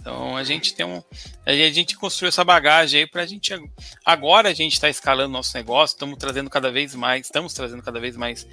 Então 0.00 0.34
a 0.34 0.42
gente 0.42 0.74
tem 0.74 0.84
um. 0.86 1.02
A 1.44 1.52
gente 1.52 1.94
construiu 1.94 2.30
essa 2.30 2.42
bagagem 2.42 3.00
aí 3.00 3.06
para 3.06 3.22
a 3.22 3.26
gente. 3.26 3.52
Agora 4.04 4.48
a 4.48 4.54
gente 4.54 4.72
está 4.72 4.88
escalando 4.88 5.30
nosso 5.30 5.54
negócio, 5.54 5.94
estamos 5.94 6.18
trazendo 6.18 6.48
cada 6.48 6.70
vez 6.70 6.94
mais, 6.94 7.26
estamos 7.26 7.52
trazendo 7.52 7.82
cada 7.82 8.00
vez 8.00 8.16
mais 8.16 8.46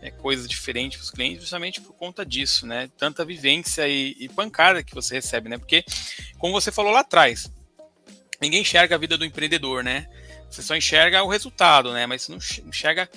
é, 0.00 0.10
coisas 0.10 0.48
diferentes 0.48 0.96
para 0.96 1.04
os 1.04 1.10
clientes, 1.10 1.42
justamente 1.42 1.80
por 1.80 1.92
conta 1.92 2.24
disso, 2.24 2.66
né? 2.66 2.90
Tanta 2.96 3.24
vivência 3.24 3.86
e, 3.86 4.16
e, 4.18 4.28
pancada 4.30 4.82
que 4.82 4.94
você 4.94 5.16
recebe, 5.16 5.48
né? 5.48 5.58
Porque, 5.58 5.84
como 6.38 6.54
você 6.54 6.72
falou 6.72 6.90
lá 6.90 7.00
atrás, 7.00 7.50
ninguém 8.40 8.62
enxerga 8.62 8.94
a 8.94 8.98
vida 8.98 9.18
do 9.18 9.26
empreendedor, 9.26 9.84
né? 9.84 10.08
Você 10.50 10.62
só 10.62 10.74
enxerga 10.74 11.22
o 11.22 11.28
resultado, 11.28 11.92
né? 11.92 12.06
Mas 12.06 12.22
você 12.22 12.32
não 12.32 12.38
enxerga 12.66 13.10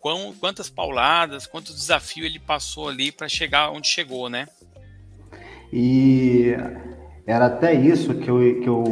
quão, 0.00 0.34
quantas 0.34 0.70
pauladas, 0.70 1.46
quantos 1.46 1.74
desafios 1.74 2.24
ele 2.24 2.38
passou 2.38 2.88
ali 2.88 3.12
para 3.12 3.28
chegar 3.28 3.70
onde 3.70 3.86
chegou, 3.86 4.30
né? 4.30 4.48
E 5.72 6.54
era 7.26 7.46
até 7.46 7.74
isso 7.74 8.14
que 8.14 8.30
eu, 8.30 8.60
que 8.60 8.68
eu 8.68 8.84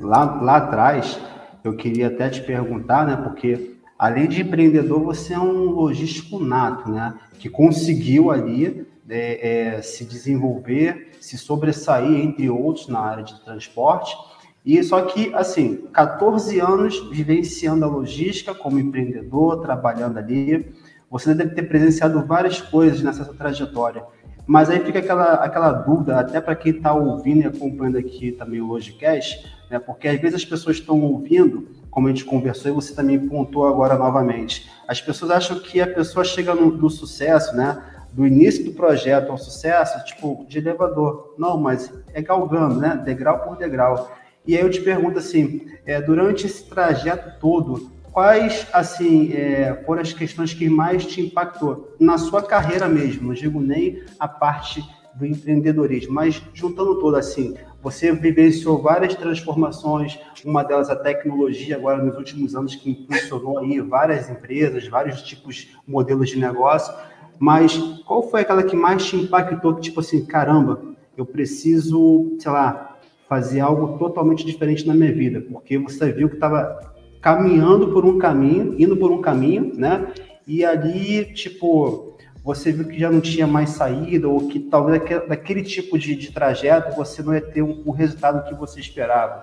lá, 0.00 0.40
lá 0.42 0.56
atrás, 0.56 1.18
eu 1.62 1.76
queria 1.76 2.08
até 2.08 2.28
te 2.28 2.42
perguntar, 2.42 3.06
né? 3.06 3.16
Porque 3.16 3.76
além 3.98 4.28
de 4.28 4.42
empreendedor, 4.42 5.00
você 5.02 5.34
é 5.34 5.38
um 5.38 5.70
logístico 5.70 6.38
nato, 6.38 6.90
né? 6.90 7.14
Que 7.38 7.48
conseguiu 7.48 8.30
ali 8.30 8.86
é, 9.08 9.76
é, 9.76 9.82
se 9.82 10.04
desenvolver, 10.04 11.12
se 11.20 11.38
sobressair, 11.38 12.20
entre 12.20 12.50
outros, 12.50 12.88
na 12.88 13.00
área 13.00 13.22
de 13.22 13.40
transporte. 13.44 14.16
E 14.64 14.82
só 14.82 15.02
que, 15.02 15.32
assim, 15.32 15.86
14 15.92 16.58
anos 16.58 17.08
vivenciando 17.10 17.84
a 17.84 17.88
logística 17.88 18.52
como 18.52 18.80
empreendedor, 18.80 19.60
trabalhando 19.60 20.18
ali, 20.18 20.74
você 21.08 21.32
deve 21.34 21.54
ter 21.54 21.62
presenciado 21.62 22.26
várias 22.26 22.60
coisas 22.60 23.00
nessa 23.00 23.24
trajetória. 23.26 24.04
Mas 24.46 24.70
aí 24.70 24.78
fica 24.80 25.00
aquela, 25.00 25.34
aquela 25.34 25.72
dúvida, 25.72 26.20
até 26.20 26.40
para 26.40 26.54
quem 26.54 26.72
está 26.72 26.92
ouvindo 26.92 27.42
e 27.42 27.46
acompanhando 27.46 27.98
aqui 27.98 28.30
também 28.32 28.60
o 28.60 28.66
Logicast, 28.66 29.44
né, 29.68 29.78
porque 29.78 30.06
às 30.06 30.20
vezes 30.20 30.36
as 30.36 30.44
pessoas 30.44 30.76
estão 30.76 31.00
ouvindo, 31.00 31.68
como 31.90 32.06
a 32.06 32.10
gente 32.10 32.24
conversou 32.24 32.70
e 32.70 32.74
você 32.74 32.94
também 32.94 33.18
pontuou 33.18 33.66
agora 33.66 33.96
novamente, 33.96 34.70
as 34.86 35.00
pessoas 35.00 35.32
acham 35.32 35.58
que 35.58 35.80
a 35.80 35.86
pessoa 35.86 36.24
chega 36.24 36.54
no, 36.54 36.70
no 36.70 36.88
sucesso, 36.88 37.56
né, 37.56 37.82
do 38.12 38.26
início 38.26 38.64
do 38.64 38.72
projeto 38.72 39.30
ao 39.30 39.36
sucesso, 39.36 40.02
tipo, 40.06 40.46
de 40.48 40.58
elevador. 40.58 41.34
Não, 41.36 41.58
mas 41.58 41.92
é 42.14 42.22
galgando, 42.22 42.80
né, 42.80 43.00
degrau 43.04 43.40
por 43.40 43.58
degrau. 43.58 44.10
E 44.46 44.56
aí 44.56 44.62
eu 44.62 44.70
te 44.70 44.80
pergunto 44.80 45.18
assim, 45.18 45.66
é, 45.84 46.00
durante 46.00 46.46
esse 46.46 46.64
trajeto 46.64 47.38
todo, 47.38 47.90
quais 48.16 48.66
assim 48.72 49.30
é, 49.34 49.82
foram 49.84 50.00
as 50.00 50.10
questões 50.10 50.54
que 50.54 50.70
mais 50.70 51.04
te 51.04 51.20
impactou 51.20 51.94
na 52.00 52.16
sua 52.16 52.42
carreira 52.42 52.88
mesmo? 52.88 53.28
Não 53.28 53.34
digo 53.34 53.60
nem 53.60 54.02
a 54.18 54.26
parte 54.26 54.82
do 55.14 55.26
empreendedorismo, 55.26 56.14
mas 56.14 56.42
juntando 56.54 56.98
todo 56.98 57.14
assim, 57.14 57.54
você 57.82 58.12
vivenciou 58.12 58.80
várias 58.80 59.14
transformações, 59.14 60.18
uma 60.46 60.62
delas 60.62 60.88
a 60.88 60.96
tecnologia 60.96 61.76
agora 61.76 62.02
nos 62.02 62.16
últimos 62.16 62.56
anos 62.56 62.74
que 62.74 62.90
impulsionou 62.90 63.58
aí 63.58 63.78
várias 63.82 64.30
empresas, 64.30 64.88
vários 64.88 65.20
tipos 65.20 65.76
modelos 65.86 66.30
de 66.30 66.38
negócio. 66.38 66.94
Mas 67.38 67.76
qual 68.06 68.22
foi 68.30 68.40
aquela 68.40 68.62
que 68.62 68.74
mais 68.74 69.04
te 69.04 69.14
impactou 69.14 69.74
que 69.74 69.82
tipo 69.82 70.00
assim, 70.00 70.24
caramba, 70.24 70.80
eu 71.18 71.26
preciso, 71.26 72.34
sei 72.38 72.50
lá, 72.50 72.96
fazer 73.28 73.60
algo 73.60 73.98
totalmente 73.98 74.46
diferente 74.46 74.86
na 74.86 74.94
minha 74.94 75.12
vida, 75.12 75.42
porque 75.42 75.76
você 75.76 76.10
viu 76.10 76.30
que 76.30 76.36
estava 76.36 76.95
caminhando 77.26 77.88
por 77.88 78.04
um 78.04 78.18
caminho, 78.18 78.76
indo 78.78 78.96
por 78.96 79.10
um 79.10 79.20
caminho, 79.20 79.72
né? 79.74 80.14
E 80.46 80.64
ali, 80.64 81.24
tipo, 81.34 82.16
você 82.44 82.70
viu 82.70 82.86
que 82.86 83.00
já 83.00 83.10
não 83.10 83.20
tinha 83.20 83.48
mais 83.48 83.70
saída, 83.70 84.28
ou 84.28 84.46
que 84.46 84.60
talvez 84.60 85.02
daquele 85.26 85.64
tipo 85.64 85.98
de, 85.98 86.14
de 86.14 86.30
trajeto 86.30 86.94
você 86.94 87.24
não 87.24 87.34
ia 87.34 87.40
ter 87.40 87.62
um, 87.62 87.82
o 87.84 87.90
resultado 87.90 88.48
que 88.48 88.54
você 88.54 88.78
esperava. 88.78 89.42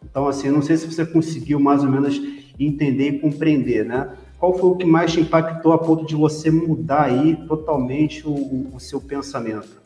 Então, 0.00 0.28
assim, 0.28 0.48
não 0.48 0.62
sei 0.62 0.76
se 0.76 0.86
você 0.86 1.04
conseguiu 1.04 1.58
mais 1.58 1.82
ou 1.82 1.90
menos 1.90 2.20
entender 2.56 3.08
e 3.08 3.18
compreender, 3.18 3.84
né? 3.84 4.16
Qual 4.38 4.56
foi 4.56 4.70
o 4.70 4.76
que 4.76 4.86
mais 4.86 5.12
te 5.12 5.20
impactou 5.20 5.72
a 5.72 5.78
ponto 5.78 6.06
de 6.06 6.14
você 6.14 6.52
mudar 6.52 7.06
aí 7.06 7.34
totalmente 7.48 8.24
o, 8.24 8.70
o 8.72 8.78
seu 8.78 9.00
pensamento? 9.00 9.82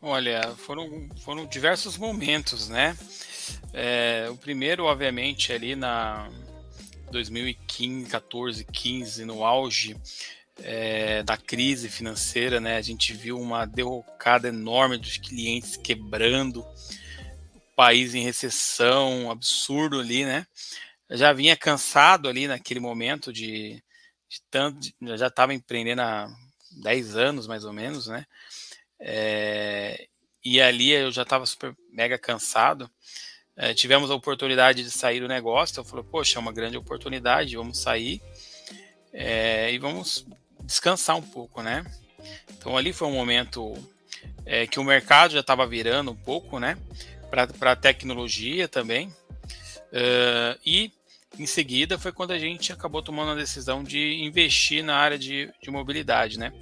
Olha, 0.00 0.42
foram, 0.56 1.08
foram 1.24 1.44
diversos 1.44 1.98
momentos, 1.98 2.68
né? 2.68 2.96
É, 3.72 4.26
o 4.30 4.36
primeiro, 4.36 4.84
obviamente, 4.84 5.52
ali 5.52 5.76
na 5.76 6.30
2015, 7.10 8.10
14, 8.10 8.64
15, 8.64 9.24
no 9.24 9.44
auge 9.44 9.96
é, 10.62 11.22
da 11.22 11.36
crise 11.36 11.88
financeira, 11.88 12.60
né? 12.60 12.76
A 12.76 12.82
gente 12.82 13.12
viu 13.12 13.38
uma 13.38 13.66
derrocada 13.66 14.48
enorme 14.48 14.98
dos 14.98 15.18
clientes 15.18 15.76
quebrando, 15.76 16.60
o 16.60 17.60
país 17.74 18.14
em 18.14 18.22
recessão, 18.22 19.30
absurdo 19.30 20.00
ali, 20.00 20.24
né? 20.24 20.46
Já 21.10 21.32
vinha 21.32 21.56
cansado 21.56 22.28
ali 22.28 22.48
naquele 22.48 22.80
momento 22.80 23.32
de, 23.32 23.82
de 24.28 24.42
tanto, 24.50 24.80
de, 24.80 24.94
já 25.16 25.28
estava 25.28 25.54
empreendendo 25.54 26.02
há 26.02 26.28
10 26.82 27.16
anos 27.16 27.46
mais 27.46 27.64
ou 27.64 27.72
menos, 27.72 28.06
né? 28.06 28.26
É, 28.98 30.08
e 30.44 30.60
ali 30.60 30.90
eu 30.90 31.12
já 31.12 31.22
estava 31.22 31.44
super 31.44 31.76
mega 31.92 32.18
cansado 32.18 32.90
é, 33.56 33.72
tivemos 33.72 34.10
a 34.10 34.14
oportunidade 34.14 34.82
de 34.82 34.90
sair 34.90 35.20
do 35.20 35.28
negócio, 35.28 35.72
então 35.72 35.84
falou, 35.84 36.04
poxa, 36.04 36.38
é 36.38 36.40
uma 36.40 36.52
grande 36.52 36.76
oportunidade, 36.76 37.56
vamos 37.56 37.78
sair 37.78 38.20
é, 39.12 39.72
e 39.72 39.78
vamos 39.78 40.26
descansar 40.62 41.16
um 41.16 41.22
pouco, 41.22 41.62
né? 41.62 41.84
Então 42.50 42.76
ali 42.76 42.92
foi 42.92 43.08
um 43.08 43.12
momento 43.12 43.74
é, 44.44 44.66
que 44.66 44.78
o 44.78 44.84
mercado 44.84 45.32
já 45.32 45.40
estava 45.40 45.66
virando 45.66 46.10
um 46.10 46.16
pouco, 46.16 46.58
né? 46.58 46.76
Para 47.30 47.72
a 47.72 47.76
tecnologia 47.76 48.68
também. 48.68 49.08
Uh, 49.88 50.58
e 50.64 50.92
em 51.38 51.46
seguida 51.46 51.98
foi 51.98 52.12
quando 52.12 52.32
a 52.32 52.38
gente 52.38 52.72
acabou 52.72 53.02
tomando 53.02 53.32
a 53.32 53.34
decisão 53.34 53.82
de 53.82 54.22
investir 54.22 54.84
na 54.84 54.96
área 54.96 55.18
de, 55.18 55.50
de 55.62 55.70
mobilidade, 55.70 56.38
né? 56.38 56.52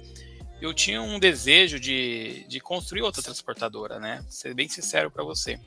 Eu 0.61 0.73
tinha 0.73 1.01
um 1.01 1.19
desejo 1.19 1.79
de, 1.79 2.45
de 2.47 2.59
construir 2.59 3.01
outra 3.01 3.21
transportadora, 3.21 3.99
né? 3.99 4.23
Ser 4.29 4.53
bem 4.53 4.69
sincero 4.69 5.11
para 5.11 5.23
você. 5.23 5.59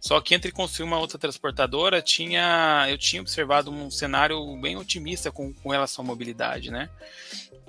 Só 0.00 0.18
que 0.20 0.34
entre 0.34 0.50
construir 0.50 0.86
uma 0.86 0.98
outra 0.98 1.18
transportadora, 1.18 2.00
tinha, 2.00 2.86
eu 2.88 2.96
tinha 2.96 3.20
observado 3.20 3.70
um 3.70 3.90
cenário 3.90 4.56
bem 4.56 4.76
otimista 4.76 5.30
com, 5.30 5.52
com 5.52 5.68
relação 5.68 6.02
à 6.02 6.08
mobilidade, 6.08 6.70
né? 6.70 6.88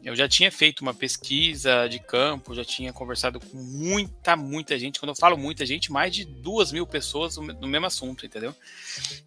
Eu 0.03 0.15
já 0.15 0.27
tinha 0.27 0.51
feito 0.51 0.79
uma 0.79 0.93
pesquisa 0.93 1.87
de 1.87 1.99
campo, 1.99 2.55
já 2.55 2.65
tinha 2.65 2.91
conversado 2.91 3.39
com 3.39 3.57
muita, 3.57 4.35
muita 4.35 4.79
gente. 4.79 4.99
Quando 4.99 5.09
eu 5.09 5.15
falo 5.15 5.37
muita 5.37 5.65
gente, 5.65 5.91
mais 5.91 6.15
de 6.15 6.25
duas 6.25 6.71
mil 6.71 6.87
pessoas 6.87 7.35
no 7.37 7.67
mesmo 7.67 7.85
assunto, 7.85 8.25
entendeu? 8.25 8.55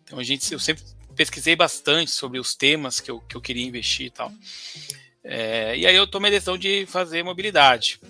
Então 0.03 0.19
a 0.19 0.25
gente, 0.25 0.53
eu 0.53 0.59
sempre 0.59 0.83
pesquisei 1.15 1.55
bastante 1.55 2.11
sobre 2.11 2.41
os 2.41 2.57
temas 2.57 2.99
que 2.99 3.11
eu, 3.11 3.21
que 3.21 3.37
eu 3.37 3.41
queria 3.41 3.65
investir 3.65 4.07
e 4.07 4.11
tal. 4.11 4.33
É, 5.23 5.77
e 5.77 5.87
aí 5.87 5.95
eu 5.95 6.07
tomei 6.07 6.31
a 6.31 6.35
decisão 6.35 6.59
de 6.59 6.87
fazer 6.87 7.23
mobilidade. 7.23 8.01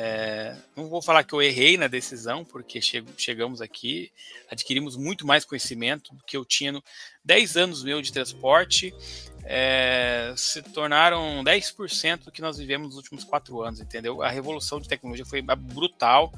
É, 0.00 0.54
não 0.76 0.88
vou 0.88 1.02
falar 1.02 1.24
que 1.24 1.32
eu 1.32 1.42
errei 1.42 1.76
na 1.76 1.88
decisão, 1.88 2.44
porque 2.44 2.80
chegamos 2.80 3.60
aqui, 3.60 4.12
adquirimos 4.48 4.96
muito 4.96 5.26
mais 5.26 5.44
conhecimento 5.44 6.14
do 6.14 6.22
que 6.22 6.36
eu 6.36 6.44
tinha 6.44 6.70
no 6.70 6.84
10 7.24 7.56
anos 7.56 7.82
meu 7.82 8.00
de 8.00 8.12
transporte, 8.12 8.94
é, 9.42 10.32
se 10.36 10.62
tornaram 10.62 11.42
10% 11.42 12.26
do 12.26 12.30
que 12.30 12.40
nós 12.40 12.58
vivemos 12.58 12.90
nos 12.90 12.96
últimos 12.96 13.24
quatro 13.24 13.60
anos, 13.60 13.80
entendeu? 13.80 14.22
A 14.22 14.30
revolução 14.30 14.80
de 14.80 14.88
tecnologia 14.88 15.26
foi 15.26 15.42
brutal, 15.42 16.32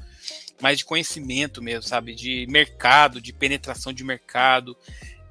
mas 0.59 0.79
de 0.79 0.85
conhecimento 0.85 1.61
mesmo, 1.61 1.83
sabe? 1.83 2.15
De 2.15 2.47
mercado, 2.49 3.21
de 3.21 3.31
penetração 3.31 3.93
de 3.93 4.03
mercado, 4.03 4.75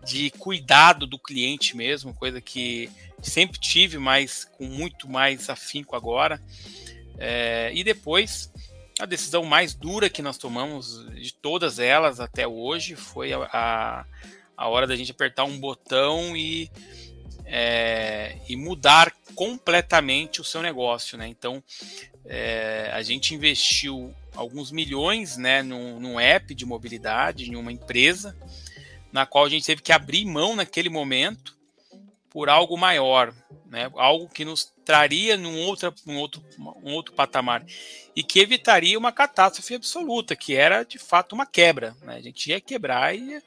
de 0.05 0.31
cuidado 0.31 1.05
do 1.05 1.19
cliente 1.19 1.77
mesmo, 1.77 2.15
coisa 2.15 2.41
que 2.41 2.89
sempre 3.21 3.59
tive, 3.59 3.99
mas 3.99 4.45
com 4.45 4.67
muito 4.67 5.09
mais 5.09 5.51
afinco 5.51 5.97
agora. 5.97 6.41
É, 7.21 7.71
e 7.75 7.85
depois, 7.85 8.51
a 8.99 9.05
decisão 9.05 9.45
mais 9.45 9.75
dura 9.75 10.09
que 10.09 10.23
nós 10.23 10.39
tomamos 10.39 11.07
de 11.15 11.35
todas 11.35 11.79
elas 11.79 12.19
até 12.19 12.49
hoje 12.49 12.97
foi 12.97 13.35
a, 13.35 13.49
a, 13.53 14.07
a 14.57 14.69
hora 14.69 14.87
da 14.87 14.97
gente 14.97 15.13
apertar 15.13 15.45
um 15.45 15.61
botão 15.61 16.35
e, 16.35 16.71
é, 17.45 18.39
e 18.49 18.57
mudar 18.57 19.13
completamente 19.35 20.41
o 20.41 20.45
seu 20.45 20.63
negócio. 20.63 21.19
Né? 21.19 21.29
Então, 21.29 21.63
é, 22.25 22.91
a 22.93 23.03
gente 23.03 23.35
investiu 23.35 24.15
alguns 24.35 24.73
milhões 24.73 25.37
né, 25.37 25.63
num, 25.63 26.01
num 26.01 26.19
app 26.19 26.55
de 26.55 26.65
mobilidade, 26.65 27.51
em 27.51 27.57
uma 27.57 27.71
empresa, 27.71 28.35
na 29.13 29.27
qual 29.27 29.45
a 29.45 29.49
gente 29.51 29.67
teve 29.67 29.83
que 29.83 29.93
abrir 29.93 30.25
mão 30.25 30.57
naquele 30.57 30.89
momento 30.89 31.59
por 32.31 32.49
algo 32.49 32.79
maior, 32.79 33.35
né? 33.67 33.91
algo 33.95 34.29
que 34.29 34.45
nos 34.45 34.73
traria 34.91 35.37
num 35.37 35.57
outro, 35.61 35.95
um, 36.05 36.17
outro, 36.17 36.43
um 36.59 36.93
outro 36.95 37.15
patamar 37.15 37.65
e 38.17 38.25
que 38.25 38.41
evitaria 38.41 38.99
uma 38.99 39.13
catástrofe 39.13 39.77
absoluta, 39.77 40.35
que 40.35 40.57
era 40.57 40.83
de 40.83 40.99
fato 40.99 41.33
uma 41.33 41.47
quebra. 41.47 41.95
Né? 42.03 42.17
A 42.17 42.21
gente 42.21 42.51
ia 42.51 42.61
quebrar 42.61 43.15
e 43.15 43.41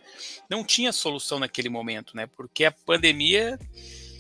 não 0.50 0.64
tinha 0.64 0.94
solução 0.94 1.40
naquele 1.40 1.68
momento, 1.68 2.16
né? 2.16 2.30
porque 2.38 2.64
a 2.64 2.72
pandemia 2.72 3.60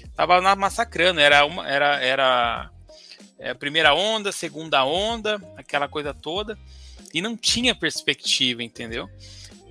estava 0.04 0.54
massacrando, 0.54 1.22
era, 1.22 1.46
uma, 1.46 1.66
era, 1.66 2.04
era 2.04 2.70
é, 3.40 3.52
a 3.52 3.56
primeira 3.56 3.94
onda, 3.94 4.30
segunda 4.34 4.84
onda, 4.84 5.42
aquela 5.56 5.88
coisa 5.88 6.14
toda, 6.14 6.60
e 7.14 7.22
não 7.22 7.38
tinha 7.38 7.74
perspectiva, 7.74 8.62
entendeu? 8.62 9.10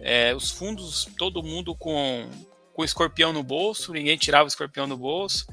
É, 0.00 0.34
os 0.34 0.50
fundos, 0.50 1.06
todo 1.18 1.42
mundo 1.42 1.74
com 1.74 2.30
com 2.72 2.82
escorpião 2.82 3.32
no 3.32 3.42
bolso, 3.42 3.92
ninguém 3.92 4.16
tirava 4.16 4.44
o 4.44 4.48
escorpião 4.48 4.88
do 4.88 4.96
bolso. 4.96 5.46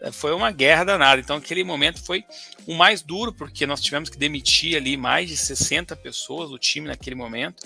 É, 0.00 0.12
foi 0.12 0.32
uma 0.32 0.50
guerra 0.50 0.84
danada. 0.84 1.20
Então, 1.20 1.36
aquele 1.36 1.64
momento 1.64 2.04
foi 2.04 2.24
o 2.66 2.74
mais 2.74 3.02
duro, 3.02 3.32
porque 3.32 3.66
nós 3.66 3.80
tivemos 3.80 4.08
que 4.08 4.18
demitir 4.18 4.76
ali 4.76 4.96
mais 4.96 5.28
de 5.28 5.36
60 5.36 5.96
pessoas 5.96 6.50
do 6.50 6.58
time 6.58 6.88
naquele 6.88 7.16
momento. 7.16 7.62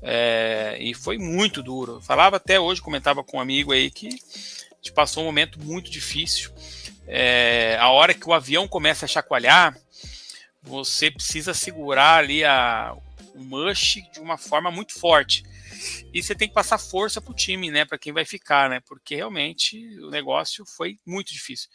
É, 0.00 0.76
e 0.80 0.94
foi 0.94 1.18
muito 1.18 1.62
duro. 1.62 2.00
falava 2.00 2.36
até 2.36 2.58
hoje, 2.58 2.82
comentava 2.82 3.22
com 3.22 3.36
um 3.36 3.40
amigo 3.40 3.72
aí 3.72 3.90
que 3.90 4.18
gente 4.82 4.92
passou 4.92 5.22
um 5.22 5.26
momento 5.26 5.60
muito 5.60 5.88
difícil. 5.88 6.50
É, 7.06 7.76
a 7.80 7.88
hora 7.90 8.12
que 8.12 8.28
o 8.28 8.32
avião 8.32 8.66
começa 8.66 9.04
a 9.04 9.08
chacoalhar, 9.08 9.76
você 10.60 11.08
precisa 11.10 11.54
segurar 11.54 12.18
ali 12.18 12.44
a, 12.44 12.94
o 13.34 13.44
mush 13.44 14.02
de 14.12 14.18
uma 14.18 14.36
forma 14.36 14.72
muito 14.72 14.98
forte. 14.98 15.44
E 16.12 16.22
você 16.22 16.34
tem 16.34 16.48
que 16.48 16.54
passar 16.54 16.78
força 16.78 17.20
para 17.20 17.32
o 17.32 17.36
time, 17.36 17.70
né, 17.70 17.84
para 17.84 17.98
quem 17.98 18.12
vai 18.12 18.24
ficar, 18.24 18.70
né, 18.70 18.80
porque 18.80 19.16
realmente 19.16 19.98
o 20.00 20.10
negócio 20.10 20.64
foi 20.66 20.98
muito 21.06 21.32
difícil. 21.32 21.68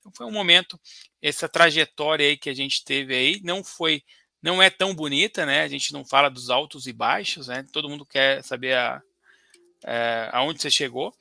Então 0.00 0.12
foi 0.16 0.26
um 0.26 0.32
momento, 0.32 0.80
essa 1.20 1.48
trajetória 1.48 2.26
aí 2.26 2.36
que 2.36 2.48
a 2.48 2.54
gente 2.54 2.84
teve 2.84 3.14
aí 3.14 3.40
não 3.44 3.62
foi, 3.62 4.02
não 4.42 4.62
é 4.62 4.70
tão 4.70 4.94
bonita, 4.94 5.44
né? 5.44 5.62
A 5.62 5.68
gente 5.68 5.92
não 5.92 6.04
fala 6.04 6.30
dos 6.30 6.48
altos 6.48 6.86
e 6.86 6.92
baixos, 6.92 7.48
né? 7.48 7.66
Todo 7.70 7.88
mundo 7.88 8.06
quer 8.06 8.42
saber 8.42 8.74
a, 8.74 9.02
é, 9.84 10.28
aonde 10.32 10.60
você 10.60 10.70
chegou, 10.70 11.14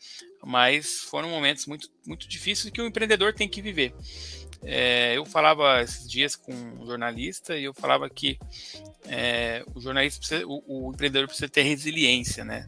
mas 0.43 1.01
foram 1.01 1.29
momentos 1.29 1.65
muito, 1.65 1.89
muito 2.05 2.27
difíceis 2.27 2.71
que 2.71 2.81
o 2.81 2.87
empreendedor 2.87 3.33
tem 3.33 3.49
que 3.49 3.61
viver. 3.61 3.93
É, 4.63 5.17
eu 5.17 5.25
falava 5.25 5.81
esses 5.81 6.09
dias 6.09 6.35
com 6.35 6.53
um 6.53 6.85
jornalista 6.85 7.57
e 7.57 7.63
eu 7.63 7.73
falava 7.73 8.09
que 8.09 8.37
é, 9.07 9.63
o 9.73 9.79
jornalista 9.79 10.19
precisa, 10.19 10.45
o, 10.45 10.63
o, 10.67 10.91
empreendedor 10.91 11.27
precisa 11.27 11.47
ter 11.47 11.63
resiliência, 11.63 12.43
né? 12.43 12.67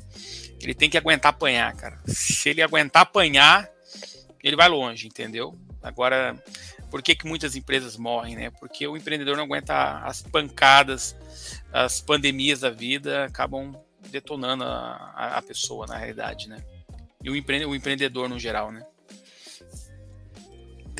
Ele 0.61 0.73
tem 0.73 0.89
que 0.89 0.97
aguentar 0.97 1.31
apanhar, 1.31 1.75
cara. 1.75 1.99
Se 2.07 2.49
ele 2.49 2.61
aguentar 2.61 3.03
apanhar, 3.03 3.69
ele 4.41 4.55
vai 4.55 4.69
longe, 4.69 5.07
entendeu? 5.07 5.57
Agora, 5.81 6.41
por 6.89 7.01
que, 7.01 7.15
que 7.15 7.27
muitas 7.27 7.55
empresas 7.55 7.97
morrem, 7.97 8.35
né? 8.35 8.51
Porque 8.51 8.87
o 8.87 8.95
empreendedor 8.95 9.35
não 9.35 9.43
aguenta 9.43 9.99
as 9.99 10.21
pancadas, 10.21 11.15
as 11.73 11.99
pandemias 11.99 12.61
da 12.61 12.69
vida 12.69 13.25
acabam 13.25 13.75
detonando 14.09 14.63
a, 14.63 15.37
a 15.37 15.41
pessoa, 15.41 15.87
na 15.87 15.97
realidade, 15.97 16.47
né? 16.47 16.63
E 17.23 17.29
o, 17.29 17.35
empre, 17.35 17.65
o 17.65 17.75
empreendedor 17.75 18.27
no 18.29 18.39
geral, 18.39 18.71
né? 18.71 18.85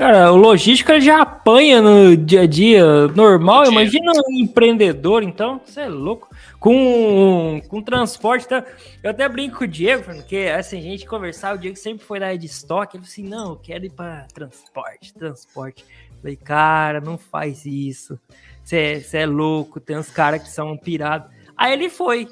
Cara, 0.01 0.31
o 0.31 0.35
logística 0.35 0.99
já 0.99 1.21
apanha 1.21 1.79
no 1.79 2.17
dia 2.17 2.41
a 2.41 2.47
dia 2.47 3.07
normal. 3.09 3.65
Dia. 3.65 3.71
Imagina 3.71 4.11
um 4.27 4.41
empreendedor, 4.41 5.21
então, 5.21 5.61
você 5.63 5.81
é 5.81 5.87
louco. 5.87 6.27
Com, 6.59 7.61
com 7.69 7.83
transporte, 7.83 8.47
tá? 8.47 8.65
eu 9.03 9.11
até 9.11 9.29
brinco 9.29 9.59
com 9.59 9.63
o 9.63 9.67
Diego, 9.67 10.01
porque 10.03 10.51
assim, 10.57 10.79
a 10.79 10.81
gente 10.81 11.05
conversar, 11.05 11.53
o 11.53 11.57
Diego 11.59 11.77
sempre 11.77 12.03
foi 12.03 12.17
na 12.17 12.25
área 12.25 12.37
de 12.39 12.47
estoque. 12.47 12.97
Ele 12.97 13.03
falou 13.03 13.11
assim: 13.11 13.27
não, 13.27 13.49
eu 13.51 13.55
quero 13.57 13.85
ir 13.85 13.91
para 13.91 14.25
transporte, 14.33 15.13
transporte. 15.13 15.85
Eu 16.15 16.19
falei, 16.19 16.35
cara, 16.35 16.99
não 16.99 17.15
faz 17.19 17.63
isso. 17.67 18.19
Você 18.63 19.03
é 19.13 19.25
louco, 19.27 19.79
tem 19.79 19.99
uns 19.99 20.09
caras 20.09 20.41
que 20.41 20.49
são 20.49 20.75
pirados. 20.75 21.29
Aí 21.55 21.73
ele 21.73 21.89
foi. 21.89 22.27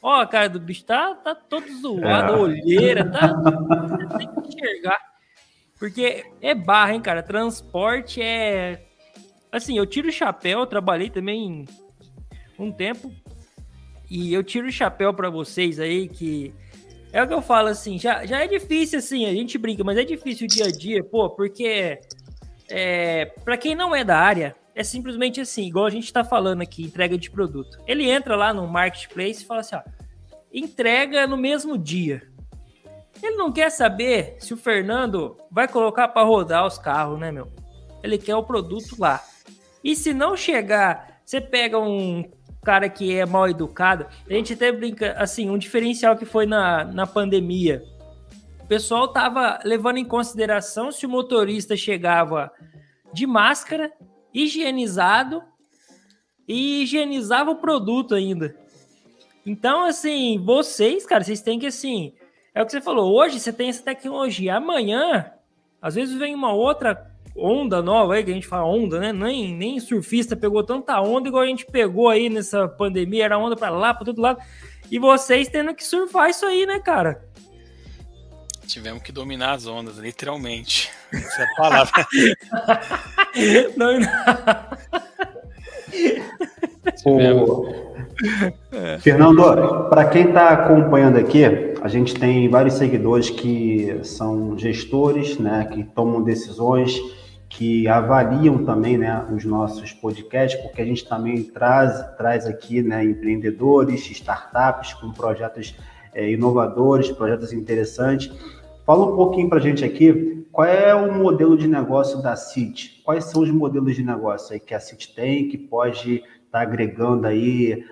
Ó, 0.00 0.22
a 0.22 0.26
cara 0.26 0.48
do 0.48 0.58
bicho 0.58 0.86
tá, 0.86 1.14
tá 1.14 1.34
todo 1.34 1.66
zoado, 1.78 2.32
é. 2.32 2.36
olheira, 2.38 3.04
tá. 3.10 3.34
Você 3.98 4.16
tem 4.16 4.42
que 4.42 4.48
enxergar. 4.48 5.15
Porque 5.78 6.24
é 6.40 6.54
barra, 6.54 6.94
hein, 6.94 7.00
cara? 7.00 7.22
Transporte 7.22 8.22
é. 8.22 8.86
Assim, 9.52 9.76
eu 9.76 9.86
tiro 9.86 10.08
o 10.08 10.12
chapéu, 10.12 10.66
trabalhei 10.66 11.10
também 11.10 11.66
um 12.58 12.72
tempo. 12.72 13.12
E 14.10 14.32
eu 14.32 14.42
tiro 14.42 14.68
o 14.68 14.72
chapéu 14.72 15.12
para 15.12 15.30
vocês 15.30 15.78
aí 15.78 16.08
que. 16.08 16.54
É 17.12 17.22
o 17.22 17.26
que 17.26 17.32
eu 17.32 17.40
falo 17.40 17.68
assim, 17.68 17.98
já, 17.98 18.26
já 18.26 18.44
é 18.44 18.46
difícil 18.46 18.98
assim, 18.98 19.24
a 19.24 19.32
gente 19.32 19.56
brinca, 19.56 19.82
mas 19.82 19.96
é 19.96 20.04
difícil 20.04 20.44
o 20.44 20.48
dia 20.48 20.66
a 20.66 20.70
dia, 20.70 21.02
pô, 21.02 21.30
porque 21.30 21.98
é, 22.68 23.26
para 23.42 23.56
quem 23.56 23.74
não 23.74 23.94
é 23.94 24.04
da 24.04 24.18
área, 24.18 24.54
é 24.74 24.84
simplesmente 24.84 25.40
assim, 25.40 25.66
igual 25.66 25.86
a 25.86 25.90
gente 25.90 26.12
tá 26.12 26.22
falando 26.22 26.60
aqui, 26.60 26.82
entrega 26.82 27.16
de 27.16 27.30
produto. 27.30 27.78
Ele 27.86 28.10
entra 28.10 28.36
lá 28.36 28.52
no 28.52 28.66
marketplace 28.66 29.42
e 29.42 29.46
fala 29.46 29.60
assim, 29.60 29.76
ó, 29.76 29.82
entrega 30.52 31.26
no 31.26 31.36
mesmo 31.36 31.78
dia. 31.78 32.22
Ele 33.22 33.36
não 33.36 33.52
quer 33.52 33.70
saber 33.70 34.36
se 34.38 34.52
o 34.52 34.56
Fernando 34.56 35.36
vai 35.50 35.66
colocar 35.66 36.08
para 36.08 36.26
rodar 36.26 36.66
os 36.66 36.78
carros, 36.78 37.18
né, 37.18 37.32
meu? 37.32 37.50
Ele 38.02 38.18
quer 38.18 38.36
o 38.36 38.42
produto 38.42 38.96
lá. 38.98 39.22
E 39.82 39.96
se 39.96 40.12
não 40.12 40.36
chegar, 40.36 41.20
você 41.24 41.40
pega 41.40 41.78
um 41.78 42.24
cara 42.62 42.88
que 42.88 43.14
é 43.14 43.24
mal 43.24 43.48
educado. 43.48 44.06
A 44.28 44.32
gente 44.32 44.52
até 44.52 44.72
brinca, 44.72 45.12
assim, 45.18 45.48
um 45.48 45.56
diferencial 45.56 46.16
que 46.16 46.24
foi 46.24 46.46
na, 46.46 46.84
na 46.84 47.06
pandemia. 47.06 47.84
O 48.62 48.66
pessoal 48.66 49.08
tava 49.08 49.60
levando 49.64 49.98
em 49.98 50.04
consideração 50.04 50.90
se 50.90 51.06
o 51.06 51.08
motorista 51.08 51.76
chegava 51.76 52.50
de 53.12 53.26
máscara, 53.26 53.92
higienizado 54.34 55.42
e 56.48 56.82
higienizava 56.82 57.52
o 57.52 57.56
produto 57.56 58.14
ainda. 58.14 58.56
Então, 59.46 59.84
assim, 59.84 60.42
vocês, 60.44 61.06
cara, 61.06 61.22
vocês 61.22 61.40
têm 61.40 61.60
que, 61.60 61.66
assim, 61.66 62.12
é 62.56 62.62
o 62.62 62.64
que 62.64 62.72
você 62.72 62.80
falou. 62.80 63.14
Hoje 63.14 63.38
você 63.38 63.52
tem 63.52 63.68
essa 63.68 63.82
tecnologia. 63.82 64.56
Amanhã, 64.56 65.30
às 65.80 65.94
vezes 65.94 66.18
vem 66.18 66.34
uma 66.34 66.54
outra 66.54 67.14
onda 67.36 67.82
nova 67.82 68.14
aí, 68.14 68.24
que 68.24 68.30
a 68.30 68.34
gente 68.34 68.46
fala 68.46 68.64
onda, 68.64 68.98
né? 68.98 69.12
Nem, 69.12 69.54
nem 69.54 69.78
surfista 69.78 70.34
pegou 70.34 70.64
tanta 70.64 70.98
onda 71.02 71.28
igual 71.28 71.42
a 71.42 71.46
gente 71.46 71.66
pegou 71.66 72.08
aí 72.08 72.30
nessa 72.30 72.66
pandemia. 72.66 73.26
Era 73.26 73.36
onda 73.36 73.54
para 73.54 73.68
lá, 73.68 73.92
para 73.92 74.06
todo 74.06 74.22
lado. 74.22 74.42
E 74.90 74.98
vocês 74.98 75.48
tendo 75.48 75.74
que 75.74 75.84
surfar 75.84 76.30
isso 76.30 76.46
aí, 76.46 76.64
né, 76.64 76.80
cara? 76.80 77.22
Tivemos 78.66 79.02
que 79.02 79.12
dominar 79.12 79.52
as 79.52 79.66
ondas, 79.66 79.98
literalmente. 79.98 80.90
Essa 81.12 81.42
é 81.42 81.44
a 81.44 81.54
palavra. 81.56 82.06
não, 83.76 84.00
não. 84.00 84.08
Tivemos. 86.96 87.85
É. 88.72 88.98
Fernando, 88.98 89.88
para 89.88 90.06
quem 90.06 90.28
está 90.28 90.50
acompanhando 90.50 91.16
aqui, 91.18 91.44
a 91.80 91.88
gente 91.88 92.14
tem 92.14 92.48
vários 92.48 92.74
seguidores 92.74 93.30
que 93.30 94.00
são 94.02 94.56
gestores, 94.58 95.38
né, 95.38 95.68
que 95.72 95.84
tomam 95.84 96.22
decisões, 96.22 96.98
que 97.48 97.86
avaliam 97.86 98.64
também, 98.64 98.98
né, 98.98 99.24
os 99.34 99.44
nossos 99.44 99.92
podcasts, 99.92 100.60
porque 100.62 100.82
a 100.82 100.84
gente 100.84 101.06
também 101.06 101.42
traz, 101.42 102.16
traz 102.16 102.46
aqui, 102.46 102.82
né, 102.82 103.04
empreendedores, 103.04 104.10
startups 104.10 104.94
com 104.94 105.12
projetos 105.12 105.74
é, 106.14 106.30
inovadores, 106.30 107.10
projetos 107.12 107.52
interessantes. 107.52 108.32
Fala 108.84 109.12
um 109.12 109.16
pouquinho 109.16 109.48
para 109.48 109.58
a 109.58 109.62
gente 109.62 109.84
aqui, 109.84 110.46
qual 110.50 110.66
é 110.66 110.94
o 110.94 111.12
modelo 111.12 111.56
de 111.56 111.68
negócio 111.68 112.22
da 112.22 112.34
CIT? 112.34 113.02
Quais 113.04 113.24
são 113.24 113.42
os 113.42 113.50
modelos 113.50 113.94
de 113.94 114.02
negócio 114.02 114.54
aí 114.54 114.60
que 114.60 114.74
a 114.74 114.80
CIT 114.80 115.14
tem, 115.14 115.48
que 115.48 115.58
pode 115.58 116.14
estar 116.14 116.24
tá 116.50 116.60
agregando 116.60 117.26
aí 117.26 117.84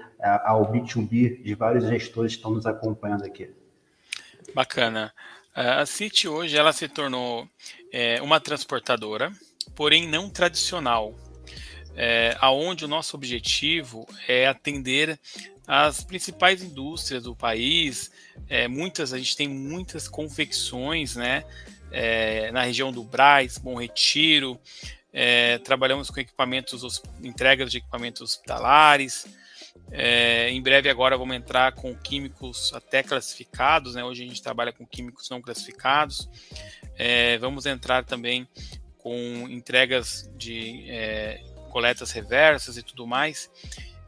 ao 0.45 0.71
B2B 0.71 1.43
de 1.43 1.55
vários 1.55 1.85
gestores 1.89 2.33
que 2.33 2.39
estão 2.39 2.53
nos 2.53 2.67
acompanhando 2.67 3.25
aqui. 3.25 3.51
Bacana. 4.55 5.13
A 5.55 5.87
City 5.87 6.27
hoje 6.27 6.57
ela 6.57 6.73
se 6.73 6.89
tornou 6.89 7.49
é, 7.93 8.21
uma 8.21 8.41
transportadora, 8.41 9.33
porém 9.77 10.09
não 10.09 10.29
tradicional, 10.29 11.15
é, 11.95 12.37
aonde 12.41 12.85
o 12.85 12.89
nosso 12.89 13.17
objetivo 13.17 14.05
é 14.27 14.49
atender 14.49 15.19
as 15.67 16.03
principais 16.03 16.63
indústrias 16.63 17.23
do 17.23 17.37
país. 17.37 18.11
É, 18.49 18.67
muitas 18.67 19.13
a 19.13 19.19
gente 19.19 19.37
tem 19.37 19.49
muitas 19.49 20.09
confecções, 20.09 21.15
né, 21.15 21.45
é, 21.93 22.51
na 22.51 22.63
região 22.63 22.93
do 22.93 23.05
Braz, 23.05 23.57
Bom 23.57 23.77
Retiro. 23.77 24.59
É, 25.13 25.59
trabalhamos 25.59 26.11
com 26.11 26.19
equipamentos, 26.19 27.01
entregas 27.23 27.71
de 27.71 27.79
equipamentos 27.79 28.21
hospitalares. 28.21 29.27
É, 29.97 30.51
em 30.51 30.61
breve 30.61 30.91
agora 30.91 31.17
vamos 31.17 31.37
entrar 31.37 31.73
com 31.73 31.95
químicos 31.95 32.73
até 32.75 33.01
classificados, 33.01 33.95
né? 33.95 34.03
Hoje 34.03 34.25
a 34.25 34.27
gente 34.27 34.43
trabalha 34.43 34.73
com 34.73 34.85
químicos 34.85 35.31
não 35.31 35.41
classificados. 35.41 36.29
É, 36.97 37.39
vamos 37.39 37.65
entrar 37.65 38.05
também 38.05 38.49
com 38.99 39.47
entregas 39.49 40.29
de 40.37 40.91
é, 40.91 41.41
coletas 41.71 42.11
reversas 42.11 42.77
e 42.77 42.83
tudo 42.83 43.07
mais. 43.07 43.49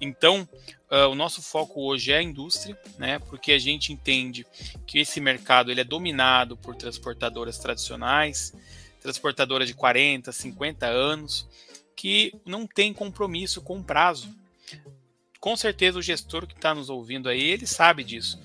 Então, 0.01 0.49
uh, 0.91 1.09
o 1.09 1.14
nosso 1.14 1.41
foco 1.41 1.81
hoje 1.83 2.12
é 2.12 2.19
a 2.19 2.23
indústria, 2.23 2.77
né? 2.99 3.19
Porque 3.21 3.53
a 3.53 3.59
gente 3.59 3.93
entende 3.93 4.45
que 4.87 4.99
esse 4.99 5.21
mercado 5.21 5.71
ele 5.71 5.81
é 5.81 5.85
dominado 5.85 6.57
por 6.57 6.75
transportadoras 6.75 7.59
tradicionais, 7.59 8.53
transportadoras 9.01 9.69
de 9.69 9.75
40, 9.75 10.33
50 10.33 10.87
anos, 10.87 11.49
que 11.95 12.35
não 12.45 12.67
tem 12.67 12.93
compromisso 12.93 13.62
com 13.62 13.79
o 13.79 13.85
prazo 13.85 14.35
com 15.41 15.57
certeza 15.57 15.99
o 15.99 16.03
gestor 16.03 16.47
que 16.47 16.55
está 16.55 16.74
nos 16.74 16.91
ouvindo 16.91 17.28
aí, 17.28 17.43
ele 17.43 17.66
sabe 17.66 18.05
disso. 18.05 18.39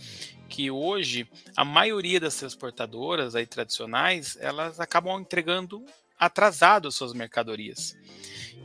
Que 0.49 0.69
hoje 0.69 1.27
a 1.55 1.63
maioria 1.63 2.19
das 2.19 2.35
transportadoras 2.35 3.35
aí 3.35 3.45
tradicionais, 3.45 4.37
elas 4.39 4.79
acabam 4.79 5.19
entregando 5.19 5.85
atrasado 6.19 6.87
as 6.87 6.95
suas 6.95 7.13
mercadorias. 7.13 7.97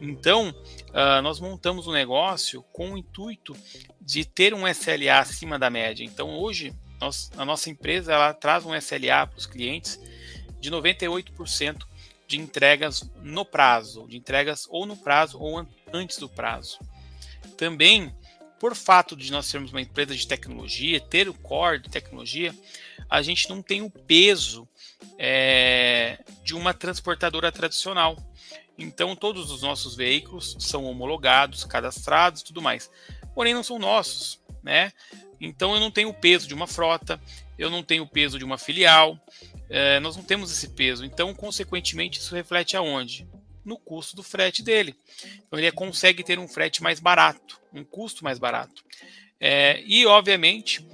Então, 0.01 0.51
uh, 0.51 1.23
nós 1.23 1.41
montamos 1.41 1.87
um 1.87 1.93
negócio 1.93 2.63
com 2.73 2.93
o 2.93 2.99
intuito 2.99 3.57
de 4.01 4.25
ter 4.25 4.53
um 4.53 4.69
SLA 4.69 5.19
acima 5.19 5.59
da 5.59 5.71
média. 5.71 6.05
Então, 6.05 6.39
hoje, 6.39 6.75
nós, 7.01 7.31
a 7.37 7.45
nossa 7.45 7.71
empresa 7.71 8.13
ela 8.13 8.35
traz 8.35 8.65
um 8.67 8.75
SLA 8.75 9.27
para 9.27 9.39
os 9.39 9.47
clientes 9.47 9.99
de 10.61 10.71
98% 10.71 11.87
de 12.27 12.39
entregas 12.39 13.09
no 13.23 13.45
prazo, 13.45 14.07
de 14.09 14.17
entregas 14.17 14.67
ou 14.69 14.85
no 14.85 14.97
prazo 14.97 15.39
ou 15.39 15.59
an 15.59 15.67
antes 15.93 16.19
do 16.19 16.29
prazo. 16.29 16.79
Também 17.57 18.15
por 18.59 18.75
fato 18.75 19.15
de 19.15 19.31
nós 19.31 19.47
sermos 19.47 19.71
uma 19.71 19.83
empresa 19.83 20.15
de 20.15 20.27
tecnologia, 20.27 21.01
ter 21.01 21.29
o 21.29 21.35
core 21.35 21.81
de 21.81 21.91
tecnologia, 21.91 22.55
a 23.09 23.21
gente 23.21 23.49
não 23.51 23.61
tem 23.61 23.83
o 23.83 23.91
peso 23.91 24.67
é, 25.19 26.19
de 26.43 26.55
uma 26.55 26.73
transportadora 26.73 27.53
tradicional. 27.53 28.17
Então, 28.79 29.15
todos 29.15 29.51
os 29.51 29.63
nossos 29.63 29.95
veículos 29.95 30.57
são 30.59 30.85
homologados, 30.85 31.65
cadastrados 31.65 32.43
tudo 32.43 32.63
mais. 32.63 32.91
Porém, 33.35 33.53
não 33.53 33.63
são 33.63 33.79
nossos. 33.79 34.41
Né? 34.63 34.93
Então 35.41 35.75
eu 35.75 35.81
não 35.81 35.91
tenho 35.91 36.09
o 36.09 36.15
peso 36.15 36.49
de 36.49 36.55
uma 36.55 36.67
frota, 36.67 37.21
eu 37.59 37.71
não 37.71 37.83
tenho 37.83 38.03
o 38.03 38.09
peso 38.09 38.39
de 38.39 38.45
uma 38.45 38.59
filial, 38.59 39.19
é, 39.69 40.01
nós 40.01 40.17
não 40.17 40.25
temos 40.25 40.51
esse 40.51 40.71
peso. 40.71 41.05
Então, 41.05 41.33
consequentemente, 41.35 42.19
isso 42.19 42.35
reflete 42.35 42.77
aonde? 42.77 43.27
No 43.67 43.77
custo 43.77 44.17
do 44.17 44.23
frete 44.23 44.63
dele. 44.63 44.97
Então 45.47 45.59
ele 45.59 45.71
consegue 45.73 46.23
ter 46.25 46.39
um 46.39 46.49
frete 46.49 46.83
mais 46.83 47.01
barato, 47.01 47.61
um 47.73 47.85
custo 47.85 48.25
mais 48.25 48.39
barato. 48.39 48.83
É, 49.39 49.83
e, 49.85 50.07
obviamente, 50.07 50.87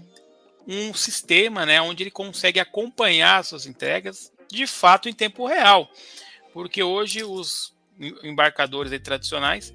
um 0.67 0.93
sistema 0.93 1.65
né, 1.65 1.81
onde 1.81 2.03
ele 2.03 2.11
consegue 2.11 2.59
acompanhar 2.59 3.45
suas 3.45 3.67
entregas 3.67 4.33
de 4.51 4.67
fato 4.67 5.09
em 5.09 5.13
tempo 5.13 5.47
real. 5.47 5.89
Porque 6.53 6.83
hoje 6.83 7.23
os 7.23 7.73
embarcadores 8.25 8.99
tradicionais 9.01 9.73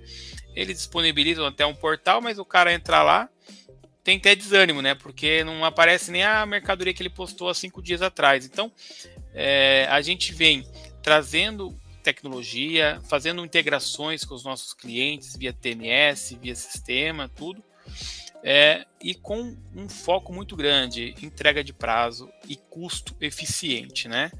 eles 0.53 0.77
disponibilizam 0.77 1.45
até 1.45 1.65
um 1.65 1.75
portal, 1.75 2.19
mas 2.19 2.39
o 2.39 2.45
cara 2.45 2.73
entra 2.73 3.03
lá 3.03 3.29
tem 4.07 4.15
até 4.15 4.33
desânimo, 4.33 4.81
né? 4.81 4.95
Porque 4.95 5.43
não 5.43 5.65
aparece 5.65 6.11
nem 6.11 6.23
a 6.23 6.45
mercadoria 6.45 6.93
que 6.93 7.01
ele 7.03 7.09
postou 7.09 7.49
há 7.49 7.53
cinco 7.53 7.81
dias 7.81 8.01
atrás. 8.01 8.45
Então, 8.45 8.71
é, 9.33 9.85
a 9.89 10.01
gente 10.01 10.33
vem 10.33 10.65
trazendo 11.03 11.77
tecnologia, 12.07 13.01
fazendo 13.09 13.43
integrações 13.43 14.23
com 14.23 14.33
os 14.33 14.43
nossos 14.43 14.73
clientes 14.73 15.35
via 15.35 15.51
TMS, 15.51 16.37
via 16.41 16.55
sistema, 16.55 17.27
tudo, 17.27 17.61
é, 18.41 18.85
e 19.01 19.13
com 19.13 19.57
um 19.75 19.89
foco 19.89 20.31
muito 20.31 20.55
grande, 20.55 21.13
entrega 21.21 21.61
de 21.61 21.73
prazo 21.73 22.31
e 22.47 22.55
custo 22.55 23.15
eficiente, 23.19 24.07
né? 24.07 24.31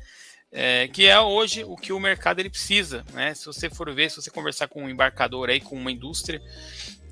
É, 0.49 0.87
que 0.87 1.05
é 1.05 1.19
hoje 1.19 1.65
o 1.65 1.75
que 1.75 1.91
o 1.91 1.99
mercado 1.99 2.39
ele 2.39 2.49
precisa, 2.49 3.05
né? 3.13 3.33
Se 3.33 3.45
você 3.45 3.69
for 3.69 3.93
ver, 3.93 4.09
se 4.09 4.15
você 4.15 4.31
conversar 4.31 4.69
com 4.69 4.83
um 4.83 4.89
embarcador 4.89 5.49
aí, 5.49 5.59
com 5.59 5.75
uma 5.75 5.91
indústria, 5.91 6.41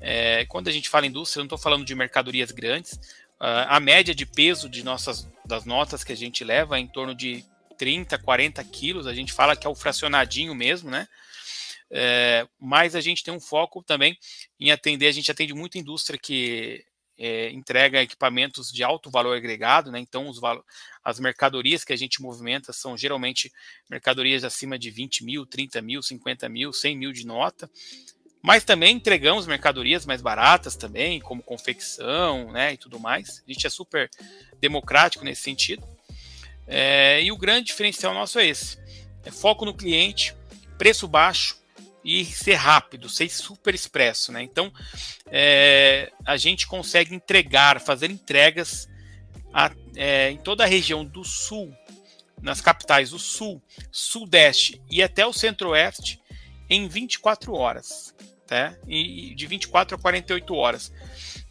é, 0.00 0.46
quando 0.46 0.68
a 0.68 0.72
gente 0.72 0.88
fala 0.88 1.06
indústria, 1.06 1.40
eu 1.40 1.42
não 1.42 1.46
estou 1.46 1.58
falando 1.58 1.84
de 1.84 1.94
mercadorias 1.94 2.50
grandes. 2.50 2.94
Uh, 3.38 3.68
a 3.68 3.78
média 3.78 4.14
de 4.14 4.24
peso 4.24 4.66
de 4.66 4.82
nossas 4.82 5.28
das 5.44 5.66
notas 5.66 6.02
que 6.02 6.12
a 6.12 6.16
gente 6.16 6.42
leva 6.42 6.78
é 6.78 6.80
em 6.80 6.86
torno 6.86 7.14
de 7.14 7.44
30, 7.76 8.18
40 8.18 8.62
quilos. 8.64 9.06
A 9.06 9.14
gente 9.14 9.32
fala 9.32 9.56
que 9.56 9.66
é 9.66 9.70
o 9.70 9.74
fracionadinho 9.74 10.54
mesmo, 10.54 10.90
né? 10.90 11.06
É, 11.90 12.46
mas 12.58 12.96
a 12.96 13.00
gente 13.00 13.22
tem 13.22 13.32
um 13.32 13.40
foco 13.40 13.82
também 13.82 14.18
em 14.58 14.70
atender. 14.70 15.06
A 15.06 15.12
gente 15.12 15.30
atende 15.30 15.54
muita 15.54 15.78
indústria 15.78 16.18
que 16.18 16.84
é, 17.18 17.50
entrega 17.50 18.02
equipamentos 18.02 18.70
de 18.70 18.82
alto 18.82 19.10
valor 19.10 19.36
agregado, 19.36 19.90
né? 19.90 19.98
Então, 19.98 20.28
os 20.28 20.40
as 21.02 21.20
mercadorias 21.20 21.84
que 21.84 21.92
a 21.92 21.96
gente 21.96 22.20
movimenta 22.20 22.72
são 22.72 22.96
geralmente 22.96 23.52
mercadorias 23.88 24.44
acima 24.44 24.78
de 24.78 24.90
20 24.90 25.24
mil, 25.24 25.46
30 25.46 25.80
mil, 25.80 26.02
50 26.02 26.48
mil, 26.48 26.72
100 26.72 26.96
mil 26.96 27.12
de 27.12 27.24
nota. 27.24 27.70
Mas 28.42 28.64
também 28.64 28.94
entregamos 28.94 29.46
mercadorias 29.46 30.04
mais 30.06 30.20
baratas 30.20 30.76
também, 30.76 31.20
como 31.20 31.42
confecção, 31.42 32.52
né, 32.52 32.74
e 32.74 32.76
tudo 32.76 33.00
mais. 33.00 33.42
A 33.46 33.52
gente 33.52 33.66
é 33.66 33.70
super 33.70 34.08
democrático 34.60 35.24
nesse 35.24 35.42
sentido. 35.42 35.95
É, 36.66 37.22
e 37.22 37.30
o 37.30 37.36
grande 37.36 37.66
diferencial 37.66 38.12
nosso 38.12 38.38
é 38.38 38.46
esse: 38.46 38.78
é 39.24 39.30
foco 39.30 39.64
no 39.64 39.74
cliente, 39.74 40.34
preço 40.76 41.06
baixo 41.06 41.56
e 42.04 42.24
ser 42.24 42.54
rápido, 42.54 43.08
ser 43.08 43.28
super 43.28 43.74
expresso, 43.74 44.30
né? 44.30 44.42
Então, 44.42 44.72
é, 45.26 46.12
a 46.24 46.36
gente 46.36 46.66
consegue 46.66 47.14
entregar, 47.14 47.80
fazer 47.80 48.10
entregas 48.10 48.88
a, 49.52 49.72
é, 49.96 50.30
em 50.30 50.36
toda 50.36 50.62
a 50.62 50.68
região 50.68 51.04
do 51.04 51.24
sul, 51.24 51.74
nas 52.40 52.60
capitais 52.60 53.10
do 53.10 53.18
sul, 53.18 53.60
sudeste 53.90 54.80
e 54.90 55.02
até 55.02 55.26
o 55.26 55.32
centro-oeste 55.32 56.20
em 56.70 56.86
24 56.86 57.52
horas, 57.54 58.14
tá? 58.46 58.74
E, 58.86 59.34
de 59.34 59.46
24 59.46 59.96
a 59.96 59.98
48 59.98 60.54
horas. 60.54 60.92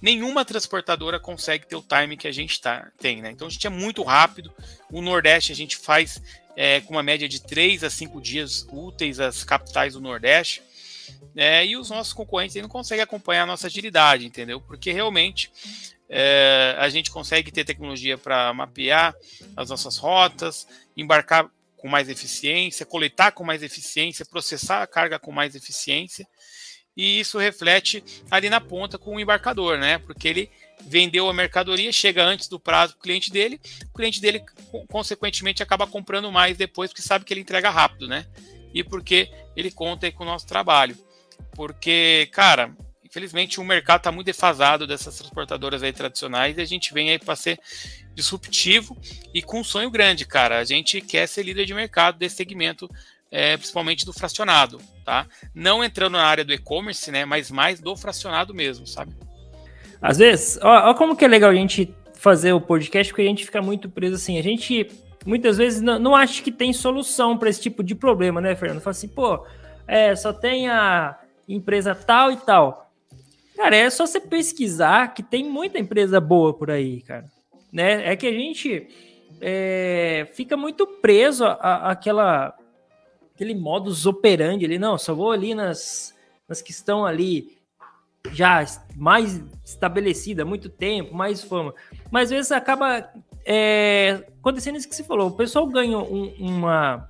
Nenhuma 0.02 0.46
transportadora 0.46 1.20
consegue 1.20 1.68
ter 1.68 1.76
o 1.76 1.82
time 1.82 2.18
que 2.18 2.28
a 2.28 2.32
gente 2.32 2.60
tá, 2.62 2.92
tem, 3.00 3.22
né? 3.22 3.32
Então 3.32 3.48
a 3.48 3.50
gente 3.50 3.66
é 3.66 3.70
muito 3.70 4.04
rápido. 4.04 4.54
O 4.92 5.02
Nordeste 5.02 5.52
a 5.52 5.56
gente 5.56 5.78
faz 5.78 6.22
é, 6.56 6.82
com 6.82 6.94
uma 6.94 7.04
média 7.04 7.28
de 7.28 7.42
3 7.42 7.84
a 7.84 7.90
5 7.90 8.22
dias 8.22 8.66
úteis 8.72 9.20
as 9.20 9.44
capitais 9.44 9.94
do 9.94 10.02
Nordeste. 10.02 10.62
É, 11.36 11.66
e 11.66 11.76
os 11.76 11.90
nossos 11.90 12.14
concorrentes 12.14 12.56
não 12.62 12.70
conseguem 12.70 13.04
acompanhar 13.04 13.44
a 13.44 13.48
nossa 13.48 13.68
agilidade, 13.68 14.26
entendeu? 14.26 14.62
Porque 14.62 14.92
realmente 14.92 15.52
é, 16.10 16.76
a 16.78 16.88
gente 16.90 17.12
consegue 17.12 17.52
ter 17.52 17.66
tecnologia 17.66 18.18
para 18.18 18.54
mapear 18.54 19.16
as 19.56 19.70
nossas 19.70 19.98
rotas, 19.98 20.68
embarcar 20.96 21.50
com 21.76 21.88
mais 21.88 22.10
eficiência, 22.10 22.86
coletar 22.86 23.32
com 23.32 23.44
mais 23.44 23.62
eficiência, 23.62 24.26
processar 24.26 24.82
a 24.82 24.88
carga 24.88 25.20
com 25.20 25.32
mais 25.32 25.56
eficiência. 25.56 26.28
E 26.96 27.20
isso 27.20 27.38
reflete 27.38 28.04
ali 28.32 28.50
na 28.50 28.62
ponta 28.62 28.98
com 28.98 29.16
o 29.16 29.20
embarcador, 29.20 29.78
né? 29.78 29.98
Porque 29.98 30.28
ele 30.28 30.50
vendeu 30.88 31.28
a 31.30 31.34
mercadoria, 31.34 31.92
chega 31.92 32.24
antes 32.24 32.48
do 32.48 32.60
prazo 32.60 32.94
para 32.94 33.00
o 33.00 33.04
cliente 33.04 33.32
dele, 33.32 33.60
o 33.92 33.98
cliente 33.98 34.22
dele, 34.22 34.44
consequentemente, 34.88 35.64
acaba 35.64 35.88
comprando 35.88 36.32
mais 36.32 36.58
depois, 36.58 36.92
porque 36.92 37.02
sabe 37.02 37.26
que 37.26 37.34
ele 37.34 37.42
entrega 37.42 37.70
rápido, 37.70 38.08
né? 38.08 38.26
E 38.74 38.84
porque 38.84 39.30
ele 39.56 39.72
conta 39.72 40.10
com 40.12 40.24
o 40.24 40.28
nosso 40.28 40.46
trabalho. 40.46 40.98
Porque, 41.52 42.30
cara, 42.32 42.76
infelizmente 43.16 43.62
o 43.62 43.64
mercado 43.64 44.00
está 44.00 44.12
muito 44.12 44.26
defasado 44.26 44.86
dessas 44.86 45.18
transportadoras 45.18 45.82
aí 45.82 45.94
tradicionais 45.94 46.58
e 46.58 46.62
a 46.62 46.66
gente 46.66 46.94
vem 46.94 47.10
aí 47.10 47.18
para 47.18 47.36
ser 47.36 47.58
disruptivo 48.14 48.98
e 49.34 49.42
com 49.42 49.62
um 49.62 49.64
sonho 49.64 49.90
grande, 49.90 50.26
cara. 50.26 50.60
A 50.60 50.66
gente 50.66 51.00
quer 51.00 51.26
ser 51.26 51.44
líder 51.44 51.66
de 51.66 51.74
mercado 51.74 52.18
desse 52.18 52.36
segmento, 52.36 52.90
é, 53.36 53.58
principalmente 53.58 54.06
do 54.06 54.14
fracionado, 54.14 54.80
tá? 55.04 55.28
Não 55.54 55.84
entrando 55.84 56.14
na 56.14 56.24
área 56.24 56.46
do 56.46 56.54
e-commerce, 56.54 57.12
né? 57.12 57.26
Mas 57.26 57.52
mais 57.52 57.82
do 57.82 57.94
fracionado 57.98 58.54
mesmo, 58.54 58.88
sabe? 58.88 59.12
Às 60.02 60.20
vezes, 60.20 60.58
ó, 60.62 60.90
ó, 60.90 60.94
como 60.94 61.18
que 61.18 61.26
é 61.26 61.28
legal 61.28 61.52
a 61.52 61.56
gente 61.56 61.94
fazer 62.14 62.54
o 62.54 62.62
podcast, 62.62 63.12
porque 63.12 63.24
a 63.24 63.26
gente 63.26 63.44
fica 63.44 63.62
muito 63.62 63.90
preso 63.90 64.16
assim. 64.16 64.40
A 64.40 64.42
gente 64.42 64.88
muitas 65.26 65.58
vezes 65.58 65.82
não, 65.82 66.00
não 66.00 66.16
acha 66.16 66.42
que 66.42 66.52
tem 66.52 66.72
solução 66.72 67.38
para 67.38 67.50
esse 67.50 67.60
tipo 67.60 67.84
de 67.84 67.94
problema, 67.94 68.40
né, 68.40 68.56
Fernando? 68.56 68.80
Fala 68.80 68.92
assim, 68.92 69.10
pô, 69.10 69.46
é, 69.86 70.16
só 70.16 70.32
tem 70.32 70.70
a 70.70 71.20
empresa 71.46 71.94
tal 71.94 72.32
e 72.32 72.38
tal. 72.38 72.90
Cara, 73.58 73.76
é 73.76 73.90
só 73.90 74.08
você 74.08 74.22
pesquisar 74.22 75.14
que 75.14 75.22
tem 75.22 75.44
muita 75.44 75.78
empresa 75.78 76.22
boa 76.22 76.54
por 76.54 76.72
aí, 76.72 77.02
cara. 77.02 77.26
Né? 77.74 78.14
É 78.14 78.16
que 78.16 78.28
a 78.28 78.32
gente 78.32 78.88
é, 79.42 80.26
fica 80.34 80.56
muito 80.56 80.88
preso 80.88 81.44
àquela 81.60 82.56
aquele 83.36 83.54
modus 83.54 84.06
operandi 84.06 84.66
ali, 84.66 84.80
não, 84.80 84.98
só 84.98 85.14
vou 85.14 85.32
ali 85.32 85.54
nas, 85.54 86.16
nas 86.48 86.62
que 86.62 86.72
estão 86.72 87.06
ali 87.06 87.58
já 88.32 88.66
mais 88.96 89.44
estabelecida 89.64 90.44
há 90.44 90.46
muito 90.46 90.70
tempo, 90.70 91.14
mais 91.14 91.44
fama. 91.44 91.74
Mas 92.10 92.24
às 92.24 92.30
vezes 92.30 92.52
acaba 92.52 93.12
é, 93.46 94.26
acontecendo 94.40 94.78
isso 94.78 94.88
que 94.88 94.96
você 94.96 95.04
falou. 95.04 95.28
O 95.28 95.36
pessoal 95.36 95.68
ganha 95.68 95.98
um, 95.98 96.34
uma, 96.40 97.08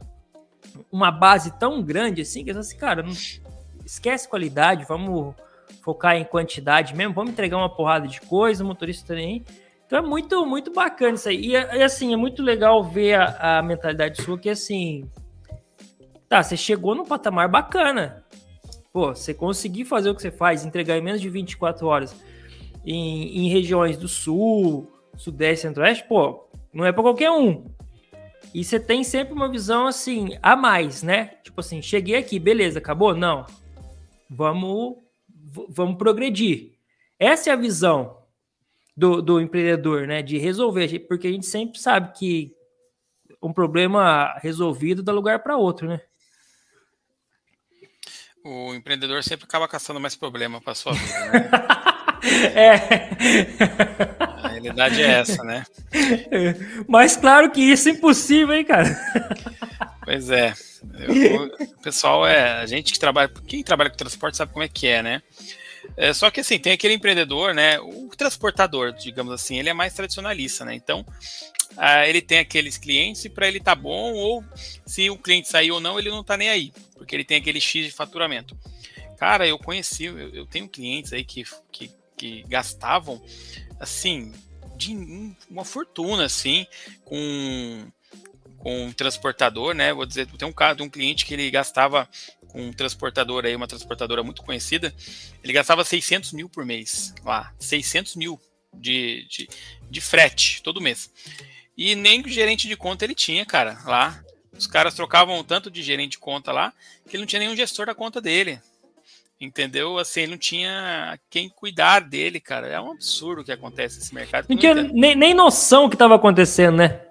uma 0.92 1.12
base 1.12 1.58
tão 1.58 1.82
grande 1.82 2.22
assim 2.22 2.44
que 2.44 2.52
assim, 2.52 2.78
cara, 2.78 3.04
não, 3.04 3.14
esquece 3.86 4.28
qualidade, 4.28 4.86
vamos 4.86 5.36
focar 5.82 6.16
em 6.16 6.26
quantidade 6.26 6.96
mesmo, 6.96 7.14
vamos 7.14 7.32
entregar 7.32 7.58
uma 7.58 7.74
porrada 7.74 8.08
de 8.08 8.20
coisa, 8.22 8.64
o 8.64 8.68
motorista 8.68 9.08
também. 9.08 9.46
Então 9.86 10.00
é 10.00 10.02
muito, 10.02 10.44
muito 10.46 10.74
bacana 10.74 11.14
isso 11.14 11.30
aí. 11.30 11.38
E, 11.38 11.52
e 11.52 11.84
assim, 11.84 12.14
é 12.14 12.18
muito 12.18 12.42
legal 12.42 12.84
ver 12.84 13.14
a, 13.14 13.60
a 13.60 13.62
mentalidade 13.62 14.24
sua 14.24 14.40
que 14.40 14.50
assim. 14.50 15.08
Tá, 16.36 16.44
você 16.44 16.58
chegou 16.58 16.94
num 16.94 17.06
patamar 17.06 17.48
bacana. 17.48 18.26
Pô, 18.92 19.16
você 19.16 19.34
conseguir 19.34 19.86
fazer 19.86 20.10
o 20.10 20.16
que 20.16 20.22
você 20.22 20.32
faz, 20.32 20.66
entregar 20.66 20.98
em 20.98 21.02
menos 21.02 21.22
de 21.22 21.30
24 21.30 21.88
horas 21.88 22.14
em, 22.86 23.46
em 23.46 23.50
regiões 23.50 23.96
do 23.96 24.10
sul, 24.10 24.92
sudeste, 25.16 25.66
centro-oeste, 25.66 26.06
pô, 26.10 26.46
não 26.74 26.84
é 26.84 26.92
para 26.92 27.04
qualquer 27.04 27.32
um. 27.32 27.74
E 28.54 28.66
você 28.66 28.78
tem 28.78 29.02
sempre 29.02 29.34
uma 29.34 29.50
visão 29.50 29.88
assim, 29.88 30.38
a 30.44 30.58
mais, 30.58 31.02
né? 31.02 31.38
Tipo 31.42 31.62
assim, 31.62 31.82
cheguei 31.82 32.18
aqui, 32.18 32.38
beleza, 32.38 32.80
acabou? 32.80 33.16
Não. 33.16 33.46
Vamos, 34.30 34.98
vamos 35.70 35.98
progredir. 35.98 36.74
Essa 37.18 37.50
é 37.50 37.54
a 37.54 37.56
visão 37.56 38.18
do, 38.94 39.22
do 39.22 39.40
empreendedor, 39.40 40.06
né? 40.06 40.22
De 40.22 40.38
resolver, 40.38 41.00
porque 41.08 41.28
a 41.28 41.32
gente 41.32 41.46
sempre 41.46 41.80
sabe 41.80 42.12
que 42.12 42.54
um 43.42 43.54
problema 43.54 44.38
resolvido 44.40 45.02
dá 45.02 45.14
lugar 45.14 45.42
para 45.42 45.56
outro, 45.56 45.88
né? 45.88 46.02
O 48.46 48.76
empreendedor 48.76 49.24
sempre 49.24 49.46
acaba 49.46 49.68
caçando 49.68 50.00
mais 50.00 50.16
problema 50.16 50.62
para 50.62 50.76
sua 50.76 50.94
vida, 50.94 51.30
né? 51.32 51.50
é. 52.56 53.10
A 54.44 54.48
realidade 54.50 55.02
é 55.02 55.20
essa, 55.20 55.44
né? 55.44 55.66
Mas 56.88 57.18
claro 57.18 57.50
que 57.50 57.60
isso 57.60 57.90
é 57.90 57.94
impossível, 57.94 58.54
hein, 58.54 58.64
cara? 58.64 58.96
Pois 60.04 60.30
é. 60.30 60.54
Eu, 61.00 61.46
o 61.46 61.82
pessoal 61.82 62.28
é. 62.28 62.62
A 62.62 62.66
gente 62.68 62.94
que 62.94 63.00
trabalha. 63.00 63.32
Quem 63.48 63.64
trabalha 63.64 63.90
com 63.90 63.98
transporte 63.98 64.38
sabe 64.38 64.54
como 64.54 64.64
é 64.64 64.68
que 64.68 64.86
é, 64.86 65.02
né? 65.02 65.24
É, 65.98 66.14
só 66.14 66.30
que 66.30 66.40
assim, 66.40 66.60
tem 66.60 66.74
aquele 66.74 66.94
empreendedor, 66.94 67.54
né? 67.54 67.80
O 67.80 68.10
transportador, 68.16 68.94
digamos 68.94 69.34
assim, 69.34 69.58
ele 69.58 69.70
é 69.70 69.74
mais 69.74 69.94
tradicionalista, 69.94 70.64
né? 70.64 70.76
Então, 70.76 71.04
ah, 71.78 72.08
ele 72.08 72.22
tem 72.22 72.40
aqueles 72.40 72.78
clientes 72.78 73.26
e 73.26 73.30
para 73.30 73.48
ele 73.48 73.60
tá 73.60 73.76
bom, 73.76 74.14
ou 74.14 74.44
se 74.86 75.10
o 75.10 75.18
cliente 75.18 75.50
sair 75.50 75.72
ou 75.72 75.80
não, 75.80 76.00
ele 76.00 76.10
não 76.10 76.24
tá 76.24 76.38
nem 76.38 76.50
aí, 76.50 76.74
porque 76.96 77.16
ele 77.16 77.24
tem 77.24 77.38
aquele 77.38 77.60
X 77.60 77.86
de 77.86 77.92
faturamento. 77.92 78.58
Cara, 79.18 79.48
eu 79.48 79.58
conheci, 79.58 80.06
eu, 80.06 80.18
eu 80.18 80.46
tenho 80.46 80.68
clientes 80.68 81.14
aí 81.14 81.24
que, 81.24 81.44
que, 81.72 81.92
que 82.18 82.44
gastavam 82.44 83.22
assim 83.80 84.34
de 84.78 84.94
uma 85.50 85.64
fortuna, 85.64 86.26
assim, 86.26 86.68
com, 87.04 87.88
com 88.58 88.88
um 88.88 88.92
transportador, 88.92 89.74
né? 89.74 89.94
Vou 89.94 90.06
dizer, 90.06 90.28
tem 90.28 90.48
um 90.48 90.54
caso 90.54 90.78
de 90.78 90.84
um 90.84 90.90
cliente 90.90 91.26
que 91.26 91.34
ele 91.34 91.50
gastava 91.50 92.10
com 92.50 92.62
um 92.68 92.74
transportador 92.74 93.46
aí, 93.46 93.56
uma 93.56 93.68
transportadora 93.68 94.24
muito 94.24 94.42
conhecida, 94.42 94.94
ele 95.44 95.52
gastava 95.54 95.84
600 95.84 96.32
mil 96.32 96.48
por 96.50 96.66
mês 96.66 97.14
lá, 97.24 97.54
600 97.60 98.16
mil 98.16 98.40
de, 98.80 99.26
de, 99.30 99.50
de 99.90 100.02
frete 100.02 100.62
todo 100.62 100.82
mês. 100.82 101.12
E 101.78 101.96
nem 101.96 102.22
o 102.22 102.28
gerente 102.28 102.68
de 102.68 102.76
conta 102.76 103.04
ele 103.04 103.16
tinha, 103.16 103.46
cara, 103.46 103.78
lá. 103.86 104.22
Os 104.58 104.68
caras 104.68 104.94
trocavam 104.94 105.44
tanto 105.44 105.70
de 105.70 105.84
gerente 105.84 106.12
de 106.12 106.20
conta 106.20 106.52
lá 106.52 106.74
que 107.08 107.16
ele 107.16 107.22
não 107.22 107.28
tinha 107.28 107.42
nenhum 107.42 107.56
gestor 107.56 107.86
da 107.86 107.96
conta 107.96 108.22
dele. 108.22 108.60
Entendeu? 109.40 109.98
Assim, 109.98 110.22
ele 110.22 110.32
não 110.32 110.38
tinha 110.38 111.20
quem 111.30 111.50
cuidar 111.50 112.00
dele, 112.00 112.40
cara. 112.40 112.68
É 112.68 112.80
um 112.80 112.92
absurdo 112.92 113.42
o 113.42 113.44
que 113.44 113.52
acontece 113.52 114.00
nesse 114.00 114.16
mercado. 114.16 114.46
Não 114.48 114.56
tinha 114.56 114.74
nem, 114.74 115.14
nem 115.14 115.34
noção 115.34 115.90
que 115.90 115.96
estava 115.96 116.16
acontecendo, 116.16 116.78
né? 116.78 117.02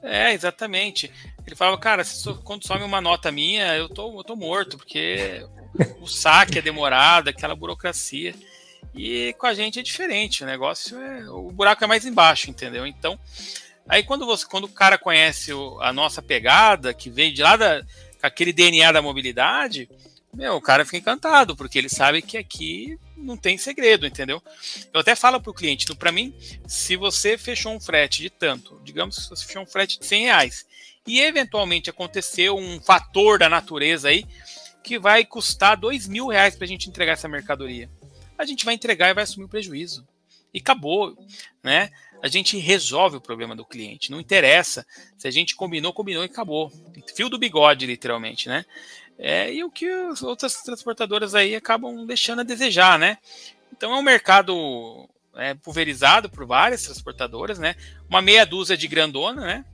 É, 0.00 0.32
exatamente. 0.32 1.10
Ele 1.44 1.56
falava, 1.56 1.76
cara, 1.78 2.04
se 2.04 2.32
quando 2.44 2.64
some 2.64 2.84
uma 2.84 3.00
nota 3.00 3.32
minha, 3.32 3.74
eu 3.74 3.88
tô, 3.88 4.16
eu 4.16 4.22
tô 4.22 4.36
morto, 4.36 4.76
porque 4.76 5.44
o 6.00 6.06
saque 6.06 6.58
é 6.58 6.62
demorado, 6.62 7.28
aquela 7.28 7.56
burocracia. 7.56 8.32
E 8.96 9.34
com 9.34 9.46
a 9.46 9.54
gente 9.54 9.78
é 9.78 9.82
diferente, 9.82 10.42
o 10.42 10.46
negócio 10.46 10.98
é. 10.98 11.30
O 11.30 11.50
buraco 11.50 11.84
é 11.84 11.86
mais 11.86 12.06
embaixo, 12.06 12.50
entendeu? 12.50 12.86
Então, 12.86 13.18
aí 13.86 14.02
quando 14.02 14.24
você, 14.24 14.46
quando 14.46 14.64
o 14.64 14.68
cara 14.68 14.96
conhece 14.96 15.52
o, 15.52 15.80
a 15.80 15.92
nossa 15.92 16.22
pegada, 16.22 16.94
que 16.94 17.10
vem 17.10 17.32
de 17.32 17.42
lá 17.42 17.56
da, 17.56 17.84
aquele 18.22 18.52
DNA 18.52 18.90
da 18.92 19.02
mobilidade, 19.02 19.88
meu, 20.32 20.56
o 20.56 20.60
cara 20.60 20.84
fica 20.84 20.98
encantado, 20.98 21.56
porque 21.56 21.78
ele 21.78 21.88
sabe 21.88 22.22
que 22.22 22.36
aqui 22.36 22.98
não 23.16 23.36
tem 23.36 23.56
segredo, 23.56 24.06
entendeu? 24.06 24.42
Eu 24.92 25.00
até 25.00 25.14
falo 25.14 25.40
para 25.40 25.50
o 25.50 25.54
cliente, 25.54 25.92
para 25.94 26.12
mim, 26.12 26.34
se 26.66 26.96
você 26.96 27.38
fechou 27.38 27.72
um 27.72 27.80
frete 27.80 28.22
de 28.22 28.30
tanto, 28.30 28.80
digamos 28.84 29.18
que 29.18 29.30
você 29.30 29.46
fechou 29.46 29.62
um 29.62 29.66
frete 29.66 29.98
de 29.98 30.06
100 30.06 30.24
reais, 30.24 30.66
e 31.06 31.20
eventualmente 31.20 31.88
aconteceu 31.88 32.56
um 32.56 32.80
fator 32.80 33.38
da 33.38 33.48
natureza 33.48 34.08
aí 34.08 34.26
que 34.82 34.98
vai 34.98 35.24
custar 35.24 35.76
dois 35.76 36.06
mil 36.06 36.28
reais 36.28 36.54
para 36.54 36.64
a 36.64 36.68
gente 36.68 36.88
entregar 36.88 37.12
essa 37.12 37.28
mercadoria, 37.28 37.90
a 38.38 38.44
gente 38.44 38.64
vai 38.64 38.74
entregar 38.74 39.10
e 39.10 39.14
vai 39.14 39.24
assumir 39.24 39.44
o 39.44 39.48
prejuízo. 39.48 40.06
E 40.52 40.58
acabou, 40.58 41.16
né? 41.62 41.90
A 42.22 42.28
gente 42.28 42.56
resolve 42.56 43.16
o 43.16 43.20
problema 43.20 43.54
do 43.54 43.64
cliente. 43.64 44.10
Não 44.10 44.20
interessa 44.20 44.86
se 45.18 45.28
a 45.28 45.30
gente 45.30 45.54
combinou, 45.54 45.92
combinou 45.92 46.22
e 46.22 46.26
acabou. 46.26 46.72
Fio 47.14 47.28
do 47.28 47.38
bigode, 47.38 47.86
literalmente, 47.86 48.48
né? 48.48 48.64
É, 49.18 49.52
e 49.52 49.64
o 49.64 49.70
que 49.70 49.88
as 49.88 50.22
outras 50.22 50.62
transportadoras 50.62 51.34
aí 51.34 51.54
acabam 51.54 52.06
deixando 52.06 52.40
a 52.40 52.44
desejar, 52.44 52.98
né? 52.98 53.18
Então 53.72 53.92
é 53.92 53.98
um 53.98 54.02
mercado 54.02 55.08
é, 55.34 55.54
pulverizado 55.54 56.30
por 56.30 56.46
várias 56.46 56.82
transportadoras, 56.82 57.58
né? 57.58 57.76
Uma 58.08 58.22
meia 58.22 58.44
dúzia 58.44 58.76
de 58.76 58.88
grandona, 58.88 59.42
né? 59.42 59.64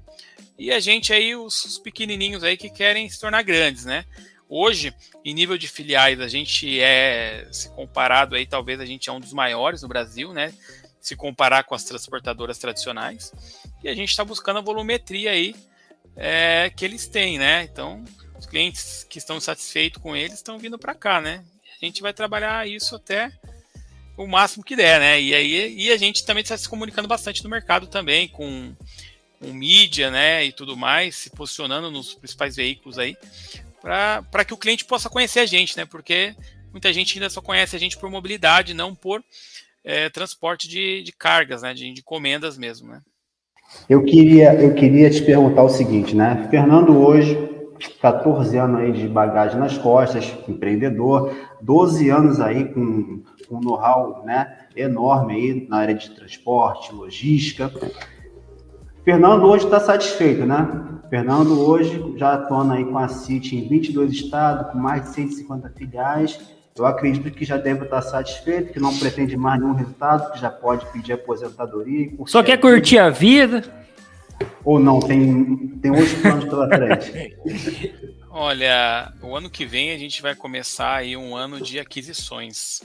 E 0.59 0.71
a 0.71 0.79
gente 0.79 1.13
aí, 1.13 1.35
os, 1.35 1.65
os 1.65 1.79
pequenininhos 1.79 2.45
aí 2.45 2.57
que 2.57 2.71
querem 2.71 3.09
se 3.09 3.19
tornar 3.19 3.43
grandes, 3.43 3.85
né? 3.85 4.05
Hoje, 4.55 4.95
em 5.25 5.33
nível 5.33 5.57
de 5.57 5.67
filiais, 5.67 6.21
a 6.21 6.29
gente 6.29 6.79
é, 6.79 7.49
se 7.51 7.71
comparado 7.71 8.37
aí, 8.37 8.45
talvez 8.45 8.79
a 8.81 8.85
gente 8.85 9.09
é 9.09 9.13
um 9.13 9.19
dos 9.19 9.33
maiores 9.33 9.81
no 9.81 9.89
Brasil, 9.89 10.35
né? 10.35 10.53
Se 11.01 11.17
comparar 11.17 11.65
com 11.65 11.75
as 11.75 11.85
transportadoras 11.85 12.59
tradicionais. 12.59 13.33
E 13.83 13.89
a 13.89 13.95
gente 13.95 14.11
está 14.11 14.23
buscando 14.23 14.59
a 14.59 14.61
volumetria 14.61 15.31
aí 15.31 15.57
é, 16.15 16.71
que 16.77 16.85
eles 16.85 17.07
têm, 17.07 17.39
né? 17.39 17.63
Então, 17.63 18.05
os 18.39 18.45
clientes 18.45 19.07
que 19.09 19.17
estão 19.17 19.41
satisfeitos 19.41 20.03
com 20.03 20.15
eles 20.15 20.35
estão 20.35 20.59
vindo 20.59 20.79
para 20.79 20.95
cá, 20.95 21.19
né? 21.19 21.43
A 21.81 21.87
gente 21.87 22.03
vai 22.03 22.13
trabalhar 22.13 22.69
isso 22.69 22.95
até 22.95 23.33
o 24.19 24.27
máximo 24.27 24.63
que 24.63 24.77
der, 24.77 25.01
né? 25.01 25.19
E 25.19 25.35
aí 25.35 25.75
e 25.79 25.91
a 25.91 25.97
gente 25.97 26.27
também 26.27 26.43
está 26.43 26.59
se 26.59 26.69
comunicando 26.69 27.09
bastante 27.09 27.43
no 27.43 27.49
mercado 27.49 27.87
também 27.87 28.29
com, 28.29 28.77
com 29.41 29.47
mídia, 29.47 30.11
né? 30.11 30.45
E 30.45 30.53
tudo 30.53 30.77
mais, 30.77 31.17
se 31.17 31.31
posicionando 31.31 31.91
nos 31.91 32.13
principais 32.13 32.55
veículos 32.55 32.99
aí 32.99 33.17
para 33.83 34.45
que 34.45 34.55
o 34.55 34.57
cliente 34.57 34.85
possa 34.85 35.11
conhecer 35.11 35.41
a 35.41 35.47
gente, 35.47 35.77
né? 35.77 35.85
Porque 35.85 36.35
muita 36.71 36.93
gente 36.93 37.19
ainda 37.19 37.29
só 37.29 37.43
conhece 37.43 37.77
a 37.77 37.79
gente 37.79 37.99
por 37.99 38.09
mobilidade, 38.09 38.73
não 38.73 38.95
por 38.95 39.23
é, 39.85 40.09
transporte 40.09 40.69
de, 40.69 41.03
de, 41.03 41.13
cargas, 41.13 41.63
né? 41.63 41.75
De, 41.75 41.93
de 41.93 42.01
encomendas 42.01 42.57
mesmo, 42.57 42.89
né? 42.89 43.01
Eu 43.89 44.05
queria, 44.05 44.55
eu 44.55 44.75
queria 44.75 45.11
te 45.11 45.23
perguntar 45.23 45.63
o 45.63 45.69
seguinte, 45.69 46.15
né? 46.15 46.47
Fernando 46.51 46.97
hoje 46.97 47.53
14 48.01 48.57
anos 48.57 48.81
aí 48.81 48.93
de 48.93 49.09
bagagem 49.09 49.59
nas 49.59 49.77
costas, 49.77 50.33
empreendedor, 50.49 51.35
12 51.61 52.11
anos 52.11 52.41
aí 52.41 52.73
com, 52.73 53.23
um 53.51 53.61
know-how 53.61 54.25
né, 54.25 54.59
enorme 54.77 55.35
aí 55.35 55.67
na 55.69 55.79
área 55.79 55.95
de 55.95 56.11
transporte, 56.11 56.95
logística. 56.95 57.71
Fernando 59.05 59.45
hoje 59.45 59.65
está 59.65 59.81
satisfeito, 59.81 60.47
né? 60.47 61.01
Fernando 61.13 61.61
hoje 61.61 62.15
já 62.17 62.33
atuando 62.33 62.73
aí 62.73 62.87
com 62.87 62.97
a 62.97 63.07
City 63.07 63.55
em 63.55 63.69
22 63.69 64.13
estados, 64.13 64.73
com 64.73 64.79
mais 64.79 65.03
de 65.03 65.11
150 65.11 65.69
filiais. 65.77 66.41
Eu 66.75 66.87
acredito 66.87 67.31
que 67.31 67.45
já 67.45 67.59
deve 67.59 67.85
estar 67.85 68.01
satisfeito, 68.01 68.73
que 68.73 68.81
não 68.81 68.97
pretende 68.97 69.37
mais 69.37 69.61
nenhum 69.61 69.75
resultado, 69.75 70.33
que 70.33 70.41
já 70.41 70.49
pode 70.49 70.91
pedir 70.91 71.13
aposentadoria. 71.13 72.11
Só 72.25 72.43
quer 72.43 72.59
curtir 72.59 72.97
a 72.97 73.11
vida. 73.11 73.63
Ou 74.65 74.81
não, 74.81 75.01
tem, 75.01 75.79
tem 75.83 75.91
outros 75.91 76.15
planos 76.15 76.47
pela 76.47 76.67
frente? 76.67 77.37
Olha, 78.31 79.13
o 79.23 79.37
ano 79.37 79.51
que 79.51 79.67
vem 79.67 79.93
a 79.93 79.99
gente 79.99 80.23
vai 80.23 80.35
começar 80.35 80.95
aí 80.95 81.15
um 81.15 81.37
ano 81.37 81.61
de 81.61 81.79
aquisições. 81.79 82.81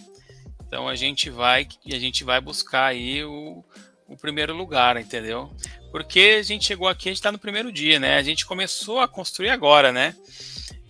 Então 0.67 0.85
a 0.85 0.95
gente 0.95 1.29
vai 1.29 1.65
a 1.89 1.97
gente 1.97 2.25
vai 2.25 2.41
buscar 2.41 2.87
aí 2.87 3.23
o, 3.23 3.63
o 4.05 4.17
primeiro 4.17 4.53
lugar, 4.53 4.97
entendeu? 4.97 5.49
Porque 5.91 6.37
a 6.39 6.43
gente 6.43 6.65
chegou 6.65 6.87
aqui, 6.87 7.09
a 7.09 7.11
gente 7.11 7.17
está 7.17 7.31
no 7.31 7.39
primeiro 7.39 7.71
dia, 7.71 7.99
né? 7.99 8.17
A 8.17 8.23
gente 8.23 8.45
começou 8.45 8.99
a 8.99 9.07
construir 9.07 9.49
agora, 9.49 9.91
né? 9.91 10.15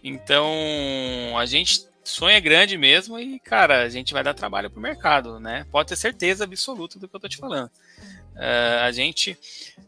Então 0.03 0.47
a 1.37 1.45
gente 1.45 1.87
sonha 2.03 2.39
grande 2.39 2.77
mesmo 2.77 3.19
e, 3.19 3.39
cara, 3.39 3.83
a 3.83 3.89
gente 3.89 4.13
vai 4.13 4.23
dar 4.23 4.33
trabalho 4.33 4.69
pro 4.69 4.81
mercado, 4.81 5.39
né? 5.39 5.65
Pode 5.71 5.89
ter 5.89 5.95
certeza 5.95 6.45
absoluta 6.45 6.97
do 6.97 7.07
que 7.07 7.15
eu 7.15 7.19
tô 7.19 7.27
te 7.27 7.37
falando. 7.37 7.69
Uh, 8.35 8.83
a 8.83 8.91
gente 8.91 9.37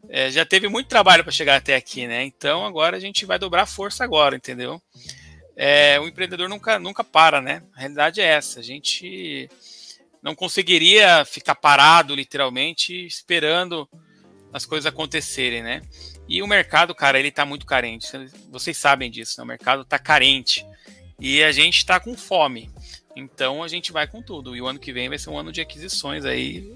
uh, 0.03 0.29
já 0.29 0.43
teve 0.43 0.67
muito 0.67 0.87
trabalho 0.87 1.23
para 1.23 1.31
chegar 1.31 1.55
até 1.55 1.75
aqui, 1.75 2.07
né? 2.07 2.23
Então 2.23 2.65
agora 2.65 2.97
a 2.97 2.99
gente 2.99 3.25
vai 3.25 3.39
dobrar 3.39 3.65
força 3.65 4.03
agora, 4.03 4.35
entendeu? 4.35 4.81
É, 5.55 5.99
o 5.99 6.07
empreendedor 6.07 6.49
nunca, 6.49 6.79
nunca 6.79 7.03
para, 7.03 7.41
né? 7.41 7.61
A 7.75 7.79
realidade 7.79 8.21
é 8.21 8.25
essa. 8.25 8.59
A 8.59 8.63
gente 8.63 9.49
não 10.21 10.35
conseguiria 10.35 11.23
ficar 11.25 11.55
parado, 11.55 12.15
literalmente, 12.15 13.05
esperando 13.05 13.87
as 14.53 14.65
coisas 14.65 14.85
acontecerem, 14.85 15.61
né? 15.61 15.81
E 16.27 16.41
o 16.41 16.47
mercado, 16.47 16.93
cara, 16.93 17.19
ele 17.19 17.31
tá 17.31 17.45
muito 17.45 17.65
carente. 17.65 18.07
Vocês 18.51 18.77
sabem 18.77 19.09
disso, 19.09 19.39
né? 19.39 19.43
O 19.43 19.47
mercado 19.47 19.85
tá 19.85 19.97
carente. 19.97 20.65
E 21.19 21.43
a 21.43 21.51
gente 21.51 21.85
tá 21.85 21.99
com 21.99 22.15
fome. 22.15 22.69
Então 23.15 23.63
a 23.63 23.67
gente 23.67 23.91
vai 23.91 24.07
com 24.07 24.21
tudo. 24.21 24.55
E 24.55 24.61
o 24.61 24.67
ano 24.67 24.79
que 24.79 24.93
vem 24.93 25.09
vai 25.09 25.17
ser 25.17 25.29
um 25.29 25.37
ano 25.37 25.51
de 25.51 25.61
aquisições 25.61 26.25
aí 26.25 26.71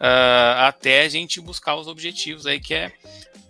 uh, 0.00 0.60
até 0.60 1.02
a 1.02 1.08
gente 1.08 1.40
buscar 1.40 1.76
os 1.76 1.88
objetivos 1.88 2.46
aí, 2.46 2.60
que 2.60 2.74
é 2.74 2.92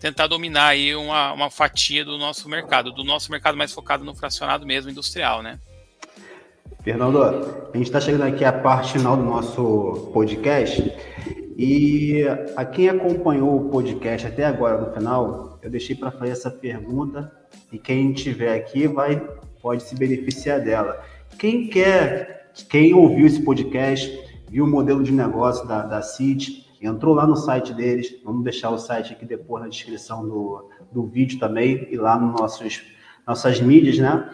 tentar 0.01 0.27
dominar 0.27 0.69
aí 0.69 0.95
uma, 0.95 1.33
uma 1.33 1.51
fatia 1.51 2.05
do 2.05 2.19
nosso 2.19 2.49
mercado, 2.49 2.93
do 2.93 3.03
nosso 3.03 3.31
mercado 3.31 3.57
mais 3.57 3.73
focado 3.73 4.05
no 4.05 4.15
fracionado 4.15 4.67
mesmo, 4.67 4.91
industrial, 4.91 5.43
né? 5.43 5.59
Fernando, 6.83 7.23
a 7.23 7.77
gente 7.77 7.87
está 7.87 8.01
chegando 8.01 8.23
aqui 8.23 8.45
à 8.45 8.53
parte 8.53 8.93
final 8.93 9.17
do 9.17 9.25
nosso 9.25 10.11
podcast 10.13 10.81
e 11.59 12.23
a 12.55 12.67
quem 12.67 12.91
acompanhou 12.91 13.57
o 13.57 13.71
podcast 13.71 14.27
até 14.27 14.45
agora 14.45 14.79
no 14.79 14.93
final, 14.93 15.59
eu 15.63 15.71
deixei 15.71 15.97
para 15.97 16.11
fazer 16.11 16.33
essa 16.33 16.51
pergunta 16.51 17.33
e 17.73 17.79
quem 17.79 18.13
tiver 18.13 18.55
aqui 18.55 18.87
vai 18.87 19.27
pode 19.63 19.83
se 19.83 19.97
beneficiar 19.97 20.61
dela. 20.61 21.03
Quem 21.39 21.67
quer, 21.69 22.53
quem 22.69 22.93
ouviu 22.93 23.27
esse 23.27 23.43
podcast, 23.43 24.07
viu 24.51 24.67
o 24.67 24.69
modelo 24.69 25.03
de 25.03 25.13
negócio 25.13 25.67
da, 25.67 25.81
da 25.81 26.03
CIT, 26.03 26.67
entrou 26.83 27.15
lá 27.15 27.27
no 27.27 27.37
site 27.37 27.73
deles, 27.73 28.15
vamos 28.23 28.45
deixar 28.45 28.69
o 28.69 28.79
site 28.79 29.15
aqui 29.15 29.25
depois 29.25 29.63
na 29.63 29.71
descrição 29.71 30.29
do, 30.29 30.69
do 30.93 31.07
vídeo 31.07 31.39
também, 31.39 31.89
e 31.91 31.97
lá 31.97 32.19
nos 32.19 32.39
nossos, 32.39 32.83
nossas 33.27 33.61
mídias, 33.63 33.99
né? 33.99 34.31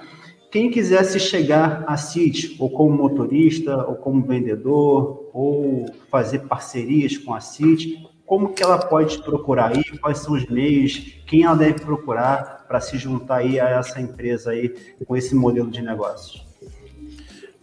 Quem 0.52 0.70
quisesse 0.70 1.18
chegar 1.18 1.82
à 1.86 1.96
CIT, 1.96 2.56
ou 2.58 2.68
como 2.68 2.94
motorista, 2.94 3.86
ou 3.86 3.96
como 3.96 4.22
vendedor, 4.22 5.30
ou 5.32 5.90
fazer 6.10 6.40
parcerias 6.40 7.16
com 7.16 7.32
a 7.32 7.40
CIT, 7.40 8.06
como 8.26 8.52
que 8.52 8.62
ela 8.62 8.78
pode 8.78 9.16
procurar 9.22 9.72
aí? 9.74 9.82
Quais 9.98 10.18
são 10.18 10.34
os 10.34 10.44
meios? 10.44 11.16
Quem 11.26 11.44
ela 11.44 11.56
deve 11.56 11.80
procurar 11.80 12.66
para 12.68 12.82
se 12.82 12.98
juntar 12.98 13.38
aí 13.38 13.58
a 13.58 13.70
essa 13.70 13.98
empresa 13.98 14.50
aí 14.50 14.68
com 15.06 15.16
esse 15.16 15.34
modelo 15.34 15.70
de 15.70 15.80
negócio? 15.80 16.42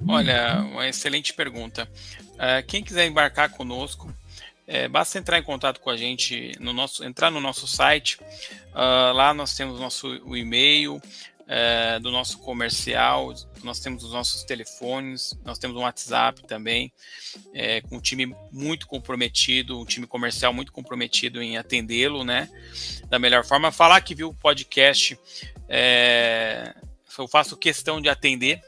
Olha, 0.07 0.61
uma 0.71 0.87
excelente 0.87 1.31
pergunta. 1.31 1.87
Uh, 2.33 2.65
quem 2.65 2.83
quiser 2.83 3.05
embarcar 3.05 3.51
conosco, 3.51 4.11
é, 4.65 4.87
basta 4.87 5.19
entrar 5.19 5.37
em 5.37 5.43
contato 5.43 5.79
com 5.79 5.91
a 5.91 5.97
gente 5.97 6.53
no 6.59 6.73
nosso, 6.73 7.03
entrar 7.03 7.29
no 7.29 7.39
nosso 7.39 7.67
site. 7.67 8.17
Uh, 8.73 9.13
lá 9.13 9.31
nós 9.31 9.55
temos 9.55 9.79
nosso 9.79 10.07
e-mail. 10.35 10.99
É, 11.51 11.99
do 11.99 12.11
nosso 12.11 12.37
comercial, 12.37 13.33
nós 13.63 13.79
temos 13.79 14.03
os 14.03 14.13
nossos 14.13 14.43
telefones, 14.43 15.35
nós 15.43 15.57
temos 15.57 15.75
um 15.75 15.79
WhatsApp 15.79 16.45
também, 16.45 16.93
é, 17.55 17.81
com 17.81 17.97
um 17.97 17.99
time 17.99 18.35
muito 18.51 18.85
comprometido, 18.85 19.79
um 19.79 19.83
time 19.83 20.05
comercial 20.05 20.53
muito 20.53 20.71
comprometido 20.71 21.41
em 21.41 21.57
atendê-lo, 21.57 22.23
né? 22.23 22.47
Da 23.09 23.17
melhor 23.17 23.43
forma. 23.43 23.71
Falar 23.71 23.99
que 24.01 24.13
viu 24.13 24.29
o 24.29 24.33
podcast, 24.33 25.19
é, 25.67 26.75
eu 27.17 27.27
faço 27.27 27.57
questão 27.57 27.99
de 27.99 28.09
atender, 28.09 28.61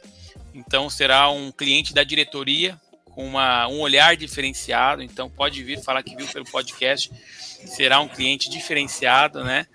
então 0.51 0.89
será 0.89 1.29
um 1.29 1.51
cliente 1.51 1.93
da 1.93 2.03
diretoria 2.03 2.82
com 3.12 3.26
uma, 3.26 3.68
um 3.68 3.80
olhar 3.80 4.16
diferenciado, 4.16 5.01
então 5.01 5.30
pode 5.30 5.64
vir 5.64 5.82
falar 5.82 6.03
que 6.03 6.16
viu 6.16 6.28
pelo 6.28 6.45
podcast, 6.45 7.12
será 7.66 7.99
um 7.99 8.07
cliente 8.07 8.49
diferenciado, 8.49 9.43
né? 9.43 9.68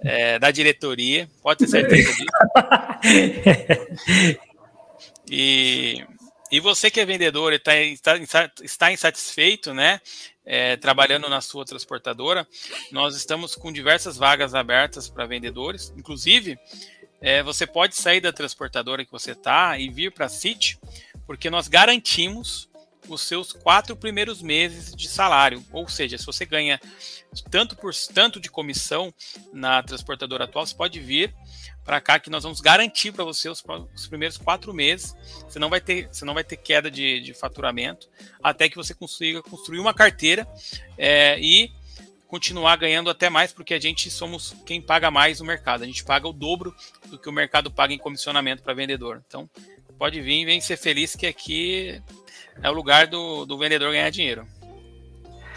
É, 0.00 0.38
da 0.38 0.50
diretoria, 0.50 1.28
pode 1.42 1.60
ter 1.60 1.68
certeza 1.68 2.12
disso. 2.12 2.26
e, 5.30 6.04
e 6.50 6.60
você 6.60 6.90
que 6.90 7.00
é 7.00 7.06
vendedor 7.06 7.52
e 7.52 7.58
tá, 7.58 7.76
está, 7.78 8.50
está 8.62 8.92
insatisfeito, 8.92 9.72
né? 9.72 10.00
É, 10.46 10.76
trabalhando 10.76 11.26
na 11.30 11.40
sua 11.40 11.64
transportadora, 11.64 12.46
nós 12.92 13.16
estamos 13.16 13.56
com 13.56 13.72
diversas 13.72 14.18
vagas 14.18 14.54
abertas 14.54 15.08
para 15.08 15.24
vendedores. 15.24 15.90
Inclusive, 15.96 16.58
é, 17.18 17.42
você 17.42 17.66
pode 17.66 17.96
sair 17.96 18.20
da 18.20 18.30
transportadora 18.30 19.06
que 19.06 19.10
você 19.10 19.32
está 19.32 19.78
e 19.78 19.88
vir 19.88 20.12
para 20.12 20.26
a 20.26 20.28
City, 20.28 20.78
porque 21.26 21.48
nós 21.48 21.68
garantimos 21.68 22.68
os 23.08 23.22
seus 23.22 23.52
quatro 23.52 23.96
primeiros 23.96 24.42
meses 24.42 24.94
de 24.94 25.08
salário. 25.08 25.64
Ou 25.72 25.88
seja, 25.88 26.18
se 26.18 26.26
você 26.26 26.44
ganha 26.44 26.80
tanto 27.50 27.76
por 27.76 27.94
tanto 27.94 28.40
de 28.40 28.50
comissão 28.50 29.12
na 29.52 29.82
transportadora 29.82 30.44
atual, 30.44 30.66
você 30.66 30.74
pode 30.74 31.00
vir 31.00 31.34
para 31.84 32.00
cá 32.00 32.18
que 32.18 32.30
nós 32.30 32.42
vamos 32.42 32.60
garantir 32.60 33.12
para 33.12 33.24
você 33.24 33.48
os, 33.48 33.62
os, 33.94 34.06
primeiros 34.06 34.38
quatro 34.38 34.72
meses. 34.72 35.14
Você 35.46 35.58
não 35.58 35.68
vai 35.68 35.80
ter, 35.80 36.08
você 36.08 36.24
não 36.24 36.34
vai 36.34 36.44
ter 36.44 36.56
queda 36.56 36.90
de, 36.90 37.20
de 37.20 37.34
faturamento 37.34 38.08
até 38.42 38.68
que 38.68 38.76
você 38.76 38.94
consiga 38.94 39.42
construir 39.42 39.78
uma 39.78 39.92
carteira 39.92 40.48
é, 40.96 41.38
e 41.38 41.70
continuar 42.26 42.76
ganhando 42.76 43.10
até 43.10 43.30
mais, 43.30 43.52
porque 43.52 43.74
a 43.74 43.80
gente 43.80 44.10
somos 44.10 44.56
quem 44.66 44.80
paga 44.80 45.10
mais 45.10 45.38
no 45.38 45.46
mercado. 45.46 45.84
A 45.84 45.86
gente 45.86 46.02
paga 46.02 46.26
o 46.26 46.32
dobro 46.32 46.74
do 47.06 47.18
que 47.18 47.28
o 47.28 47.32
mercado 47.32 47.70
paga 47.70 47.92
em 47.92 47.98
comissionamento 47.98 48.62
para 48.62 48.74
vendedor. 48.74 49.22
Então, 49.26 49.48
pode 49.98 50.20
vir, 50.20 50.44
vem 50.44 50.60
ser 50.60 50.76
feliz 50.76 51.16
que 51.16 51.26
aqui 51.26 52.00
é 52.62 52.70
o 52.70 52.74
lugar 52.74 53.06
do, 53.06 53.44
do 53.44 53.58
vendedor 53.58 53.90
ganhar 53.90 54.10
dinheiro. 54.10 54.46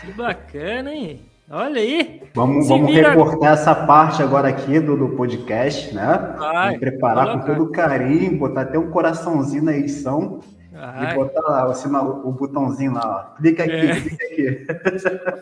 Que 0.01 0.11
bacana, 0.11 0.93
hein? 0.93 1.21
Olha 1.49 1.79
aí. 1.79 2.23
Vamos, 2.33 2.67
vamos 2.67 2.91
vira... 2.91 3.11
recortar 3.11 3.53
essa 3.53 3.73
parte 3.73 4.21
agora 4.21 4.49
aqui 4.49 4.79
do, 4.79 4.97
do 4.97 5.15
podcast, 5.15 5.93
né? 5.95 6.35
Vai, 6.37 6.77
preparar 6.77 7.31
com 7.31 7.45
todo 7.45 7.71
carinho, 7.71 8.37
botar 8.37 8.61
até 8.61 8.77
um 8.77 8.91
coraçãozinho 8.91 9.63
na 9.63 9.75
edição. 9.75 10.41
Vai. 10.71 11.13
E 11.13 11.15
botar 11.15 11.41
lá 11.41 11.69
o, 11.69 11.73
sinal, 11.73 12.21
o 12.25 12.31
botãozinho 12.33 12.93
lá, 12.93 13.31
ó. 13.33 13.37
Clica 13.37 13.63
aqui, 13.63 13.73
é. 13.73 14.01
clica 14.01 14.25
aqui. 14.25 14.67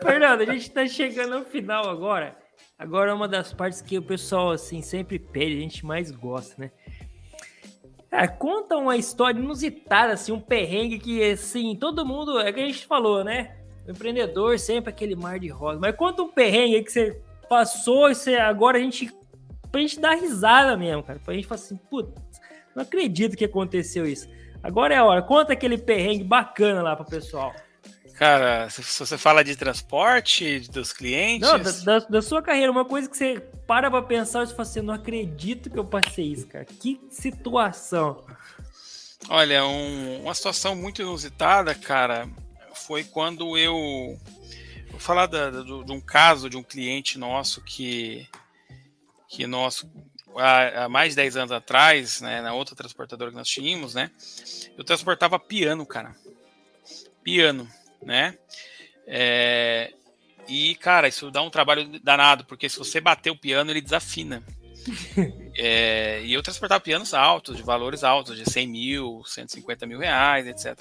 Fernando, 0.00 0.42
a 0.42 0.46
gente 0.46 0.68
está 0.68 0.86
chegando 0.86 1.34
ao 1.34 1.44
final 1.44 1.90
agora. 1.90 2.36
Agora 2.78 3.10
é 3.10 3.14
uma 3.14 3.26
das 3.26 3.52
partes 3.52 3.82
que 3.82 3.98
o 3.98 4.02
pessoal 4.02 4.50
assim 4.50 4.80
sempre 4.82 5.18
pede, 5.18 5.56
a 5.56 5.60
gente 5.60 5.84
mais 5.84 6.10
gosta, 6.10 6.54
né? 6.56 6.70
Cara, 8.10 8.28
conta 8.28 8.76
uma 8.76 8.96
história 8.96 9.38
inusitada, 9.38 10.12
assim, 10.12 10.32
um 10.32 10.40
perrengue 10.40 10.98
que, 10.98 11.22
assim, 11.22 11.74
todo 11.76 12.06
mundo. 12.06 12.38
É 12.38 12.52
que 12.52 12.60
a 12.60 12.66
gente 12.66 12.86
falou, 12.86 13.24
né? 13.24 13.56
O 13.86 13.90
empreendedor 13.90 14.58
sempre 14.58 14.90
aquele 14.90 15.14
mar 15.14 15.38
de 15.38 15.48
rosa. 15.48 15.78
Mas 15.80 15.96
conta 15.96 16.22
um 16.22 16.28
perrengue 16.28 16.82
que 16.82 16.92
você 16.92 17.20
passou 17.48 18.10
e 18.10 18.14
você, 18.14 18.36
agora 18.36 18.78
a 18.78 18.80
gente. 18.80 19.12
Pra 19.70 19.80
gente 19.80 20.00
dar 20.00 20.14
risada 20.14 20.76
mesmo, 20.76 21.02
cara. 21.02 21.18
Pra 21.24 21.34
gente 21.34 21.46
falar 21.46 21.60
assim, 21.60 21.76
putz, 21.76 22.12
não 22.74 22.82
acredito 22.82 23.36
que 23.36 23.44
aconteceu 23.44 24.06
isso. 24.06 24.28
Agora 24.62 24.94
é 24.94 24.96
a 24.96 25.04
hora. 25.04 25.22
Conta 25.22 25.52
aquele 25.52 25.76
perrengue 25.76 26.24
bacana 26.24 26.82
lá 26.82 26.96
pro 26.96 27.04
pessoal. 27.04 27.54
Cara, 28.16 28.70
se 28.70 28.82
você 28.98 29.18
fala 29.18 29.44
de 29.44 29.54
transporte 29.54 30.60
dos 30.70 30.90
clientes. 30.90 31.46
Não, 31.46 31.58
da, 31.58 31.98
da, 31.98 32.06
da 32.06 32.22
sua 32.22 32.40
carreira, 32.40 32.72
uma 32.72 32.84
coisa 32.84 33.10
que 33.10 33.16
você 33.16 33.40
para 33.66 33.90
pra 33.90 34.00
pensar 34.00 34.42
e 34.42 34.46
você 34.46 34.54
fala 34.54 34.68
assim: 34.68 34.80
não 34.80 34.94
acredito 34.94 35.68
que 35.68 35.78
eu 35.78 35.84
passei 35.84 36.32
isso, 36.32 36.46
cara. 36.46 36.64
Que 36.64 36.98
situação. 37.10 38.24
Olha, 39.28 39.66
um, 39.66 40.22
uma 40.22 40.34
situação 40.34 40.74
muito 40.74 41.02
inusitada, 41.02 41.74
cara, 41.74 42.26
foi 42.74 43.04
quando 43.04 43.56
eu. 43.58 44.18
Vou 44.90 45.00
falar 45.00 45.26
da, 45.26 45.50
da, 45.50 45.62
de 45.62 45.92
um 45.92 46.00
caso 46.00 46.48
de 46.48 46.56
um 46.56 46.62
cliente 46.62 47.18
nosso 47.18 47.60
que. 47.60 48.26
que 49.28 49.46
nosso. 49.46 49.90
Há, 50.38 50.84
há 50.84 50.88
mais 50.88 51.10
de 51.10 51.16
10 51.16 51.36
anos 51.36 51.52
atrás, 51.52 52.22
né, 52.22 52.40
na 52.40 52.54
outra 52.54 52.74
transportadora 52.74 53.30
que 53.30 53.36
nós 53.36 53.48
tínhamos, 53.48 53.94
né? 53.94 54.10
Eu 54.76 54.84
transportava 54.84 55.38
piano, 55.38 55.84
cara. 55.84 56.16
Piano 57.22 57.68
né? 58.06 58.38
É, 59.06 59.92
e, 60.48 60.74
cara, 60.76 61.08
isso 61.08 61.30
dá 61.30 61.42
um 61.42 61.50
trabalho 61.50 62.00
danado, 62.00 62.44
porque 62.44 62.68
se 62.68 62.78
você 62.78 63.00
bater 63.00 63.30
o 63.30 63.36
piano, 63.36 63.70
ele 63.70 63.80
desafina. 63.80 64.42
é, 65.56 66.22
e 66.24 66.32
eu 66.32 66.42
transportava 66.42 66.80
pianos 66.80 67.12
altos, 67.12 67.56
de 67.56 67.62
valores 67.62 68.04
altos, 68.04 68.36
de 68.36 68.48
100 68.48 68.68
mil, 68.68 69.22
150 69.26 69.86
mil 69.86 69.98
reais, 69.98 70.46
etc. 70.46 70.80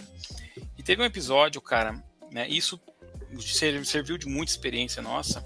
E 0.77 0.83
teve 0.83 1.01
um 1.01 1.05
episódio, 1.05 1.59
cara, 1.59 2.01
né? 2.31 2.47
Isso 2.47 2.79
serviu 3.83 4.17
de 4.17 4.27
muita 4.27 4.51
experiência 4.51 5.01
nossa. 5.01 5.45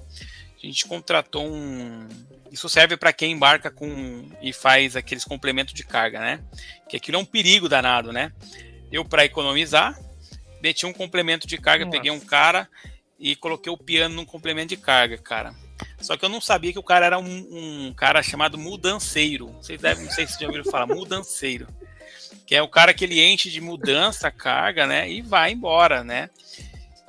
A 0.62 0.66
gente 0.66 0.86
contratou 0.86 1.50
um. 1.50 2.08
Isso 2.52 2.68
serve 2.68 2.98
para 2.98 3.14
quem 3.14 3.32
embarca 3.32 3.72
com 3.72 4.30
e 4.42 4.52
faz 4.52 4.98
aqueles 4.98 5.24
complementos 5.24 5.74
de 5.74 5.86
carga, 5.86 6.20
né? 6.20 6.44
Que 6.90 6.98
aquilo 6.98 7.18
é 7.18 7.20
um 7.20 7.26
perigo 7.26 7.70
danado, 7.70 8.12
né? 8.12 8.34
Eu, 8.92 9.06
para 9.06 9.24
economizar, 9.24 9.98
meti 10.62 10.86
um 10.86 10.94
complemento 10.94 11.48
de 11.48 11.58
carga, 11.58 11.86
Nossa. 11.86 11.98
peguei 11.98 12.12
um 12.12 12.20
cara 12.20 12.70
e 13.20 13.36
coloquei 13.36 13.72
o 13.72 13.78
piano 13.78 14.16
num 14.16 14.26
complemento 14.26 14.70
de 14.70 14.78
carga, 14.78 15.18
cara. 15.18 15.54
Só 16.02 16.16
que 16.16 16.24
eu 16.24 16.30
não 16.30 16.42
sabia 16.42 16.72
que 16.72 16.80
o 16.80 16.84
cara 16.84 17.06
era 17.06 17.20
um, 17.20 17.88
um 17.88 17.94
cara 17.94 18.24
chamado 18.24 18.58
mudanceiro. 18.58 19.48
Vocês 19.54 19.82
devem, 19.82 20.06
não 20.06 20.12
sei 20.12 20.28
se 20.28 20.40
já 20.40 20.46
ouviram 20.46 20.70
falar, 20.70 20.88
mudanceiro. 20.94 21.68
Que 22.46 22.56
é 22.56 22.62
o 22.62 22.68
cara 22.68 22.94
que 22.94 23.04
ele 23.04 23.22
enche 23.22 23.50
de 23.50 23.62
mudança 23.62 24.28
a 24.28 24.32
carga, 24.32 24.88
né? 24.88 25.10
E 25.10 25.22
vai 25.22 25.52
embora, 25.52 26.04
né? 26.04 26.30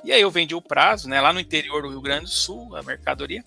E 0.03 0.11
aí 0.11 0.21
eu 0.21 0.31
vendi 0.31 0.53
o 0.53 0.61
prazo, 0.61 1.07
né? 1.07 1.21
Lá 1.21 1.31
no 1.31 1.39
interior 1.39 1.81
do 1.83 1.89
Rio 1.89 2.01
Grande 2.01 2.25
do 2.25 2.29
Sul, 2.29 2.75
a 2.75 2.83
mercadoria. 2.83 3.43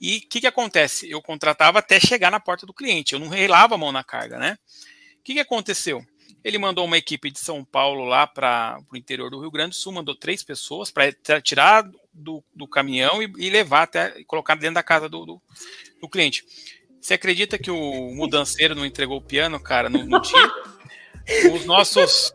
E 0.00 0.18
o 0.18 0.28
que, 0.28 0.40
que 0.40 0.46
acontece? 0.46 1.10
Eu 1.10 1.22
contratava 1.22 1.78
até 1.78 1.98
chegar 1.98 2.30
na 2.30 2.40
porta 2.40 2.66
do 2.66 2.74
cliente. 2.74 3.14
Eu 3.14 3.18
não 3.18 3.28
relava 3.28 3.74
a 3.74 3.78
mão 3.78 3.90
na 3.90 4.04
carga, 4.04 4.38
né? 4.38 4.58
O 5.18 5.22
que, 5.24 5.34
que 5.34 5.40
aconteceu? 5.40 6.04
Ele 6.42 6.58
mandou 6.58 6.84
uma 6.84 6.98
equipe 6.98 7.30
de 7.30 7.38
São 7.38 7.64
Paulo 7.64 8.04
lá 8.04 8.26
para 8.26 8.78
o 8.92 8.96
interior 8.96 9.30
do 9.30 9.40
Rio 9.40 9.50
Grande 9.50 9.70
do 9.70 9.76
Sul, 9.76 9.92
mandou 9.92 10.14
três 10.14 10.42
pessoas 10.42 10.90
para 10.90 11.12
tirar 11.42 11.88
do, 12.12 12.42
do 12.54 12.66
caminhão 12.66 13.22
e, 13.22 13.32
e, 13.38 13.50
levar 13.50 13.82
até 13.82 14.18
e 14.18 14.24
colocar 14.24 14.54
dentro 14.54 14.74
da 14.74 14.82
casa 14.82 15.08
do, 15.08 15.24
do, 15.24 15.42
do, 16.00 16.08
cliente. 16.08 16.44
Você 17.00 17.14
acredita 17.14 17.58
que 17.58 17.70
o 17.70 18.10
mudanceiro 18.14 18.74
não 18.74 18.86
entregou 18.86 19.18
o 19.18 19.22
piano, 19.22 19.60
cara, 19.60 19.88
no, 19.88 20.04
no 20.04 20.20
dia? 20.20 20.52
Os 21.52 21.64
nossos 21.64 22.34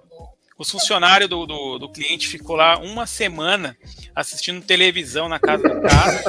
os 0.60 0.70
funcionários 0.70 1.30
do, 1.30 1.46
do, 1.46 1.80
do, 1.80 1.90
cliente 1.90 2.28
ficou 2.28 2.58
lá 2.58 2.78
uma 2.80 3.08
semana 3.08 3.78
assistindo 4.14 4.62
televisão 4.62 5.30
na 5.30 5.40
casa 5.40 5.64
do 5.64 5.82
cara, 5.82 6.24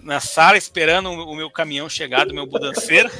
na 0.00 0.20
sala, 0.20 0.56
esperando 0.56 1.10
o 1.10 1.34
meu 1.36 1.50
caminhão 1.50 1.86
chegar 1.86 2.24
do 2.24 2.32
meu 2.32 2.46
mudanceiro. 2.46 3.10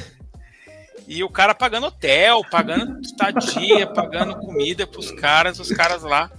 E 1.07 1.23
o 1.23 1.29
cara 1.29 1.55
pagando 1.55 1.87
hotel, 1.87 2.41
pagando 2.51 2.99
estadia, 3.01 3.87
pagando 3.87 4.35
comida 4.35 4.85
pros 4.85 5.09
caras, 5.11 5.59
os 5.59 5.69
caras 5.71 6.03
lá 6.03 6.29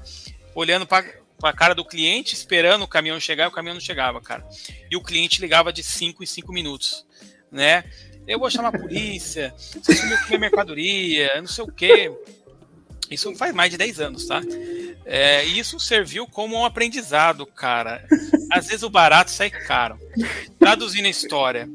olhando 0.55 0.87
para 0.87 1.07
a 1.43 1.53
cara 1.53 1.75
do 1.75 1.85
cliente, 1.85 2.35
esperando 2.35 2.83
o 2.83 2.89
caminhão 2.89 3.19
chegar, 3.19 3.45
e 3.45 3.49
o 3.49 3.53
caminhão 3.53 3.75
não 3.75 3.81
chegava, 3.81 4.21
cara. 4.21 4.47
E 4.91 4.97
o 4.97 5.03
cliente 5.03 5.41
ligava 5.41 5.73
de 5.73 5.83
5 5.83 6.23
em 6.23 6.27
5 6.27 6.53
minutos, 6.53 7.07
né? 7.51 7.85
Eu 8.27 8.39
vou 8.39 8.51
chamar 8.51 8.69
a 8.69 8.79
polícia, 8.79 9.55
você 9.57 9.95
sumiu 9.97 10.19
com 10.19 10.27
minha 10.27 10.41
mercadoria, 10.41 11.41
não 11.41 11.47
sei 11.47 11.65
o 11.65 11.73
quê. 11.73 12.13
Isso 13.11 13.35
faz 13.37 13.55
mais 13.55 13.71
de 13.71 13.79
10 13.79 14.01
anos, 14.01 14.27
tá? 14.27 14.43
É, 15.07 15.45
isso 15.45 15.81
serviu 15.81 16.27
como 16.27 16.57
um 16.57 16.67
aprendizado, 16.67 17.47
cara. 17.47 18.07
Às 18.53 18.67
vezes 18.67 18.83
o 18.83 18.91
barato 18.91 19.31
sai 19.31 19.49
caro. 19.49 19.99
Traduzindo 20.59 21.07
a 21.07 21.11
história. 21.11 21.67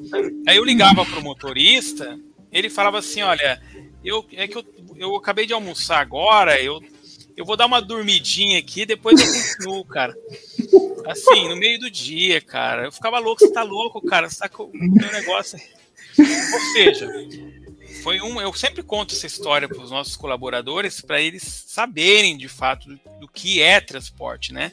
Aí 0.47 0.57
eu 0.57 0.63
ligava 0.63 1.03
pro 1.03 1.23
motorista, 1.23 2.19
ele 2.53 2.69
falava 2.69 2.99
assim: 2.99 3.21
olha, 3.21 3.61
eu, 4.03 4.25
é 4.33 4.47
que 4.47 4.57
eu, 4.57 4.65
eu 4.95 5.15
acabei 5.15 5.45
de 5.45 5.53
almoçar 5.53 5.99
agora, 5.99 6.61
eu, 6.61 6.81
eu 7.35 7.43
vou 7.43 7.57
dar 7.57 7.65
uma 7.65 7.81
dormidinha 7.81 8.59
aqui, 8.59 8.85
depois 8.85 9.19
eu 9.19 9.27
continuo, 9.27 9.85
cara. 9.89 10.15
Assim, 11.05 11.49
no 11.49 11.57
meio 11.57 11.79
do 11.79 11.89
dia, 11.89 12.39
cara. 12.39 12.85
Eu 12.85 12.91
ficava 12.91 13.19
louco, 13.19 13.41
você 13.41 13.51
tá 13.51 13.63
louco, 13.63 14.01
cara, 14.01 14.29
você 14.29 14.39
tá 14.39 14.47
com 14.47 14.63
o 14.63 14.71
meu 14.73 15.11
negócio. 15.11 15.59
Ou 16.17 16.59
seja, 16.73 17.09
foi 18.03 18.21
um. 18.21 18.39
Eu 18.39 18.53
sempre 18.53 18.83
conto 18.83 19.13
essa 19.13 19.27
história 19.27 19.67
para 19.67 19.81
os 19.81 19.91
nossos 19.91 20.15
colaboradores 20.15 21.01
para 21.01 21.21
eles 21.21 21.43
saberem 21.67 22.37
de 22.37 22.47
fato 22.47 22.87
do, 22.87 22.99
do, 23.19 23.27
que 23.27 23.61
é 23.61 23.81
transporte, 23.81 24.53
né? 24.53 24.71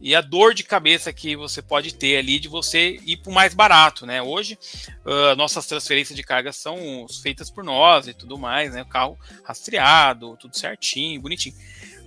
E 0.00 0.14
a 0.14 0.20
dor 0.20 0.54
de 0.54 0.64
cabeça 0.64 1.12
que 1.12 1.36
você 1.36 1.60
pode 1.60 1.94
ter 1.94 2.16
ali 2.16 2.38
de 2.38 2.48
você 2.48 2.98
ir 3.04 3.18
para 3.18 3.30
o 3.30 3.34
mais 3.34 3.52
barato, 3.52 4.06
né? 4.06 4.22
Hoje, 4.22 4.58
uh, 5.04 5.36
nossas 5.36 5.66
transferências 5.66 6.16
de 6.16 6.22
carga 6.22 6.52
são 6.52 7.06
feitas 7.22 7.50
por 7.50 7.62
nós 7.62 8.08
e 8.08 8.14
tudo 8.14 8.38
mais, 8.38 8.72
né? 8.72 8.82
O 8.82 8.86
carro 8.86 9.18
rastreado, 9.44 10.36
tudo 10.38 10.56
certinho, 10.56 11.20
bonitinho. 11.20 11.54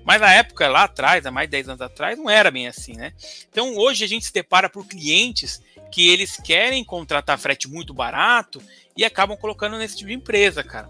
Mas 0.04 0.20
na 0.20 0.34
época, 0.34 0.68
lá 0.68 0.84
atrás, 0.84 1.26
há 1.26 1.32
mais 1.32 1.48
de 1.48 1.52
10 1.52 1.70
anos 1.70 1.82
atrás, 1.82 2.18
não 2.18 2.30
era 2.30 2.52
bem 2.52 2.68
assim, 2.68 2.94
né? 2.94 3.14
Então 3.50 3.76
hoje 3.78 4.04
a 4.04 4.08
gente 4.08 4.26
se 4.26 4.34
depara 4.34 4.70
por 4.70 4.88
clientes 4.88 5.62
que 5.92 6.10
eles 6.10 6.38
querem 6.38 6.84
contratar 6.84 7.38
frete 7.38 7.70
muito 7.70 7.94
barato 7.94 8.62
e 8.98 9.06
acabam 9.06 9.38
colocando 9.38 9.78
nesse 9.78 9.98
tipo 9.98 10.10
de 10.10 10.16
empresa, 10.16 10.64
cara. 10.64 10.90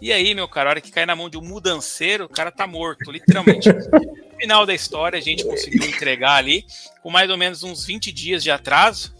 E 0.00 0.12
aí, 0.12 0.32
meu 0.32 0.46
cara, 0.46 0.68
a 0.68 0.72
hora 0.72 0.80
que 0.80 0.92
cai 0.92 1.04
na 1.04 1.16
mão 1.16 1.28
de 1.28 1.36
um 1.36 1.42
mudanceiro, 1.42 2.24
o 2.24 2.28
cara 2.28 2.52
tá 2.52 2.66
morto, 2.66 3.10
literalmente. 3.10 3.68
No 3.68 4.40
final 4.40 4.64
da 4.64 4.72
história, 4.72 5.18
a 5.18 5.22
gente 5.22 5.44
conseguiu 5.44 5.84
entregar 5.84 6.36
ali, 6.36 6.64
com 7.02 7.10
mais 7.10 7.28
ou 7.28 7.36
menos 7.36 7.64
uns 7.64 7.84
20 7.84 8.12
dias 8.12 8.40
de 8.40 8.52
atraso, 8.52 9.12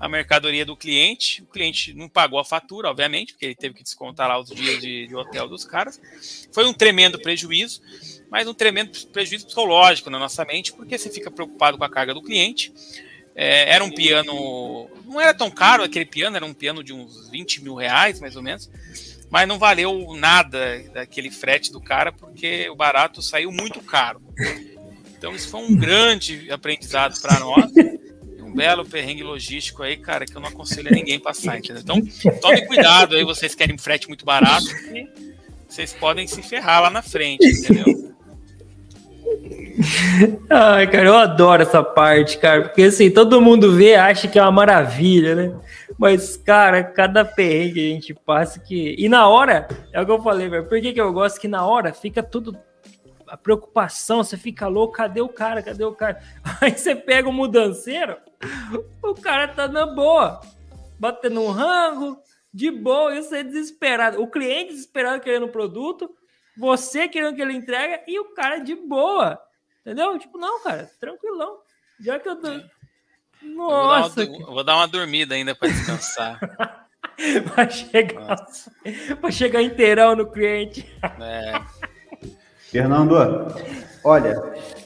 a 0.00 0.08
mercadoria 0.08 0.66
do 0.66 0.76
cliente. 0.76 1.42
O 1.42 1.46
cliente 1.46 1.94
não 1.94 2.08
pagou 2.08 2.40
a 2.40 2.44
fatura, 2.44 2.90
obviamente, 2.90 3.34
porque 3.34 3.46
ele 3.46 3.54
teve 3.54 3.74
que 3.76 3.84
descontar 3.84 4.26
lá 4.26 4.40
os 4.40 4.50
dias 4.50 4.80
de, 4.80 5.06
de 5.06 5.14
hotel 5.14 5.46
dos 5.46 5.64
caras. 5.64 6.00
Foi 6.50 6.66
um 6.66 6.72
tremendo 6.72 7.20
prejuízo, 7.20 7.80
mas 8.28 8.48
um 8.48 8.54
tremendo 8.54 8.90
prejuízo 9.12 9.46
psicológico 9.46 10.10
na 10.10 10.18
nossa 10.18 10.44
mente, 10.44 10.72
porque 10.72 10.98
você 10.98 11.08
fica 11.08 11.30
preocupado 11.30 11.78
com 11.78 11.84
a 11.84 11.88
carga 11.88 12.12
do 12.12 12.22
cliente. 12.22 12.72
É, 13.32 13.72
era 13.72 13.84
um 13.84 13.90
piano, 13.92 14.90
não 15.04 15.20
era 15.20 15.32
tão 15.32 15.48
caro 15.52 15.84
aquele 15.84 16.04
piano, 16.04 16.34
era 16.34 16.44
um 16.44 16.52
piano 16.52 16.82
de 16.82 16.92
uns 16.92 17.30
20 17.30 17.62
mil 17.62 17.76
reais, 17.76 18.18
mais 18.18 18.34
ou 18.34 18.42
menos 18.42 18.68
mas 19.30 19.46
não 19.46 19.58
valeu 19.58 20.14
nada 20.16 20.82
daquele 20.92 21.30
frete 21.30 21.72
do 21.72 21.80
cara 21.80 22.12
porque 22.12 22.68
o 22.68 22.74
barato 22.74 23.22
saiu 23.22 23.52
muito 23.52 23.80
caro. 23.80 24.20
Então 25.16 25.34
isso 25.34 25.48
foi 25.48 25.60
um 25.60 25.76
grande 25.76 26.50
aprendizado 26.50 27.20
para 27.20 27.38
nós, 27.38 27.70
um 28.40 28.52
belo 28.52 28.84
perrengue 28.84 29.22
logístico 29.22 29.82
aí, 29.82 29.96
cara, 29.96 30.26
que 30.26 30.36
eu 30.36 30.40
não 30.40 30.48
aconselho 30.48 30.88
a 30.88 30.90
ninguém 30.90 31.20
passar, 31.20 31.58
entendeu? 31.58 31.82
Então 31.82 32.00
tome 32.40 32.66
cuidado 32.66 33.14
aí, 33.14 33.24
vocês 33.24 33.54
querem 33.54 33.78
frete 33.78 34.08
muito 34.08 34.24
barato, 34.24 34.66
vocês 35.68 35.92
podem 35.92 36.26
se 36.26 36.42
ferrar 36.42 36.82
lá 36.82 36.90
na 36.90 37.02
frente, 37.02 37.46
entendeu? 37.46 38.10
Ai, 40.50 40.86
cara, 40.90 41.06
eu 41.06 41.16
adoro 41.16 41.62
essa 41.62 41.82
parte, 41.82 42.36
cara, 42.38 42.62
porque 42.62 42.82
assim, 42.82 43.10
todo 43.10 43.40
mundo 43.40 43.74
vê, 43.74 43.94
acha 43.94 44.26
que 44.26 44.38
é 44.38 44.42
uma 44.42 44.50
maravilha, 44.50 45.34
né? 45.34 45.54
Mas, 46.00 46.34
cara, 46.34 46.82
cada 46.82 47.26
perrengue 47.26 47.74
que 47.74 47.80
a 47.80 47.92
gente 47.92 48.14
passa 48.14 48.58
que. 48.58 48.96
E 48.98 49.06
na 49.06 49.28
hora, 49.28 49.68
é 49.92 50.00
o 50.00 50.06
que 50.06 50.10
eu 50.10 50.22
falei, 50.22 50.48
velho. 50.48 50.66
Por 50.66 50.80
que, 50.80 50.94
que 50.94 51.00
eu 51.00 51.12
gosto 51.12 51.38
que 51.38 51.46
na 51.46 51.66
hora 51.66 51.92
fica 51.92 52.22
tudo. 52.22 52.58
A 53.26 53.36
preocupação, 53.36 54.24
você 54.24 54.38
fica 54.38 54.66
louco, 54.66 54.94
cadê 54.94 55.20
o 55.20 55.28
cara? 55.28 55.62
Cadê 55.62 55.84
o 55.84 55.94
cara? 55.94 56.18
Aí 56.62 56.70
você 56.70 56.96
pega 56.96 57.28
o 57.28 57.32
mudanceiro, 57.32 58.16
o 59.04 59.14
cara 59.14 59.46
tá 59.46 59.68
na 59.68 59.86
boa, 59.86 60.40
batendo 60.98 61.42
um 61.42 61.50
rango, 61.50 62.18
de 62.52 62.70
boa, 62.70 63.14
você 63.14 63.40
é 63.40 63.44
desesperado. 63.44 64.22
O 64.22 64.26
cliente 64.26 64.72
desesperado 64.72 65.22
querendo 65.22 65.44
o 65.44 65.52
produto, 65.52 66.10
você 66.56 67.08
querendo 67.08 67.36
que 67.36 67.42
ele 67.42 67.52
entregue, 67.52 68.02
e 68.08 68.18
o 68.18 68.34
cara 68.34 68.58
de 68.58 68.74
boa. 68.74 69.38
Entendeu? 69.82 70.18
Tipo, 70.18 70.38
não, 70.38 70.62
cara, 70.62 70.90
tranquilão. 70.98 71.58
Já 72.00 72.18
que 72.18 72.28
eu 72.28 72.36
tô. 72.36 72.48
Nossa! 73.42 74.22
Eu 74.22 74.26
vou, 74.26 74.38
dar 74.38 74.44
uma, 74.44 74.54
vou 74.54 74.64
dar 74.64 74.76
uma 74.76 74.88
dormida 74.88 75.34
ainda 75.34 75.54
para 75.54 75.68
descansar. 75.68 76.38
para 77.54 77.68
chegar, 77.68 78.36
para 79.20 79.30
chegar 79.30 79.62
inteirão 79.62 80.16
no 80.16 80.26
cliente. 80.26 80.86
É. 81.20 81.60
Fernando, 82.70 83.16
olha, 84.04 84.40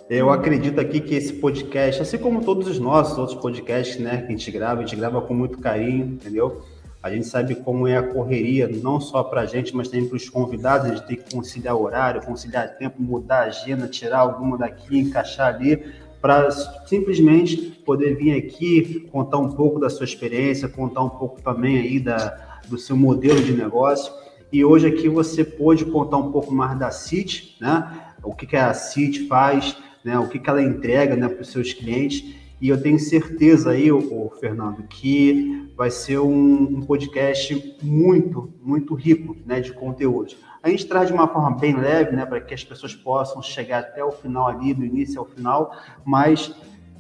eu 0.09 0.31
acredito 0.31 0.81
aqui 0.81 1.01
que 1.01 1.15
esse 1.15 1.35
podcast, 1.35 2.03
assim 2.03 2.19
como 2.19 2.45
todos 2.45 2.67
os 2.67 2.79
nossos 2.79 3.19
outros 3.19 3.39
podcasts, 3.39 3.99
né, 3.99 4.19
que 4.19 4.27
a 4.27 4.31
gente 4.31 4.51
grava, 4.51 4.81
a 4.81 4.85
gente 4.85 4.97
grava 4.97 5.21
com 5.21 5.35
muito 5.35 5.59
carinho, 5.59 6.07
entendeu? 6.07 6.65
A 7.03 7.11
gente 7.11 7.27
sabe 7.27 7.55
como 7.57 7.87
é 7.87 7.99
a 7.99 8.03
correria, 8.03 8.67
não 8.67 8.99
só 8.99 9.23
para 9.23 9.43
a 9.43 9.47
gente, 9.47 9.77
mas 9.77 9.89
também 9.89 10.09
para 10.09 10.17
os 10.17 10.29
convidados, 10.31 10.91
a 10.91 10.95
gente 10.95 11.07
tem 11.07 11.17
que 11.19 11.35
conciliar 11.35 11.77
horário, 11.77 12.23
conciliar 12.23 12.79
tempo, 12.79 13.03
mudar 13.03 13.41
a 13.41 13.45
agenda, 13.45 13.87
tirar 13.87 14.21
alguma 14.21 14.57
daqui, 14.57 14.99
encaixar 14.99 15.55
ali 15.55 15.93
para 16.25 16.51
simplesmente 16.87 17.59
poder 17.85 18.17
vir 18.17 18.33
aqui 18.33 19.07
contar 19.13 19.37
um 19.37 19.53
pouco 19.53 19.79
da 19.79 19.91
sua 19.91 20.05
experiência, 20.05 20.67
contar 20.67 21.03
um 21.03 21.11
pouco 21.11 21.43
também 21.43 21.77
aí 21.77 22.01
da, 22.01 22.61
do 22.67 22.79
seu 22.79 22.97
modelo 22.97 23.43
de 23.43 23.53
negócio. 23.53 24.11
E 24.51 24.65
hoje 24.65 24.87
aqui 24.87 25.07
você 25.07 25.45
pôde 25.45 25.85
contar 25.85 26.17
um 26.17 26.33
pouco 26.33 26.51
mais 26.51 26.79
da 26.79 26.91
CIT, 26.91 27.59
né? 27.61 28.15
O 28.23 28.35
que, 28.35 28.47
que 28.47 28.57
a 28.57 28.73
CIT 28.73 29.29
faz, 29.29 29.77
né? 30.03 30.19
O 30.19 30.27
que, 30.27 30.39
que 30.39 30.49
ela 30.49 30.63
entrega 30.63 31.15
né, 31.15 31.29
para 31.29 31.43
os 31.43 31.51
seus 31.51 31.75
clientes. 31.75 32.25
E 32.65 32.71
eu 32.71 32.81
tenho 32.81 32.99
certeza 32.99 33.73
aí, 33.73 33.93
ô, 33.93 34.31
Fernando, 34.41 34.85
que 34.85 35.69
vai 35.77 35.91
ser 35.91 36.19
um, 36.19 36.79
um 36.79 36.81
podcast 36.81 37.77
muito, 37.83 38.55
muito 38.63 38.95
rico 38.95 39.37
né, 39.45 39.61
de 39.61 39.75
conteúdo. 39.75 40.33
A 40.63 40.71
gente 40.71 40.87
traz 40.87 41.09
de 41.09 41.13
uma 41.13 41.29
forma 41.29 41.59
bem 41.59 41.77
leve, 41.77 42.17
né, 42.17 42.25
para 42.25 42.41
que 42.41 42.55
as 42.55 42.65
pessoas 42.65 42.95
possam 42.95 43.43
chegar 43.43 43.81
até 43.81 44.03
o 44.03 44.11
final 44.11 44.49
ali, 44.49 44.73
do 44.73 44.83
início 44.83 45.21
ao 45.21 45.27
final, 45.27 45.77
mas 46.07 46.55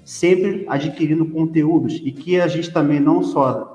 sempre 0.05 0.67
adquirindo 0.69 1.25
conteúdos 1.31 1.95
e 1.95 2.13
que 2.13 2.39
a 2.39 2.47
gente 2.47 2.71
também 2.71 3.01
não 3.01 3.23
só 3.23 3.74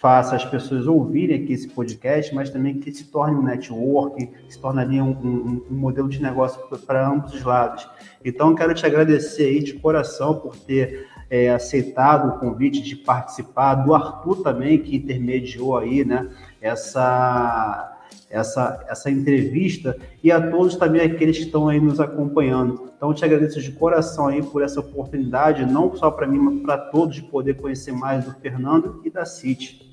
faça 0.00 0.36
as 0.36 0.44
pessoas 0.44 0.86
ouvirem 0.86 1.42
aqui 1.42 1.52
esse 1.52 1.68
podcast, 1.68 2.32
mas 2.32 2.50
também 2.50 2.78
que 2.78 2.92
se 2.92 3.04
torne 3.04 3.36
um 3.36 3.42
network, 3.42 4.30
se 4.48 4.58
torne 4.60 4.80
ali 4.80 5.00
um, 5.00 5.10
um, 5.10 5.66
um 5.68 5.74
modelo 5.74 6.08
de 6.08 6.22
negócio 6.22 6.60
para 6.86 7.08
ambos 7.08 7.34
os 7.34 7.42
lados. 7.42 7.88
Então, 8.24 8.54
quero 8.54 8.72
te 8.74 8.86
agradecer 8.86 9.46
aí 9.46 9.62
de 9.62 9.74
coração 9.74 10.36
por 10.36 10.56
ter 10.56 11.08
é, 11.28 11.50
aceitado 11.50 12.28
o 12.28 12.38
convite 12.38 12.80
de 12.80 12.94
participar, 12.94 13.74
do 13.74 13.92
Arthur 13.92 14.42
também, 14.42 14.78
que 14.78 14.96
intermediou 14.96 15.76
aí, 15.76 16.04
né, 16.04 16.28
essa 16.60 17.94
essa, 18.30 18.84
essa 18.88 19.10
entrevista 19.10 19.96
e 20.22 20.30
a 20.30 20.50
todos 20.50 20.76
também 20.76 21.00
aqueles 21.00 21.38
que 21.38 21.44
estão 21.44 21.66
aí 21.66 21.80
nos 21.80 21.98
acompanhando. 21.98 22.92
Então, 22.94 23.14
te 23.14 23.24
agradeço 23.24 23.58
de 23.62 23.72
coração 23.72 24.26
aí 24.26 24.42
por 24.42 24.62
essa 24.62 24.80
oportunidade, 24.80 25.64
não 25.64 25.96
só 25.96 26.10
para 26.10 26.26
mim, 26.26 26.38
mas 26.38 26.60
para 26.60 26.76
todos, 26.76 27.16
de 27.16 27.22
poder 27.22 27.54
conhecer 27.54 27.92
mais 27.92 28.26
do 28.26 28.34
Fernando 28.34 29.00
e 29.02 29.08
da 29.08 29.24
City. 29.24 29.87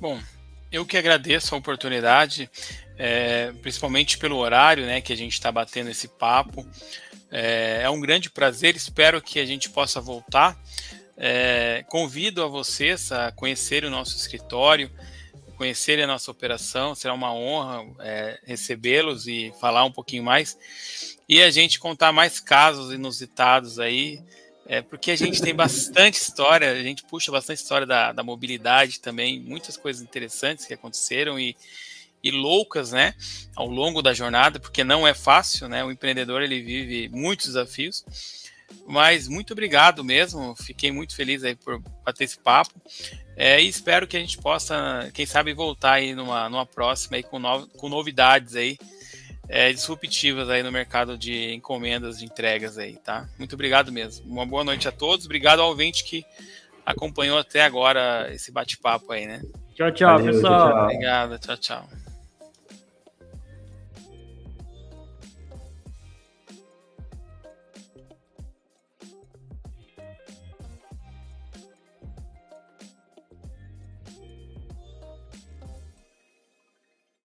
Bom, 0.00 0.20
eu 0.70 0.86
que 0.86 0.96
agradeço 0.96 1.54
a 1.54 1.58
oportunidade, 1.58 2.48
é, 2.96 3.52
principalmente 3.62 4.18
pelo 4.18 4.36
horário 4.36 4.86
né, 4.86 5.00
que 5.00 5.12
a 5.12 5.16
gente 5.16 5.32
está 5.32 5.50
batendo 5.50 5.90
esse 5.90 6.08
papo. 6.08 6.66
É, 7.30 7.80
é, 7.82 7.90
um 7.90 8.00
grande 8.00 8.30
prazer, 8.30 8.76
espero 8.76 9.20
que 9.20 9.40
a 9.40 9.46
gente 9.46 9.68
possa 9.70 10.00
voltar. 10.00 10.56
É, 11.16 11.84
convido 11.88 12.44
a 12.44 12.46
vocês 12.46 13.10
a 13.10 13.32
conhecer 13.32 13.84
o 13.84 13.90
nosso 13.90 14.16
escritório 14.16 14.90
conhecerem 15.58 16.04
a 16.04 16.06
nossa 16.06 16.30
operação. 16.30 16.94
Será 16.94 17.12
uma 17.12 17.34
honra 17.34 17.84
é, 17.98 18.40
recebê-los 18.44 19.26
e 19.26 19.52
falar 19.60 19.84
um 19.84 19.90
pouquinho 19.90 20.22
mais. 20.22 20.56
E 21.28 21.42
a 21.42 21.50
gente 21.50 21.80
contar 21.80 22.12
mais 22.12 22.38
casos 22.38 22.94
inusitados 22.94 23.80
aí, 23.80 24.22
é, 24.68 24.82
porque 24.82 25.10
a 25.10 25.16
gente 25.16 25.40
tem 25.40 25.54
bastante 25.54 26.20
história, 26.20 26.70
a 26.70 26.82
gente 26.82 27.02
puxa 27.04 27.32
bastante 27.32 27.62
história 27.62 27.86
da, 27.86 28.12
da 28.12 28.22
mobilidade 28.22 29.00
também, 29.00 29.40
muitas 29.40 29.78
coisas 29.78 30.02
interessantes 30.02 30.66
que 30.66 30.74
aconteceram 30.74 31.40
e, 31.40 31.56
e 32.22 32.30
loucas, 32.30 32.92
né, 32.92 33.14
ao 33.56 33.66
longo 33.66 34.02
da 34.02 34.12
jornada, 34.12 34.60
porque 34.60 34.84
não 34.84 35.08
é 35.08 35.14
fácil, 35.14 35.70
né, 35.70 35.82
o 35.82 35.90
empreendedor 35.90 36.42
ele 36.42 36.60
vive 36.60 37.08
muitos 37.08 37.46
desafios, 37.46 38.04
mas 38.86 39.26
muito 39.26 39.54
obrigado 39.54 40.04
mesmo, 40.04 40.54
fiquei 40.54 40.92
muito 40.92 41.16
feliz 41.16 41.42
aí 41.42 41.56
por 41.56 41.80
bater 42.04 42.24
esse 42.24 42.38
papo. 42.38 42.74
É, 43.34 43.62
e 43.62 43.68
espero 43.68 44.06
que 44.06 44.16
a 44.16 44.20
gente 44.20 44.36
possa, 44.36 45.10
quem 45.14 45.24
sabe, 45.24 45.54
voltar 45.54 45.92
aí 45.92 46.14
numa, 46.14 46.48
numa 46.50 46.66
próxima 46.66 47.16
aí 47.16 47.22
com, 47.22 47.38
no, 47.38 47.66
com 47.68 47.88
novidades 47.88 48.54
aí 48.54 48.76
é, 49.48 49.72
disruptivas 49.72 50.50
aí 50.50 50.62
no 50.62 50.70
mercado 50.70 51.16
de 51.16 51.54
encomendas, 51.54 52.18
de 52.18 52.24
entregas 52.24 52.76
aí, 52.76 52.96
tá? 52.96 53.26
Muito 53.38 53.54
obrigado 53.54 53.90
mesmo. 53.90 54.30
Uma 54.30 54.44
boa 54.44 54.62
noite 54.62 54.86
a 54.86 54.92
todos. 54.92 55.24
Obrigado 55.24 55.60
ao 55.60 55.68
ouvinte 55.68 56.04
que 56.04 56.24
acompanhou 56.84 57.38
até 57.38 57.62
agora 57.62 58.28
esse 58.32 58.52
bate-papo 58.52 59.12
aí, 59.12 59.26
né? 59.26 59.42
Tchau, 59.74 59.90
tchau, 59.92 60.18
Valeu, 60.18 60.34
pessoal. 60.34 60.52
Tchau, 60.52 60.72
tchau. 60.72 60.84
Obrigado, 60.84 61.38
tchau, 61.38 61.56
tchau. 61.56 62.07